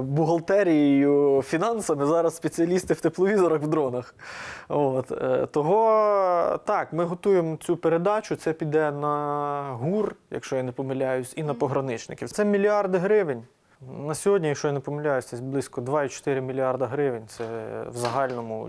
бухгалтерією, 0.00 1.42
фінансами, 1.42 2.06
зараз 2.06 2.36
спеціалісти 2.36 2.94
в 2.94 3.00
тепловізорах 3.00 3.62
в 3.62 3.66
дронах. 3.66 4.14
От. 4.68 5.12
е, 5.12 5.46
Того 5.46 6.60
так, 6.64 6.92
ми 6.92 7.04
готуємо 7.04 7.56
цю 7.56 7.76
передачу. 7.76 8.36
Це 8.36 8.52
піде 8.52 8.90
на 8.92 9.62
ГУР, 9.80 10.14
якщо 10.30 10.56
я 10.56 10.62
не 10.62 10.72
помиляюсь, 10.72 11.32
і 11.36 11.42
на 11.42 11.54
пограничників. 11.54 12.30
Це 12.32 12.44
мільярди 12.44 12.98
гривень. 12.98 13.42
На 14.06 14.14
сьогодні, 14.14 14.48
якщо 14.48 14.68
я 14.68 14.74
не 14.74 14.80
помиляюсь, 14.80 15.26
це 15.26 15.36
близько 15.36 15.80
2,4 15.80 16.40
мільярда 16.40 16.86
гривень. 16.86 17.22
Це 17.26 17.44
в 17.92 17.96
загальному 17.96 18.68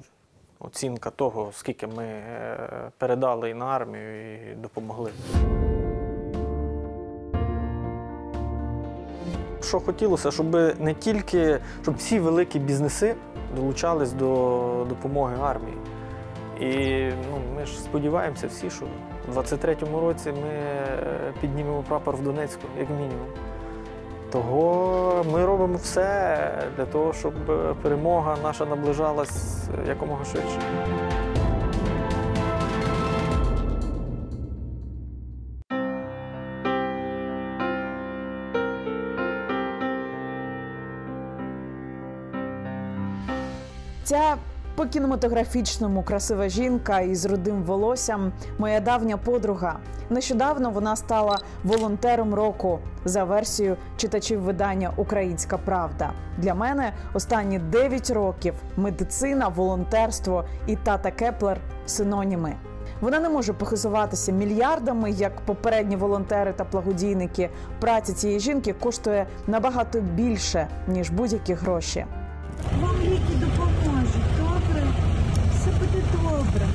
оцінка 0.60 1.10
того, 1.10 1.50
скільки 1.54 1.88
ми 1.88 2.04
е, 2.04 2.58
передали 2.98 3.50
і 3.50 3.54
на 3.54 3.66
армію, 3.66 4.34
і 4.52 4.56
допомогли. 4.56 5.12
Що 9.62 9.80
хотілося, 9.80 10.32
щоб 10.32 10.56
не 10.80 10.94
тільки 11.00 11.60
щоб 11.82 11.96
всі 11.96 12.20
великі 12.20 12.60
бізнеси 12.60 13.16
долучались 13.56 14.12
до 14.12 14.86
допомоги 14.90 15.36
армії. 15.44 15.78
І 16.60 17.04
ну, 17.32 17.38
ми 17.56 17.66
ж 17.66 17.80
сподіваємося 17.80 18.48
всі, 18.48 18.70
що 18.70 18.86
в 19.34 19.38
23-му 19.38 20.00
році 20.00 20.32
ми 20.32 20.50
е, 20.50 21.34
піднімемо 21.42 21.84
прапор 21.88 22.16
в 22.16 22.24
Донецьку, 22.24 22.62
як 22.80 22.90
мінімум. 22.90 23.28
Того 24.32 25.26
ми 25.32 25.46
робимо 25.46 25.76
все 25.76 26.38
для 26.78 26.86
того, 26.86 27.14
щоб 27.14 27.34
е, 27.50 27.76
перемога 27.82 28.38
наша 28.44 28.66
наближалась 28.66 29.64
якомога 29.88 30.26
швидше. 30.26 30.60
Ця 44.10 44.38
по 44.76 44.86
кінематографічному 44.86 46.04
красива 46.04 46.50
жінка 46.50 47.00
із 47.00 47.26
рудим 47.26 47.64
волоссям, 47.64 48.32
моя 48.58 48.80
давня 48.80 49.18
подруга. 49.18 49.80
Нещодавно 50.10 50.70
вона 50.70 50.96
стала 50.96 51.40
волонтером 51.64 52.34
року 52.34 52.80
за 53.06 53.24
версією 53.24 53.78
читачів 53.98 54.42
видання 54.42 54.92
Українська 54.98 55.58
Правда. 55.58 56.12
Для 56.38 56.54
мене 56.54 56.94
останні 57.14 57.60
9 57.60 58.10
років 58.10 58.54
медицина, 58.78 59.48
волонтерство 59.48 60.46
і 60.68 60.76
тата 60.76 61.12
Кеплер 61.12 61.60
синоніми. 61.86 62.56
Вона 63.02 63.20
не 63.20 63.30
може 63.30 63.54
похизуватися 63.54 64.32
мільярдами, 64.32 65.12
як 65.12 65.42
попередні 65.42 65.96
волонтери 65.96 66.54
та 66.54 66.64
благодійники. 66.64 67.50
Праця 67.80 68.14
цієї 68.14 68.40
жінки 68.40 68.74
коштує 68.74 69.28
набагато 69.48 70.00
більше 70.02 70.68
ніж 70.88 71.10
будь-які 71.10 71.54
гроші. 71.54 72.06
Вам 72.82 72.96
ліки 73.02 73.34
допоможуть, 73.40 74.38
добре? 74.38 74.88
Все 75.54 75.72
буде 75.72 76.04
добре. 76.14 76.66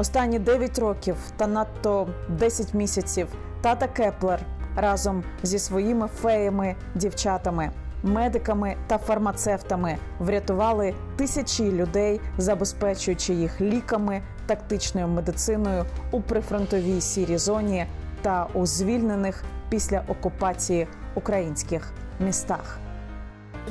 Останні 0.00 0.38
9 0.38 0.78
років 0.78 1.16
та 1.36 1.46
надто 1.46 2.08
10 2.28 2.74
місяців 2.74 3.28
тата 3.60 3.88
Кеплер 3.88 4.40
разом 4.76 5.24
зі 5.42 5.58
своїми 5.58 6.08
феями, 6.08 6.74
дівчатами, 6.94 7.70
медиками 8.02 8.76
та 8.86 8.98
фармацевтами 8.98 9.96
врятували 10.18 10.94
тисячі 11.16 11.72
людей, 11.72 12.20
забезпечуючи 12.38 13.34
їх 13.34 13.60
ліками, 13.60 14.22
тактичною 14.46 15.08
медициною 15.08 15.84
у 16.10 16.20
прифронтовій 16.20 17.00
сірій 17.00 17.38
зоні 17.38 17.86
та 18.22 18.46
у 18.54 18.66
звільнених 18.66 19.44
після 19.68 20.02
окупації 20.08 20.86
українських 21.14 21.92
містах. 22.20 22.78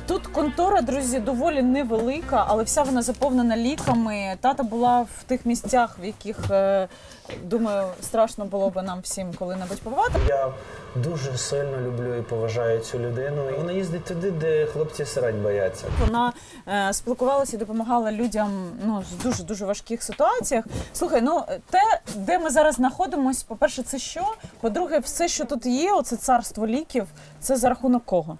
Тут 0.07 0.27
контора, 0.27 0.81
друзі, 0.81 1.19
доволі 1.19 1.61
невелика, 1.61 2.45
але 2.47 2.63
вся 2.63 2.83
вона 2.83 3.01
заповнена 3.01 3.57
ліками. 3.57 4.37
Тата 4.41 4.63
була 4.63 5.01
в 5.01 5.23
тих 5.23 5.45
місцях, 5.45 5.97
в 6.01 6.05
яких 6.05 6.51
е, 6.51 6.87
думаю, 7.43 7.87
страшно 8.01 8.45
було 8.45 8.69
би 8.69 8.81
нам 8.81 8.99
всім 9.01 9.33
коли-небудь 9.33 9.81
побувати. 9.81 10.13
Я 10.27 10.51
дуже 10.95 11.37
сильно 11.37 11.81
люблю 11.81 12.15
і 12.15 12.21
поважаю 12.21 12.79
цю 12.79 12.99
людину. 12.99 13.49
І 13.49 13.53
вона 13.53 13.71
їздить 13.71 14.05
туди, 14.05 14.31
де 14.31 14.65
хлопці 14.65 15.05
срать 15.05 15.35
бояться. 15.35 15.85
Вона 15.99 16.33
е, 16.67 16.93
спілкувалася 16.93 17.55
і 17.55 17.59
допомагала 17.59 18.11
людям 18.11 18.71
ну 18.85 19.03
з 19.11 19.23
дуже 19.23 19.43
дуже 19.43 19.65
важких 19.65 20.03
ситуаціях. 20.03 20.65
Слухай, 20.93 21.21
ну 21.21 21.43
те, 21.69 21.81
де 22.15 22.39
ми 22.39 22.49
зараз 22.49 22.75
знаходимося, 22.75 23.45
по-перше, 23.47 23.83
це 23.83 23.99
що? 23.99 24.33
По-друге, 24.61 24.99
все, 24.99 25.27
що 25.27 25.45
тут 25.45 25.65
є, 25.65 25.91
оце 25.93 26.15
царство 26.15 26.67
ліків, 26.67 27.07
це 27.39 27.55
за 27.55 27.69
рахунок 27.69 28.05
кого? 28.05 28.37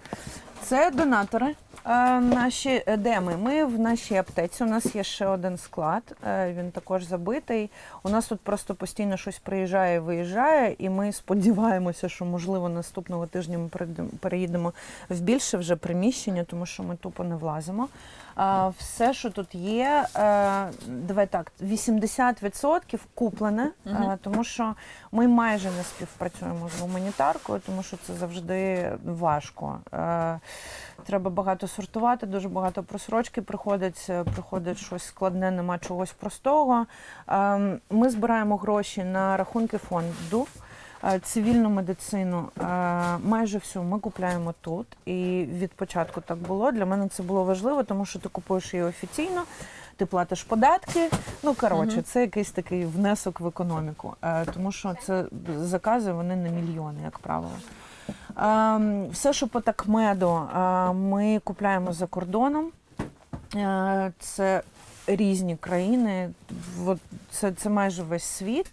Це 0.69 0.91
донатори. 0.91 1.55
Е, 1.85 2.19
Наші 2.19 2.83
е, 2.87 2.97
де 2.97 3.19
ми? 3.19 3.65
В 3.65 3.79
нашій 3.79 4.15
аптеці. 4.15 4.63
У 4.63 4.67
нас 4.67 4.95
є 4.95 5.03
ще 5.03 5.27
один 5.27 5.57
склад. 5.57 6.03
е, 6.27 6.53
Він 6.53 6.71
також 6.71 7.03
забитий. 7.03 7.69
У 8.03 8.09
нас 8.09 8.27
тут 8.27 8.39
просто 8.39 8.75
постійно 8.75 9.17
щось 9.17 9.39
приїжджає, 9.39 9.95
і 9.95 9.99
виїжджає, 9.99 10.75
і 10.77 10.89
ми 10.89 11.11
сподіваємося, 11.13 12.09
що 12.09 12.25
можливо 12.25 12.69
наступного 12.69 13.27
тижня 13.27 13.57
ми 13.57 13.69
переїдемо 14.19 14.73
в 15.09 15.19
більше 15.19 15.57
вже 15.57 15.75
приміщення, 15.75 16.43
тому 16.43 16.65
що 16.65 16.83
ми 16.83 16.95
тупо 16.95 17.23
не 17.23 17.35
влазимо. 17.35 17.87
А, 18.35 18.67
Все, 18.67 19.13
що 19.13 19.29
тут 19.29 19.55
є, 19.55 20.05
е, 20.15 20.65
давай 20.87 21.27
так, 21.27 21.51
80% 21.61 22.99
куплене, 23.15 23.71
е, 23.85 24.17
тому 24.21 24.43
що 24.43 24.75
ми 25.11 25.27
майже 25.27 25.71
не 25.71 25.83
співпрацюємо 25.83 26.69
з 26.77 26.81
гуманітаркою, 26.81 27.61
тому 27.65 27.83
що 27.83 27.97
це 28.07 28.13
завжди 28.13 28.91
важко. 29.05 29.79
Треба 31.05 31.29
багато 31.29 31.67
сортувати, 31.67 32.25
дуже 32.25 32.49
багато 32.49 32.83
просрочки 32.83 33.41
приходить, 33.41 34.05
е, 34.09 34.23
приходить 34.23 34.77
щось 34.77 35.03
складне, 35.03 35.51
нема 35.51 35.77
чогось 35.79 36.11
простого. 36.11 36.85
Ем, 37.27 37.79
Ми 37.89 38.09
збираємо 38.09 38.57
гроші 38.57 39.03
на 39.03 39.37
рахунки 39.37 39.77
фонду. 39.77 40.47
Е, 41.03 41.19
Цивільну 41.19 41.69
медицину 41.69 42.49
е, 42.61 42.63
майже 43.23 43.57
всю 43.57 43.83
ми 43.85 43.99
купляємо 43.99 44.53
тут. 44.61 44.87
І 45.05 45.45
від 45.53 45.71
початку 45.71 46.21
так 46.21 46.37
було. 46.37 46.71
Для 46.71 46.85
мене 46.85 47.07
це 47.07 47.23
було 47.23 47.43
важливо, 47.43 47.83
тому 47.83 48.05
що 48.05 48.19
ти 48.19 48.29
купуєш 48.29 48.73
її 48.73 48.85
офіційно. 48.85 49.43
ти 49.95 50.05
платиш 50.05 50.43
податки. 50.43 51.09
Ну 51.43 51.53
коротше, 51.53 51.93
Мгм. 51.93 52.03
це 52.03 52.21
якийсь 52.21 52.51
такий 52.51 52.85
внесок 52.85 53.39
в 53.39 53.47
економіку, 53.47 54.15
тому 54.53 54.71
що 54.71 54.95
це 55.03 55.25
закази 55.57 56.11
вони 56.11 56.35
на 56.35 56.49
мільйони, 56.49 57.01
як 57.03 57.19
правило. 57.19 57.51
Все, 59.11 59.33
що 59.33 59.47
по 59.47 59.61
такмеду, 59.61 60.41
ми 60.93 61.41
купляємо 61.43 61.93
за 61.93 62.07
кордоном. 62.07 62.71
Це 64.19 64.61
різні 65.07 65.55
країни. 65.55 66.29
Це, 67.31 67.51
це 67.51 67.69
майже 67.69 68.03
весь 68.03 68.23
світ. 68.23 68.71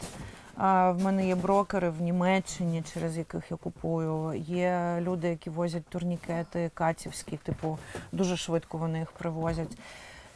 В 0.58 0.94
мене 1.04 1.26
є 1.26 1.34
брокери 1.34 1.90
в 1.90 2.02
Німеччині, 2.02 2.82
через 2.94 3.18
яких 3.18 3.50
я 3.50 3.56
купую. 3.56 4.34
Є 4.46 4.98
люди, 5.00 5.28
які 5.28 5.50
возять 5.50 5.86
турнікети 5.86 6.70
катівські, 6.74 7.36
типу, 7.36 7.78
дуже 8.12 8.36
швидко 8.36 8.78
вони 8.78 8.98
їх 8.98 9.12
привозять. 9.12 9.78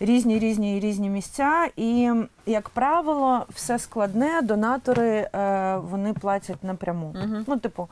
Різні, 0.01 0.39
різні 0.39 0.81
різні 0.81 1.11
місця. 1.11 1.68
І, 1.76 2.12
як 2.47 2.68
правило, 2.68 3.47
все 3.55 3.78
складне, 3.78 4.43
донатори 4.43 5.28
е, 5.35 5.76
вони 5.76 6.12
платять 6.12 6.64
напряму. 6.64 7.14
Ну, 7.47 7.59
типу, 7.59 7.89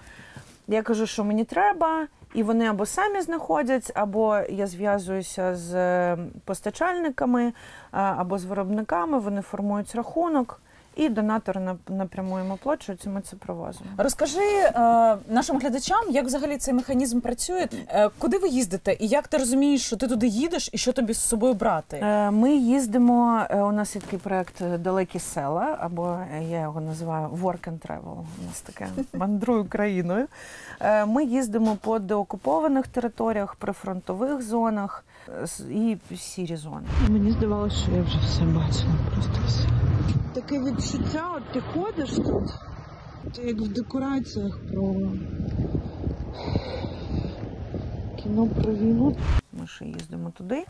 я 0.69 0.83
кажу, 0.83 1.07
що 1.07 1.25
мені 1.25 1.45
треба, 1.45 2.07
і 2.35 2.43
вони 2.43 2.66
або 2.66 2.87
самі 2.87 3.21
знаходять, 3.21 3.93
або 3.95 4.39
я 4.51 4.66
зв'язуюся 4.66 5.55
з 5.57 5.75
е, 5.75 6.19
постачальниками, 6.45 7.47
е, 7.47 7.53
або 7.93 8.39
з 8.39 8.45
виробниками, 8.45 9.19
вони 9.19 9.43
формують 9.43 9.95
рахунок, 9.95 10.61
і 10.99 11.09
донатори 11.09 11.61
нап- 11.61 11.92
напряму 11.96 12.38
їм 12.38 12.51
оплачують, 12.51 13.05
і 13.05 13.09
ми 13.09 13.20
це 13.20 13.36
привозимо. 13.36 13.90
Розкажи 13.96 14.40
е, 14.40 14.72
нашим 15.28 15.59
глядачам, 15.59 16.11
як 16.11 16.24
взагалі 16.26 16.57
цей 16.57 16.74
механізм 16.74 17.20
працює, 17.20 17.68
е, 17.88 18.09
куди 18.18 18.38
ви 18.38 18.49
їздите, 18.49 18.96
і 19.01 19.07
як 19.09 19.28
ти 19.28 19.36
розумієш, 19.38 19.86
що 19.86 19.96
ти 19.96 20.09
туди 20.09 20.26
їдеш, 20.26 20.70
і 20.72 20.78
що 20.78 20.92
тобі 20.92 21.12
з 21.12 21.20
собою 21.20 21.55
брати? 21.55 21.96
Е, 21.96 22.30
Ми 22.30 22.57
їздимо. 22.57 23.42
е, 23.51 23.62
У 23.62 23.72
нас 23.72 23.94
є 23.94 24.01
такий 24.01 24.18
проект 24.18 24.61
е, 24.61 24.78
Далекі 24.78 25.18
села, 25.18 25.76
або 25.80 26.18
я 26.51 26.61
його 26.61 26.80
називаю 26.80 27.28
Work 27.28 27.68
and 27.70 27.78
Travel. 27.88 28.12
У 28.42 28.46
нас 28.49 28.61
таке 28.61 28.88
мандрую 29.18 29.64
країною. 29.64 30.26
Е, 30.80 31.07
Ми 31.07 31.24
їздимо 31.24 31.76
по 31.80 31.99
деокупованих 31.99 32.86
територіях, 32.86 33.55
прифронтових 33.55 34.42
зонах 34.42 35.05
і 35.70 35.96
сірі 36.16 36.57
зони. 36.57 36.86
Мені 37.09 37.30
здавалося, 37.32 37.76
що 37.76 37.90
я 37.92 38.03
вже 38.03 38.18
все 38.18 38.42
бачила, 38.42 38.92
просто 39.14 39.32
все. 39.46 39.62
Таке 40.39 40.61
відчуття, 40.61 41.30
от 41.36 41.43
ти 41.53 41.61
ходиш 41.61 42.11
тут, 42.11 42.55
ти 43.34 43.43
як 43.43 43.57
в 43.57 43.68
декораціях 43.68 44.59
про 44.72 44.95
кіно 48.16 48.47
про 48.62 48.72
війну. 48.72 49.16
Ми 49.53 49.66
ще 49.66 49.84
їздимо 49.84 50.30
туди. 50.30 50.64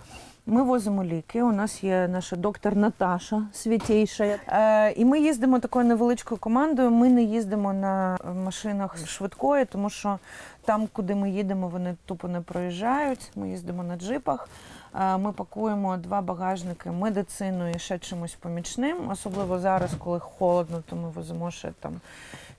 Ми 0.46 0.62
возимо 0.62 1.04
ліки. 1.04 1.42
У 1.42 1.52
нас 1.52 1.84
є 1.84 2.08
наша 2.08 2.36
доктор 2.36 2.76
Наташа 2.76 3.42
святійша. 3.52 4.24
Е, 4.24 4.92
і 4.92 5.04
ми 5.04 5.20
їздимо 5.20 5.58
такою 5.58 5.84
невеличкою 5.84 6.40
командою. 6.40 6.90
Ми 6.90 7.08
не 7.08 7.22
їздимо 7.22 7.72
на 7.72 8.18
машинах 8.44 9.06
швидкої, 9.06 9.64
тому 9.64 9.90
що 9.90 10.18
там, 10.64 10.88
куди 10.92 11.14
ми 11.14 11.30
їдемо, 11.30 11.68
вони 11.68 11.96
тупо 12.06 12.28
не 12.28 12.40
проїжджають. 12.40 13.30
Ми 13.36 13.50
їздимо 13.50 13.82
на 13.82 13.96
джипах. 13.96 14.48
Е, 14.94 15.16
Ми 15.18 15.32
пакуємо 15.32 15.96
два 15.96 16.20
багажники 16.20 16.90
медициною 16.90 17.74
і 17.74 17.78
ще 17.78 17.98
чимось 17.98 18.34
помічним. 18.34 19.10
Особливо 19.10 19.58
зараз, 19.58 19.90
коли 19.98 20.20
холодно, 20.20 20.82
то 20.90 20.96
ми 20.96 21.08
возимо 21.08 21.50
ще 21.50 21.72
там 21.80 22.00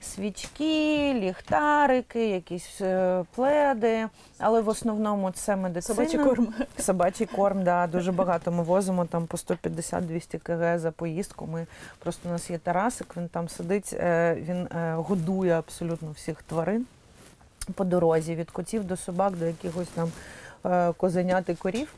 свічки, 0.00 1.14
ліхтарики, 1.14 2.28
якісь 2.28 2.80
е, 2.80 3.24
пледи. 3.34 4.06
Але 4.38 4.60
в 4.60 4.68
основному 4.68 5.30
це 5.30 5.56
медицина. 5.56 5.96
Собачий 5.96 6.24
корм. 6.24 6.54
Собачий 6.78 7.26
корм, 7.26 7.64
да, 7.64 7.86
дуже 7.86 8.12
багато. 8.12 8.52
Ми 8.52 8.62
возимо 8.62 9.04
там 9.04 9.26
по 9.26 9.36
150-200 9.36 10.38
кг 10.38 10.78
за 10.78 10.90
поїздку. 10.90 11.46
Ми 11.46 11.66
просто 11.98 12.28
у 12.28 12.32
нас 12.32 12.50
є 12.50 12.58
Тарасик, 12.58 13.16
він 13.16 13.28
там 13.28 13.48
сидить, 13.48 13.92
е, 13.92 14.34
він 14.40 14.68
годує 14.96 15.58
абсолютно 15.58 16.10
всіх 16.10 16.42
тварин 16.42 16.86
по 17.74 17.84
дорозі, 17.84 18.34
від 18.34 18.50
котів 18.50 18.84
до 18.84 18.96
собак, 18.96 19.36
до 19.36 19.46
якихось 19.46 19.88
там 19.88 20.10
козенят 20.96 21.48
і 21.48 21.54
корів. 21.54 21.94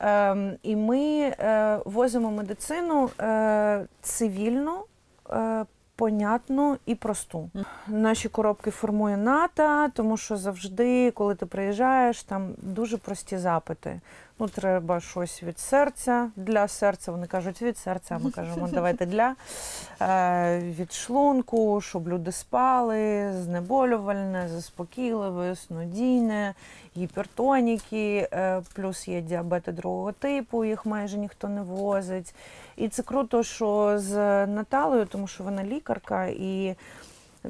Ем, 0.00 0.56
І 0.62 0.76
ми 0.76 0.98
е, 1.00 1.78
возимо 1.84 2.30
медицину 2.30 3.10
е, 3.20 3.86
цивільну, 4.02 4.84
е, 5.30 5.64
понятну 5.96 6.76
і 6.86 6.94
просту. 6.94 7.50
Наші 7.88 8.28
коробки 8.28 8.70
формує 8.70 9.16
НАТО, 9.16 9.88
тому 9.94 10.16
що 10.16 10.36
завжди, 10.36 11.10
коли 11.10 11.34
ти 11.34 11.46
приїжджаєш, 11.46 12.22
там 12.22 12.54
дуже 12.62 12.96
прості 12.96 13.38
запити. 13.38 14.00
Ну, 14.38 14.48
треба 14.48 15.00
щось 15.00 15.42
від 15.42 15.58
серця 15.58 16.30
для 16.36 16.68
серця. 16.68 17.12
Вони 17.12 17.26
кажуть 17.26 17.62
від 17.62 17.78
серця, 17.78 18.14
а 18.14 18.24
ми 18.24 18.30
кажемо, 18.30 18.68
давайте 18.72 19.06
для 19.06 19.34
е, 20.00 20.58
від 20.60 20.92
шлунку, 20.92 21.80
щоб 21.80 22.08
люди 22.08 22.32
спали, 22.32 23.32
знеболювальне, 23.32 24.48
заспокійливе, 24.48 25.56
снодійне, 25.56 26.54
гіпертоніки, 26.96 28.28
е, 28.32 28.62
плюс 28.74 29.08
є 29.08 29.20
діабети 29.20 29.72
другого 29.72 30.12
типу, 30.12 30.64
їх 30.64 30.86
майже 30.86 31.18
ніхто 31.18 31.48
не 31.48 31.62
возить. 31.62 32.34
І 32.76 32.88
це 32.88 33.02
круто, 33.02 33.42
що 33.42 33.98
з 33.98 34.46
Наталею, 34.46 35.06
тому 35.06 35.26
що 35.26 35.44
вона 35.44 35.64
лікарка, 35.64 36.26
і 36.26 36.76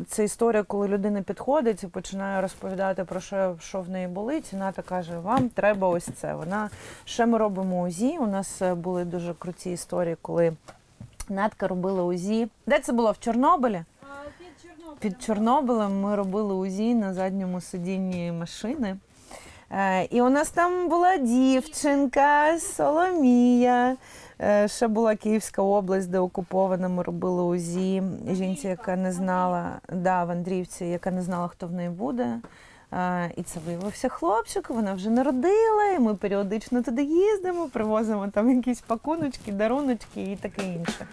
це 0.08 0.24
історія, 0.24 0.62
коли 0.62 0.88
людина 0.88 1.22
підходить 1.22 1.82
і 1.82 1.86
починає 1.86 2.40
розповідати 2.40 3.04
про 3.04 3.20
що, 3.20 3.56
що 3.60 3.80
в 3.80 3.88
неї 3.88 4.06
болить. 4.08 4.52
І 4.52 4.56
Ната 4.56 4.82
каже: 4.82 5.18
Вам 5.18 5.48
треба 5.48 5.88
ось 5.88 6.08
це. 6.16 6.34
Вона 6.34 6.70
ще 7.04 7.26
ми 7.26 7.38
робимо 7.38 7.82
УЗІ. 7.82 8.16
У 8.20 8.26
нас 8.26 8.62
е, 8.62 8.74
були 8.74 9.04
дуже 9.04 9.34
круті 9.34 9.72
історії, 9.72 10.16
коли 10.22 10.52
Натка 11.28 11.68
робила 11.68 12.04
УЗІ. 12.04 12.48
Де 12.66 12.78
це 12.78 12.92
було? 12.92 13.12
В 13.12 13.18
Чорнобилі? 13.18 13.82
Під 14.98 15.22
Чорнобилем 15.22 16.00
ми 16.00 16.16
робили 16.16 16.54
УЗІ 16.54 16.94
на 16.94 17.14
задньому 17.14 17.60
сидінні 17.60 18.32
машини. 18.32 18.96
Е, 19.70 20.04
І 20.04 20.22
у 20.22 20.30
нас 20.30 20.50
там 20.50 20.88
була 20.88 21.16
дівчинка 21.16 22.58
Соломія. 22.58 23.96
Е, 24.40 24.68
Ще 24.68 24.88
була 24.88 25.16
Київська 25.16 25.62
область, 25.62 26.10
де 26.10 26.18
окупована. 26.18 26.88
Ми 26.88 27.02
робили 27.02 27.42
УЗІ. 27.42 28.02
Жінці, 28.30 28.68
яка 28.68 28.96
не 28.96 29.12
знала, 29.12 29.80
да, 29.92 30.24
в 30.24 30.30
яка 30.84 31.10
не 31.10 31.22
знала, 31.22 31.48
хто 31.48 31.66
в 31.66 31.72
неї 31.72 31.90
буде. 31.90 32.40
Е, 32.92 33.30
І 33.36 33.42
це 33.42 33.60
виявився 33.66 34.08
хлопчик, 34.08 34.70
вона 34.70 34.94
вже 34.94 35.10
народила, 35.10 35.84
і 35.96 35.98
ми 35.98 36.14
періодично 36.14 36.82
туди 36.82 37.02
їздимо, 37.02 37.68
привозимо 37.72 38.28
там 38.28 38.56
якісь 38.56 38.80
пакуночки, 38.80 39.52
даруночки 39.52 40.22
і 40.22 40.36
таке 40.36 40.62
інше. 40.74 41.06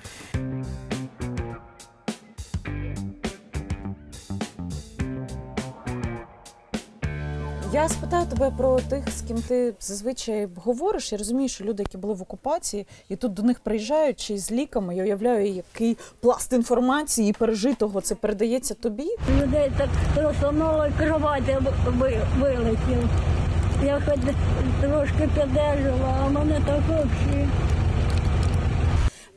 Я 7.74 7.90
спитаю 7.90 8.28
тебе 8.28 8.52
про 8.52 8.80
тих, 8.80 9.10
з 9.10 9.22
ким 9.22 9.38
ти 9.42 9.74
зазвичай 9.80 10.48
говориш. 10.56 11.12
Я 11.12 11.18
розумію, 11.18 11.50
що 11.50 11.64
люди, 11.64 11.84
які 11.84 11.98
були 11.98 12.14
в 12.14 12.22
окупації, 12.22 12.88
і 13.10 13.16
тут 13.16 13.34
до 13.34 13.44
них 13.44 13.60
приїжджають 13.60 14.20
чи 14.20 14.38
з 14.38 14.52
ліками, 14.52 14.96
я 14.96 15.04
уявляю, 15.04 15.48
який 15.48 15.98
пласт 16.20 16.54
інформації 16.54 17.30
і 17.30 17.34
пережитого 17.34 18.02
це 18.02 18.16
передається 18.16 18.74
тобі. 18.74 19.08
Людей 19.42 19.72
так 19.78 19.90
тросонуло, 20.16 20.88
кровати 21.00 21.58
ви- 21.86 22.22
вилетів. 22.40 23.10
Я 23.86 24.02
хоч 24.06 24.20
трошки 24.82 25.30
піддержала, 25.36 26.18
а 26.26 26.30
мене 26.30 26.62
так 26.66 26.80
взагалі. 26.88 27.48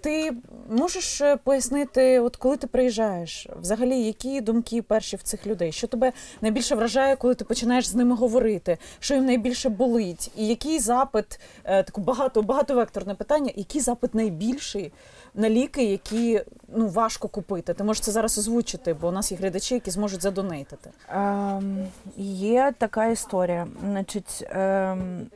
Ти 0.00 0.32
можеш 0.68 1.20
е, 1.20 1.36
пояснити, 1.36 2.20
от 2.20 2.36
коли 2.36 2.56
ти 2.56 2.66
приїжджаєш, 2.66 3.48
взагалі, 3.60 4.02
які 4.02 4.40
думки 4.40 4.82
перші 4.82 5.16
в 5.16 5.22
цих 5.22 5.46
людей? 5.46 5.72
Що 5.72 5.86
тебе 5.86 6.12
найбільше 6.40 6.74
вражає, 6.74 7.16
коли 7.16 7.34
ти 7.34 7.44
починаєш 7.44 7.88
з 7.88 7.94
ними 7.94 8.14
говорити? 8.14 8.78
Що 9.00 9.14
їм 9.14 9.26
найбільше 9.26 9.68
болить? 9.68 10.30
І 10.36 10.46
який 10.46 10.78
запит, 10.78 11.40
е, 11.64 11.82
таку 11.82 12.00
багато 12.00 12.42
багатовекторне 12.42 13.14
питання, 13.14 13.52
який 13.56 13.80
запит 13.80 14.14
найбільший 14.14 14.92
на 15.34 15.50
ліки, 15.50 15.84
які 15.84 16.42
ну 16.68 16.88
важко 16.88 17.28
купити? 17.28 17.74
Ти 17.74 17.84
можеш 17.84 18.02
це 18.02 18.12
зараз 18.12 18.38
озвучити, 18.38 18.94
бо 18.94 19.08
у 19.08 19.12
нас 19.12 19.32
є 19.32 19.38
глядачі, 19.38 19.74
які 19.74 19.90
зможуть 19.90 20.22
задонейтити. 20.22 20.90
Ем, 21.08 21.86
є 22.16 22.74
така 22.78 23.06
історія. 23.06 23.66
Значить, 23.84 24.44
ем, 24.50 25.26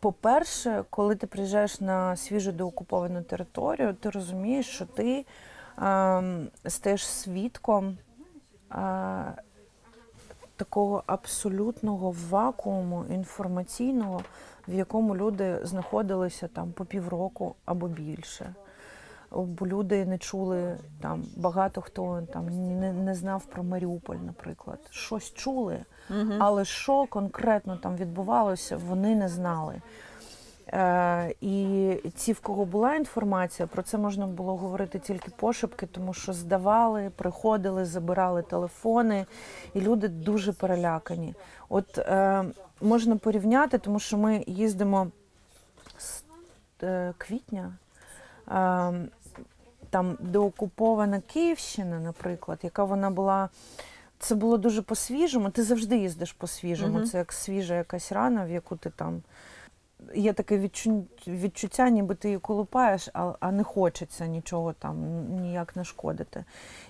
по-перше, 0.00 0.84
коли 0.90 1.16
ти 1.16 1.26
приїжджаєш 1.26 1.80
на 1.80 2.16
свіжу 2.16 2.52
деокуповану 2.52 3.22
територію, 3.22 3.94
ти 3.94 4.10
розумієш, 4.10 4.66
що 4.66 4.86
ти 4.86 5.26
ем, 5.78 6.48
стаєш 6.66 7.06
свідком 7.06 7.98
е, 8.72 9.32
такого 10.56 11.02
абсолютного 11.06 12.14
вакууму 12.30 13.04
інформаційного, 13.10 14.22
в 14.68 14.74
якому 14.74 15.16
люди 15.16 15.60
знаходилися 15.62 16.48
там 16.48 16.72
по 16.72 16.84
півроку 16.84 17.54
або 17.64 17.88
більше. 17.88 18.54
Бо 19.30 19.66
люди 19.66 20.04
не 20.04 20.18
чули 20.18 20.78
там 21.00 21.24
багато 21.36 21.80
хто 21.80 22.22
там 22.32 22.46
не, 22.80 22.92
не 22.92 23.14
знав 23.14 23.44
про 23.44 23.62
Маріуполь, 23.62 24.16
наприклад. 24.16 24.78
Щось 24.90 25.34
чули, 25.34 25.84
але 26.38 26.64
що 26.64 27.06
конкретно 27.06 27.76
там 27.76 27.96
відбувалося, 27.96 28.76
вони 28.76 29.14
не 29.14 29.28
знали. 29.28 29.80
Е, 30.72 31.34
і 31.40 31.94
ті, 32.16 32.32
в 32.32 32.40
кого 32.40 32.64
була 32.64 32.94
інформація, 32.94 33.66
про 33.66 33.82
це 33.82 33.98
можна 33.98 34.26
було 34.26 34.56
говорити 34.56 34.98
тільки 34.98 35.30
пошепки, 35.36 35.86
тому 35.86 36.14
що 36.14 36.32
здавали, 36.32 37.10
приходили, 37.16 37.84
забирали 37.84 38.42
телефони, 38.42 39.26
і 39.74 39.80
люди 39.80 40.08
дуже 40.08 40.52
перелякані. 40.52 41.34
От 41.68 41.98
е, 41.98 42.44
можна 42.80 43.16
порівняти, 43.16 43.78
тому 43.78 44.00
що 44.00 44.18
ми 44.18 44.44
їздимо 44.46 45.10
з 45.98 46.22
е, 46.82 47.14
квітня. 47.18 47.72
Е, 48.50 48.92
там 49.90 50.16
деокупована 50.20 51.20
Київщина, 51.20 52.00
наприклад, 52.00 52.58
яка 52.62 52.84
вона 52.84 53.10
була. 53.10 53.48
Це 54.18 54.34
було 54.34 54.58
дуже 54.58 54.82
по-свіжому. 54.82 55.50
Ти 55.50 55.62
завжди 55.62 55.98
їздиш 55.98 56.32
по-свіжому. 56.32 56.98
Угу. 56.98 57.06
Це 57.06 57.18
як 57.18 57.32
свіжа 57.32 57.74
якась 57.74 58.12
рана, 58.12 58.44
в 58.44 58.50
яку 58.50 58.76
ти 58.76 58.90
там. 58.90 59.22
Є 60.14 60.32
таке 60.32 60.58
відчу... 60.58 61.04
відчуття, 61.26 61.90
ніби 61.90 62.14
ти 62.14 62.28
її 62.28 62.38
колупаєш, 62.38 63.08
а, 63.12 63.32
а 63.40 63.52
не 63.52 63.64
хочеться 63.64 64.26
нічого 64.26 64.72
там 64.72 65.24
ніяк 65.40 65.76
не 65.76 65.84
шкодити. 65.84 66.44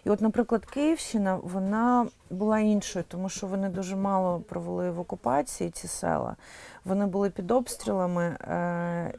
І 0.04 0.10
от, 0.10 0.20
наприклад, 0.20 0.66
Київщина 0.66 1.38
вона 1.42 2.06
була 2.30 2.58
іншою, 2.58 3.04
тому 3.08 3.28
що 3.28 3.46
вони 3.46 3.68
дуже 3.68 3.96
мало 3.96 4.40
провели 4.40 4.90
в 4.90 5.00
окупації 5.00 5.70
ці 5.70 5.88
села. 5.88 6.36
Вони 6.84 7.06
були 7.06 7.30
під 7.30 7.50
обстрілами, 7.50 8.24
е, 8.24 8.54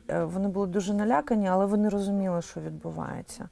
е, 0.08 0.24
вони 0.24 0.48
були 0.48 0.68
дуже 0.68 0.94
налякані, 0.94 1.48
але 1.48 1.66
вони 1.66 1.90
розуміли, 1.90 2.42
що 2.42 2.60
відбувається. 2.60 3.50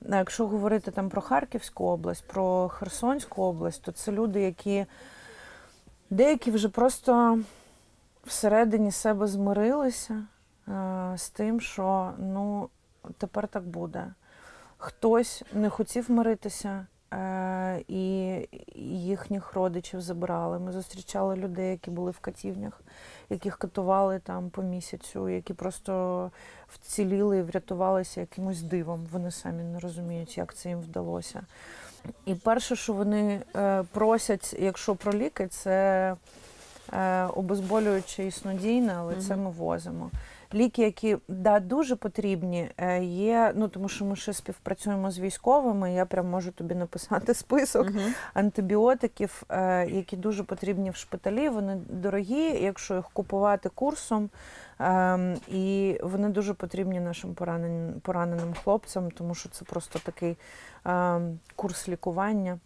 Якщо 0.00 0.46
говорити 0.46 0.90
там 0.90 1.08
про 1.08 1.20
Харківську 1.20 1.84
область, 1.84 2.24
про 2.26 2.68
Херсонську 2.68 3.42
область, 3.42 3.82
то 3.82 3.92
це 3.92 4.12
люди, 4.12 4.40
які 4.40 4.86
деякі 6.10 6.50
вже 6.50 6.68
просто 6.68 7.38
всередині 8.28 8.92
себе 8.92 9.26
змирилися 9.26 10.14
е, 10.68 11.12
з 11.16 11.30
тим, 11.30 11.60
що 11.60 12.12
ну, 12.18 12.68
тепер 13.18 13.48
так 13.48 13.62
буде. 13.62 14.06
Хтось 14.78 15.42
не 15.52 15.70
хотів 15.70 16.10
миритися, 16.10 16.86
е, 17.14 17.84
і 17.88 18.34
їхніх 18.84 19.52
родичів 19.52 20.00
забирали. 20.00 20.58
Ми 20.58 20.72
зустрічали 20.72 21.36
людей, 21.36 21.70
які 21.70 21.90
були 21.90 22.10
в 22.10 22.18
катівнях, 22.18 22.80
яких 23.30 23.58
катували 23.58 24.18
там 24.18 24.50
по 24.50 24.62
місяцю, 24.62 25.28
які 25.28 25.54
просто 25.54 26.30
вціліли 26.68 27.38
і 27.38 27.42
врятувалися 27.42 28.20
якимось 28.20 28.62
дивом. 28.62 29.06
Вони 29.12 29.30
самі 29.30 29.62
не 29.62 29.80
розуміють, 29.80 30.38
як 30.38 30.54
це 30.54 30.68
їм 30.68 30.80
вдалося. 30.80 31.42
І 32.26 32.34
перше, 32.34 32.76
що 32.76 32.92
вони 32.92 33.42
е, 33.56 33.82
просять, 33.82 34.56
якщо 34.58 34.94
про 34.94 35.12
ліки, 35.12 35.46
це 35.46 36.16
обезболююче 37.34 38.26
і 38.26 38.30
снодійне, 38.30 38.94
але 38.96 39.16
це 39.16 39.36
ми 39.36 39.50
возимо. 39.50 40.10
Ліки, 40.54 40.82
які 40.82 41.16
да, 41.28 41.60
дуже 41.60 41.96
потрібні, 41.96 42.70
е, 42.76 43.04
є, 43.04 43.52
ну 43.56 43.68
тому 43.68 43.88
що 43.88 44.04
ми 44.04 44.16
ще 44.16 44.32
співпрацюємо 44.32 45.10
з 45.10 45.18
військовими. 45.18 45.94
Я 45.94 46.06
прям 46.06 46.26
можу 46.26 46.52
тобі 46.52 46.74
написати 46.74 47.34
список 47.44 47.88
антибіотиків, 48.34 49.42
е, 49.48 49.86
які 49.90 50.16
дуже 50.16 50.44
потрібні 50.44 50.90
в 50.90 50.96
шпиталі. 50.96 51.48
Вони 51.48 51.80
дорогі, 51.88 52.62
якщо 52.62 52.94
їх 52.94 53.04
купувати 53.12 53.68
курсом. 53.68 54.30
Ем, 54.80 55.36
і 55.48 55.98
вони 56.02 56.28
дуже 56.28 56.54
потрібні 56.54 57.00
нашим 57.00 57.34
пораненим, 57.34 58.00
пораненим 58.00 58.54
хлопцям, 58.64 59.10
тому 59.10 59.34
що 59.34 59.48
це 59.48 59.64
просто 59.64 59.98
такий 59.98 60.36
ем, 60.84 61.38
курс 61.56 61.88
лікування 61.88 62.58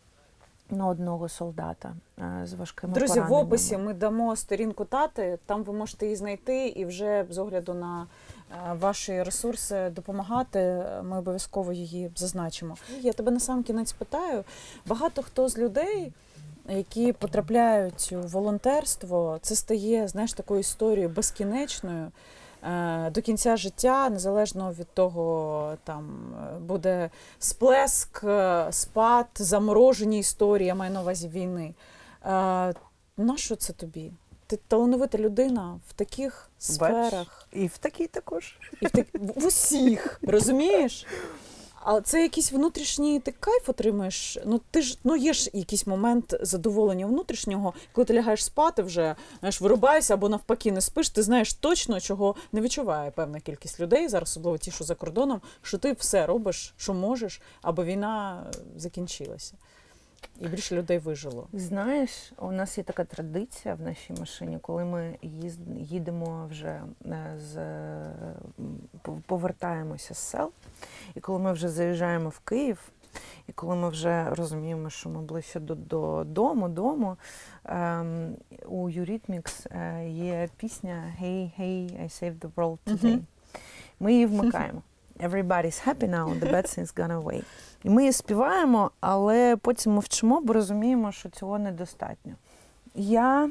на 0.72 0.88
одного 0.88 1.28
солдата 1.28 1.94
е, 2.18 2.46
з 2.46 2.52
важкими 2.52 2.94
Друзі, 2.94 3.20
в 3.20 3.32
описі 3.32 3.76
ми 3.76 3.94
дамо 3.94 4.36
сторінку 4.36 4.84
тати. 4.84 5.38
Там 5.46 5.64
ви 5.64 5.72
можете 5.72 6.06
її 6.06 6.16
знайти 6.16 6.66
і 6.66 6.84
вже 6.84 7.26
з 7.30 7.38
огляду 7.38 7.74
на 7.74 8.06
е, 8.50 8.74
ваші 8.74 9.22
ресурси 9.22 9.90
допомагати. 9.90 10.84
Ми 11.02 11.18
обов'язково 11.18 11.72
її 11.72 12.10
зазначимо. 12.16 12.76
Я 13.00 13.12
тебе 13.12 13.30
на 13.30 13.40
сам 13.40 13.62
кінець 13.62 13.92
питаю. 13.92 14.44
Багато 14.86 15.22
хто 15.22 15.48
з 15.48 15.58
людей. 15.58 16.12
Які 16.68 17.12
потрапляють 17.12 18.12
у 18.12 18.20
волонтерство, 18.20 19.38
це 19.42 19.54
стає 19.54 20.08
знаєш 20.08 20.32
такою 20.32 20.60
історією 20.60 21.08
безкінечною 21.08 22.04
е, 22.06 22.10
до 23.10 23.22
кінця 23.22 23.56
життя, 23.56 24.10
незалежно 24.10 24.72
від 24.72 24.86
того, 24.94 25.76
там 25.84 26.34
е, 26.56 26.58
буде 26.58 27.10
сплеск, 27.38 28.24
е, 28.24 28.66
спад, 28.70 29.26
заморожені 29.34 30.18
історії, 30.18 30.66
я 30.66 30.74
маю 30.74 30.92
на 30.92 31.00
увазі 31.00 31.28
війни. 31.28 31.74
Е, 32.24 32.74
Нащо 33.16 33.56
це 33.56 33.72
тобі? 33.72 34.12
Ти 34.46 34.58
талановита 34.68 35.18
людина 35.18 35.80
в 35.88 35.92
таких 35.92 36.50
сферах. 36.58 37.48
І 37.52 37.66
в 37.66 37.78
такій 37.78 38.06
також. 38.06 38.58
І 38.80 38.86
в, 38.86 38.90
так... 38.90 39.06
в 39.12 39.46
усіх, 39.46 40.20
розумієш? 40.26 41.06
А 41.84 42.00
це 42.00 42.22
якийсь 42.22 42.52
внутрішній 42.52 43.20
ти 43.20 43.34
кайф 43.40 43.68
отримаєш. 43.68 44.38
Ну 44.46 44.60
ти 44.70 44.82
ж 44.82 44.98
ну 45.04 45.16
є 45.16 45.32
ж 45.32 45.50
якийсь 45.52 45.86
момент 45.86 46.34
задоволення 46.40 47.06
внутрішнього, 47.06 47.74
коли 47.92 48.04
ти 48.04 48.14
лягаєш 48.14 48.44
спати, 48.44 48.82
вже 48.82 49.16
знаєш, 49.40 49.60
вирубаєшся 49.60 50.14
або 50.14 50.28
навпаки 50.28 50.72
не 50.72 50.80
спиш. 50.80 51.10
Ти 51.10 51.22
знаєш 51.22 51.54
точно, 51.54 52.00
чого 52.00 52.34
не 52.52 52.60
відчуває 52.60 53.10
певна 53.10 53.40
кількість 53.40 53.80
людей, 53.80 54.08
зараз 54.08 54.28
особливо 54.28 54.58
ті, 54.58 54.70
що 54.70 54.84
за 54.84 54.94
кордоном, 54.94 55.40
що 55.62 55.78
ти 55.78 55.92
все 55.92 56.26
робиш, 56.26 56.74
що 56.76 56.94
можеш, 56.94 57.40
аби 57.62 57.84
війна 57.84 58.46
закінчилася. 58.76 59.54
І 60.40 60.48
більше 60.48 60.76
людей 60.76 60.98
вижило. 60.98 61.48
Знаєш, 61.52 62.32
у 62.38 62.52
нас 62.52 62.78
є 62.78 62.84
така 62.84 63.04
традиція 63.04 63.74
в 63.74 63.80
нашій 63.80 64.12
машині, 64.12 64.58
коли 64.62 64.84
ми 64.84 65.18
їдемо 65.76 66.46
вже 66.50 66.82
е, 67.06 67.34
з 67.38 67.58
повертаємося 69.26 70.14
з 70.14 70.18
сел, 70.18 70.52
і 71.14 71.20
коли 71.20 71.38
ми 71.38 71.52
вже 71.52 71.68
заїжджаємо 71.68 72.28
в 72.28 72.38
Київ, 72.38 72.92
і 73.46 73.52
коли 73.52 73.76
ми 73.76 73.88
вже 73.88 74.30
розуміємо, 74.30 74.90
що 74.90 75.08
ми 75.08 75.22
ближче 75.22 75.60
до, 75.60 75.74
до 75.74 76.24
дому, 76.24 76.68
дому, 76.68 77.16
ем, 77.64 78.36
у 78.66 78.90
Eurythmics 78.90 79.66
е, 79.70 80.08
є 80.08 80.48
пісня 80.56 81.14
Hey, 81.22 81.60
hey, 81.60 82.02
I 82.02 82.22
saved 82.22 82.38
the 82.38 82.50
world 82.54 82.78
today. 82.86 83.18
Ми 84.00 84.12
її 84.12 84.26
вмикаємо. 84.26 84.82
Everybody's 85.20 85.78
happy 85.86 86.08
now, 86.08 86.26
the 86.40 86.50
bad 86.50 86.66
things 86.66 86.90
gone 86.90 87.12
away. 87.22 87.44
І 87.84 87.90
ми 87.90 88.02
її 88.02 88.12
співаємо, 88.12 88.90
але 89.00 89.56
потім 89.56 89.92
мовчимо, 89.92 90.40
бо 90.40 90.52
розуміємо, 90.52 91.12
що 91.12 91.28
цього 91.28 91.58
недостатньо. 91.58 92.32
Я, 92.94 93.50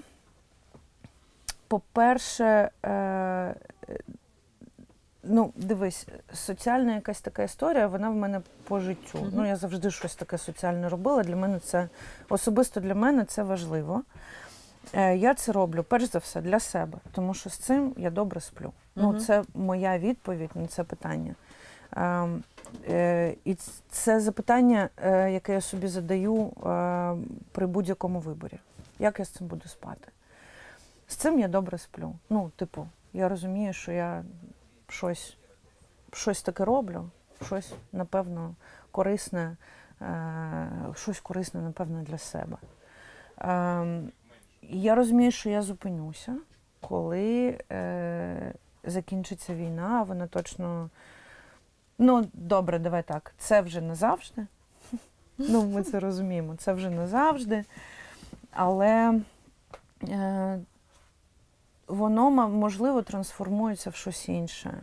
по-перше, 1.67 2.69
е, 2.86 3.55
ну, 5.23 5.53
дивись, 5.55 6.07
соціальна 6.34 6.95
якась 6.95 7.21
така 7.21 7.43
історія, 7.43 7.88
вона 7.88 8.09
в 8.09 8.15
мене 8.15 8.41
по 8.63 8.79
життю. 8.79 9.17
Мгм. 9.19 9.32
Ну, 9.34 9.47
я 9.47 9.55
завжди 9.55 9.91
щось 9.91 10.15
таке 10.15 10.38
соціальне 10.38 10.89
робила. 10.89 11.23
Для 11.23 11.36
мене 11.36 11.59
це 11.59 11.89
особисто 12.29 12.79
для 12.79 12.95
мене 12.95 13.25
це 13.25 13.43
важливо. 13.43 14.03
Е, 14.93 15.17
Я 15.17 15.34
це 15.34 15.51
роблю 15.51 15.84
перш 15.84 16.03
за 16.03 16.19
все 16.19 16.41
для 16.41 16.59
себе, 16.59 16.97
тому 17.11 17.34
що 17.34 17.49
з 17.49 17.57
цим 17.57 17.93
я 17.97 18.09
добре 18.09 18.41
сплю. 18.41 18.71
Ну, 18.95 19.19
це 19.19 19.43
моя 19.53 19.97
відповідь 19.99 20.49
на 20.55 20.67
це 20.67 20.84
питання. 20.84 21.36
Ем, 21.96 22.44
е, 22.88 23.36
І 23.46 23.56
це 23.89 24.20
запитання, 24.20 24.89
е, 24.98 25.32
яке 25.32 25.54
я 25.54 25.62
собі 25.62 25.88
задаю 25.88 26.46
е, 26.46 27.16
при 27.52 27.68
будь-якому 27.68 28.20
виборі. 28.20 28.60
Як 29.00 29.20
я 29.20 29.26
з 29.26 29.30
цим 29.30 29.48
буду 29.48 29.68
спати? 29.68 30.08
З 31.08 31.16
цим 31.16 31.39
я 31.39 31.48
добре 31.48 31.78
сплю. 31.78 32.16
Ну, 32.30 32.52
типу, 32.56 32.88
я 33.14 33.30
розумію, 33.30 33.74
що 33.74 33.92
я 33.92 34.24
щось, 34.88 35.38
щось 36.14 36.42
таке 36.42 36.66
роблю, 36.66 37.10
щось, 37.46 37.74
напевно, 37.92 38.56
корисне, 38.92 39.58
щось 40.96 41.20
корисне, 41.20 41.62
напевно, 41.62 42.02
для 42.02 42.18
себе. 42.18 42.58
Ем, 43.38 44.12
я 44.62 44.96
розумію, 44.96 45.32
що 45.32 45.50
я 45.50 45.62
зупинюся, 45.62 46.38
коли 46.82 47.58
закінчиться 48.84 49.56
війна, 49.56 49.98
а 50.00 50.04
вона 50.04 50.28
точно. 50.28 50.89
Ну, 52.04 52.28
добре, 52.34 52.80
давай 52.80 53.04
так. 53.04 53.34
Це 53.38 53.62
вже 53.62 53.82
назавжди. 53.82 54.47
Ну, 55.38 55.66
ми 55.66 55.84
це 55.84 55.99
розуміємо. 55.99 56.56
Це 56.56 56.74
вже 56.74 56.89
назавжди. 56.89 57.66
Але 58.52 59.20
е, 60.10 60.60
воно, 61.88 62.32
можливо, 62.49 63.02
трансформується 63.02 63.89
в 63.89 63.95
щось 63.95 64.30
інше. 64.30 64.74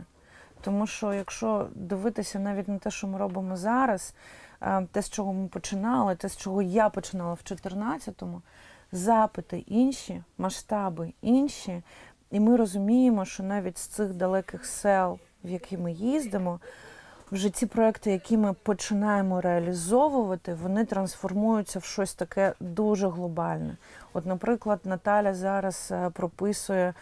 Тому 0.61 0.87
що 0.87 1.13
якщо 1.13 1.67
дивитися 1.75 2.39
навіть 2.39 2.67
на 2.67 2.77
те, 2.77 2.91
що 2.91 3.07
ми 3.07 3.17
робимо 3.17 3.57
зараз, 3.57 4.13
е, 4.61 4.87
те, 4.91 5.01
з 5.01 5.09
чого 5.09 5.33
ми 5.33 5.47
починали, 5.47 6.15
те, 6.15 6.29
з 6.29 6.37
чого 6.37 6.61
я 6.61 6.89
починала 6.89 7.33
в 7.33 7.41
2014-му, 7.45 8.41
запити 8.91 9.57
інші, 9.57 10.23
масштаби 10.37 11.13
інші. 11.21 11.83
І 12.31 12.39
ми 12.39 12.55
розуміємо, 12.55 13.25
що 13.25 13.43
навіть 13.43 13.77
з 13.77 13.87
цих 13.87 14.13
далеких 14.13 14.65
сел, 14.65 15.19
в 15.43 15.49
які 15.49 15.77
ми 15.77 15.91
їздимо, 15.91 16.59
вже 17.31 17.49
ці 17.49 17.65
проекти, 17.65 18.11
які 18.11 18.37
ми 18.37 18.53
починаємо 18.53 19.41
реалізовувати, 19.41 20.53
вони 20.53 20.85
трансформуються 20.85 21.79
в 21.79 21.83
щось 21.83 22.13
таке 22.13 22.53
дуже 22.59 23.07
глобальне. 23.07 23.77
От, 24.13 24.25
наприклад, 24.25 24.79
Наталя 24.83 25.33
зараз 25.33 25.89
е, 25.91 26.09
прописує 26.09 26.93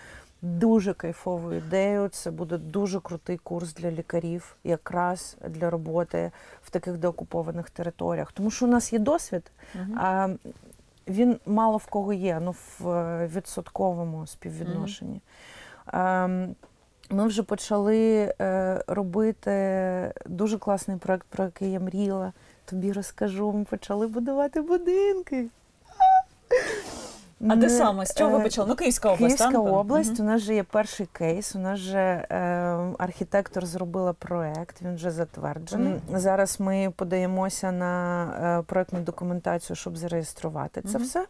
дуже 0.42 0.94
кайфовою 0.94 1.58
ідеєю. 1.58 2.08
Це 2.08 2.32
буде 2.32 2.58
дуже 2.58 3.00
крутий 3.00 3.38
курс 3.38 3.74
для 3.74 3.92
лікарів, 3.92 4.56
якраз 4.64 5.38
для 5.48 5.70
роботи 5.70 6.32
в 6.64 6.70
таких 6.70 6.98
деокупованих 6.98 7.70
територіях. 7.70 8.32
Тому 8.32 8.52
що 8.52 8.66
у 8.66 8.70
нас 8.70 8.94
є 8.94 9.00
досвід, 9.00 9.52
а 9.96 10.30
він 11.08 11.40
мало 11.46 11.78
в 11.78 11.86
кого 11.86 12.14
є, 12.14 12.40
ну 12.42 12.56
в 12.80 12.90
е, 12.90 13.28
відсотковому 13.28 14.28
співвідношенні. 14.28 15.22
Ем, 15.94 16.56
Ми 17.10 17.28
вже 17.28 17.44
почали 17.44 18.34
е, 18.42 18.84
робити 18.88 19.52
дуже 20.26 20.58
класний 20.58 20.98
проект, 20.98 21.28
про 21.30 21.44
який 21.44 21.72
я 21.72 21.80
мріяла. 21.80 22.34
Тобі 22.66 22.92
розкажу. 22.92 23.52
Ми 23.52 23.64
почали 23.64 24.08
будувати 24.08 24.62
будинки. 24.62 25.48
А 27.50 27.56
де 27.56 27.70
саме? 27.70 28.06
З 28.06 28.16
чого 28.16 28.32
ви 28.32 28.40
е, 28.40 28.44
почали? 28.44 28.68
Ну, 28.70 28.76
Київська 28.76 29.10
область, 29.10 29.20
Київська 29.38 29.46
напевно? 29.46 29.80
область. 29.80 30.20
Мгм. 30.20 30.28
У 30.28 30.32
нас 30.32 30.42
же 30.42 30.56
є 30.56 30.64
перший 30.64 31.06
кейс. 31.06 31.56
У 31.56 31.60
нас 31.60 31.80
же 31.80 32.00
е, 32.00 32.36
архітектор 32.98 33.66
зробила 33.66 34.14
проект, 34.14 34.82
він 34.82 34.96
вже 34.96 35.12
затверджений. 35.12 35.94
Мгм. 36.10 36.20
Зараз 36.20 36.60
ми 36.60 36.94
подаємося 36.96 37.72
на 37.72 38.24
е, 38.60 38.64
проектну 38.68 39.00
документацію, 39.00 39.76
щоб 39.76 39.98
зареєструвати 39.98 40.82
це 40.82 40.98
Мгм. 40.98 41.04
все. 41.08 41.26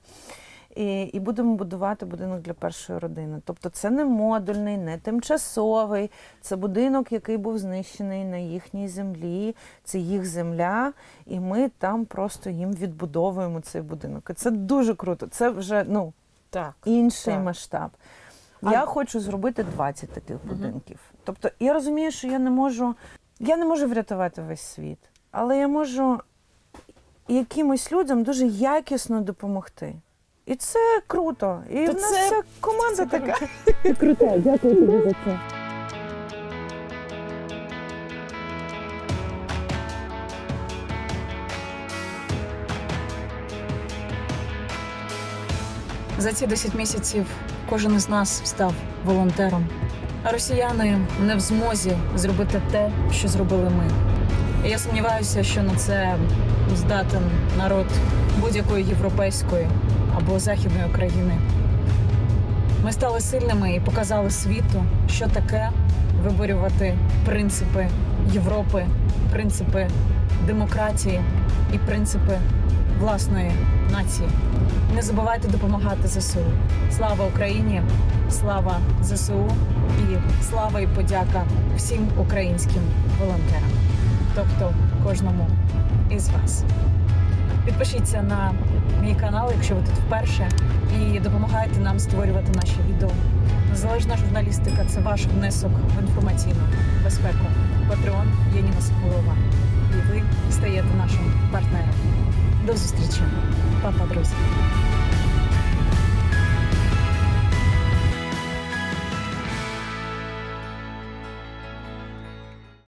І, 0.77 1.01
і 1.01 1.19
будемо 1.19 1.55
будувати 1.55 2.05
будинок 2.05 2.41
для 2.41 2.53
першої 2.53 2.99
родини. 2.99 3.41
Тобто 3.45 3.69
це 3.69 3.89
не 3.89 4.05
модульний, 4.05 4.77
не 4.77 4.97
тимчасовий. 4.97 6.11
Це 6.41 6.55
будинок, 6.55 7.11
який 7.11 7.37
був 7.37 7.57
знищений 7.57 8.25
на 8.25 8.37
їхній 8.37 8.87
землі. 8.87 9.55
Це 9.83 9.99
їх 9.99 10.25
земля, 10.25 10.93
і 11.25 11.39
ми 11.39 11.69
там 11.69 12.05
просто 12.05 12.49
їм 12.49 12.73
відбудовуємо 12.73 13.61
цей 13.61 13.81
будинок. 13.81 14.27
І 14.29 14.33
це 14.33 14.51
дуже 14.51 14.95
круто. 14.95 15.27
Це 15.27 15.49
вже 15.49 15.85
ну 15.87 16.13
так, 16.49 16.73
інший 16.85 17.33
так. 17.33 17.43
масштаб. 17.43 17.89
А- 18.61 18.71
Я 18.71 18.85
хочу 18.85 19.19
зробити 19.19 19.63
20 19.63 20.09
таких 20.09 20.37
будинків. 20.45 20.99
Тобто 21.23 21.49
я 21.59 21.73
розумію, 21.73 22.11
що 22.11 22.27
я 22.27 22.39
не 22.39 22.49
можу, 22.49 22.95
я 23.39 23.57
не 23.57 23.65
можу 23.65 23.87
врятувати 23.87 24.41
весь 24.41 24.61
світ, 24.61 24.99
але 25.31 25.57
я 25.57 25.67
можу 25.67 26.19
якимось 27.27 27.91
людям 27.91 28.23
дуже 28.23 28.47
якісно 28.47 29.21
допомогти. 29.21 29.95
І 30.47 30.55
це 30.55 30.79
круто. 31.07 31.59
І 31.71 31.85
То 31.85 31.91
в 31.91 31.95
нас 31.95 32.11
це- 32.11 32.25
вся 32.27 32.41
команда 32.61 33.05
така. 33.05 33.35
Круто, 33.99 34.33
дякую 34.37 34.75
тобі 34.75 35.03
за 35.03 35.11
це. 35.25 35.39
За 46.19 46.33
ці 46.33 46.47
10 46.47 46.75
місяців 46.75 47.25
кожен 47.69 47.95
із 47.95 48.09
нас 48.09 48.41
став 48.45 48.73
волонтером. 49.05 49.65
А 50.23 50.31
росіяни 50.31 50.97
не 51.25 51.35
в 51.35 51.39
змозі 51.39 51.97
зробити 52.15 52.61
те, 52.71 52.91
що 53.13 53.27
зробили 53.27 53.69
ми. 53.69 53.83
І 54.65 54.69
я 54.69 54.77
сумніваюся, 54.77 55.43
що 55.43 55.63
на 55.63 55.75
це 55.75 56.15
здатен 56.75 57.21
народ 57.57 57.85
будь-якої 58.41 58.83
європейської 58.85 59.67
або 60.17 60.39
західної 60.39 60.89
країни. 60.95 61.37
Ми 62.83 62.91
стали 62.91 63.19
сильними 63.19 63.75
і 63.75 63.79
показали 63.79 64.29
світу, 64.29 64.83
що 65.09 65.27
таке 65.27 65.69
виборювати 66.23 66.97
принципи 67.25 67.87
Європи, 68.31 68.85
принципи 69.31 69.87
демократії 70.45 71.21
і 71.73 71.77
принципи 71.77 72.37
власної 72.99 73.51
нації. 73.91 74.29
Не 74.95 75.01
забувайте 75.01 75.47
допомагати 75.47 76.07
ЗСУ. 76.07 76.39
Слава 76.91 77.25
Україні! 77.25 77.81
Слава 78.29 78.79
ЗСУ 79.01 79.51
і 79.99 80.17
слава 80.43 80.79
і 80.79 80.87
подяка 80.87 81.43
всім 81.77 82.07
українським 82.17 82.81
волонтерам, 83.19 83.69
тобто 84.35 84.73
кожному 85.03 85.47
із 86.09 86.29
вас. 86.29 86.63
Підпишіться 87.65 88.21
на 88.21 88.51
мій 89.01 89.15
канал, 89.15 89.51
якщо 89.55 89.75
ви 89.75 89.81
тут 89.81 89.95
вперше, 90.05 90.49
і 90.99 91.19
допомагаєте 91.19 91.79
нам 91.79 91.99
створювати 91.99 92.51
наші 92.55 92.75
відео. 92.89 93.09
Незалежна 93.69 94.17
журналістика 94.17 94.85
це 94.87 94.99
ваш 94.99 95.25
внесок 95.25 95.71
в 95.97 96.01
інформаційну 96.01 96.61
безпеку. 97.03 97.45
Патреон 97.89 98.27
Єніна 98.55 98.81
Соколова. 98.81 99.35
І 99.91 100.11
ви 100.11 100.21
стаєте 100.51 100.87
нашим 100.97 101.33
партнером. 101.51 101.89
До 102.65 102.73
зустрічі, 102.73 103.21
Па-па, 103.81 104.13
друзі! 104.13 104.33